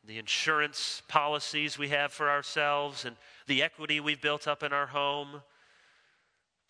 in 0.03 0.09
the 0.09 0.19
insurance 0.19 1.03
policies 1.09 1.79
we 1.79 1.89
have 1.89 2.13
for 2.13 2.29
ourselves, 2.29 3.05
and 3.05 3.17
the 3.47 3.63
equity 3.63 4.01
we've 4.01 4.21
built 4.21 4.47
up 4.47 4.63
in 4.63 4.73
our 4.73 4.87
home. 4.87 5.43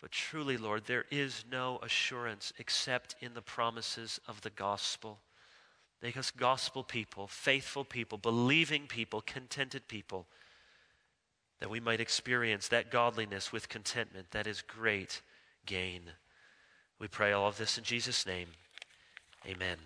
But 0.01 0.13
truly, 0.13 0.57
Lord, 0.57 0.85
there 0.87 1.07
is 1.11 1.45
no 1.51 1.81
assurance 1.83 2.53
except 2.59 3.17
in 3.21 3.35
the 3.35 3.43
promises 3.43 4.21
of 4.29 4.41
the 4.43 4.51
gospel. 4.51 5.19
Make 6.01 6.17
us 6.17 6.31
gospel 6.31 6.85
people, 6.85 7.27
faithful 7.27 7.85
people, 7.85 8.19
believing 8.19 8.87
people, 8.87 9.23
contented 9.23 9.89
people, 9.89 10.27
that 11.61 11.71
we 11.71 11.81
might 11.81 12.01
experience 12.01 12.69
that 12.69 12.91
godliness 12.91 13.53
with 13.53 13.69
contentment 13.69 14.31
that 14.33 14.47
is 14.47 14.63
great 14.63 15.23
gain. 15.65 16.03
We 16.99 17.09
pray 17.09 17.33
all 17.33 17.49
of 17.49 17.59
this 17.59 17.79
in 17.79 17.85
Jesus' 17.85 18.27
name. 18.27 18.49
Amen. 19.47 19.79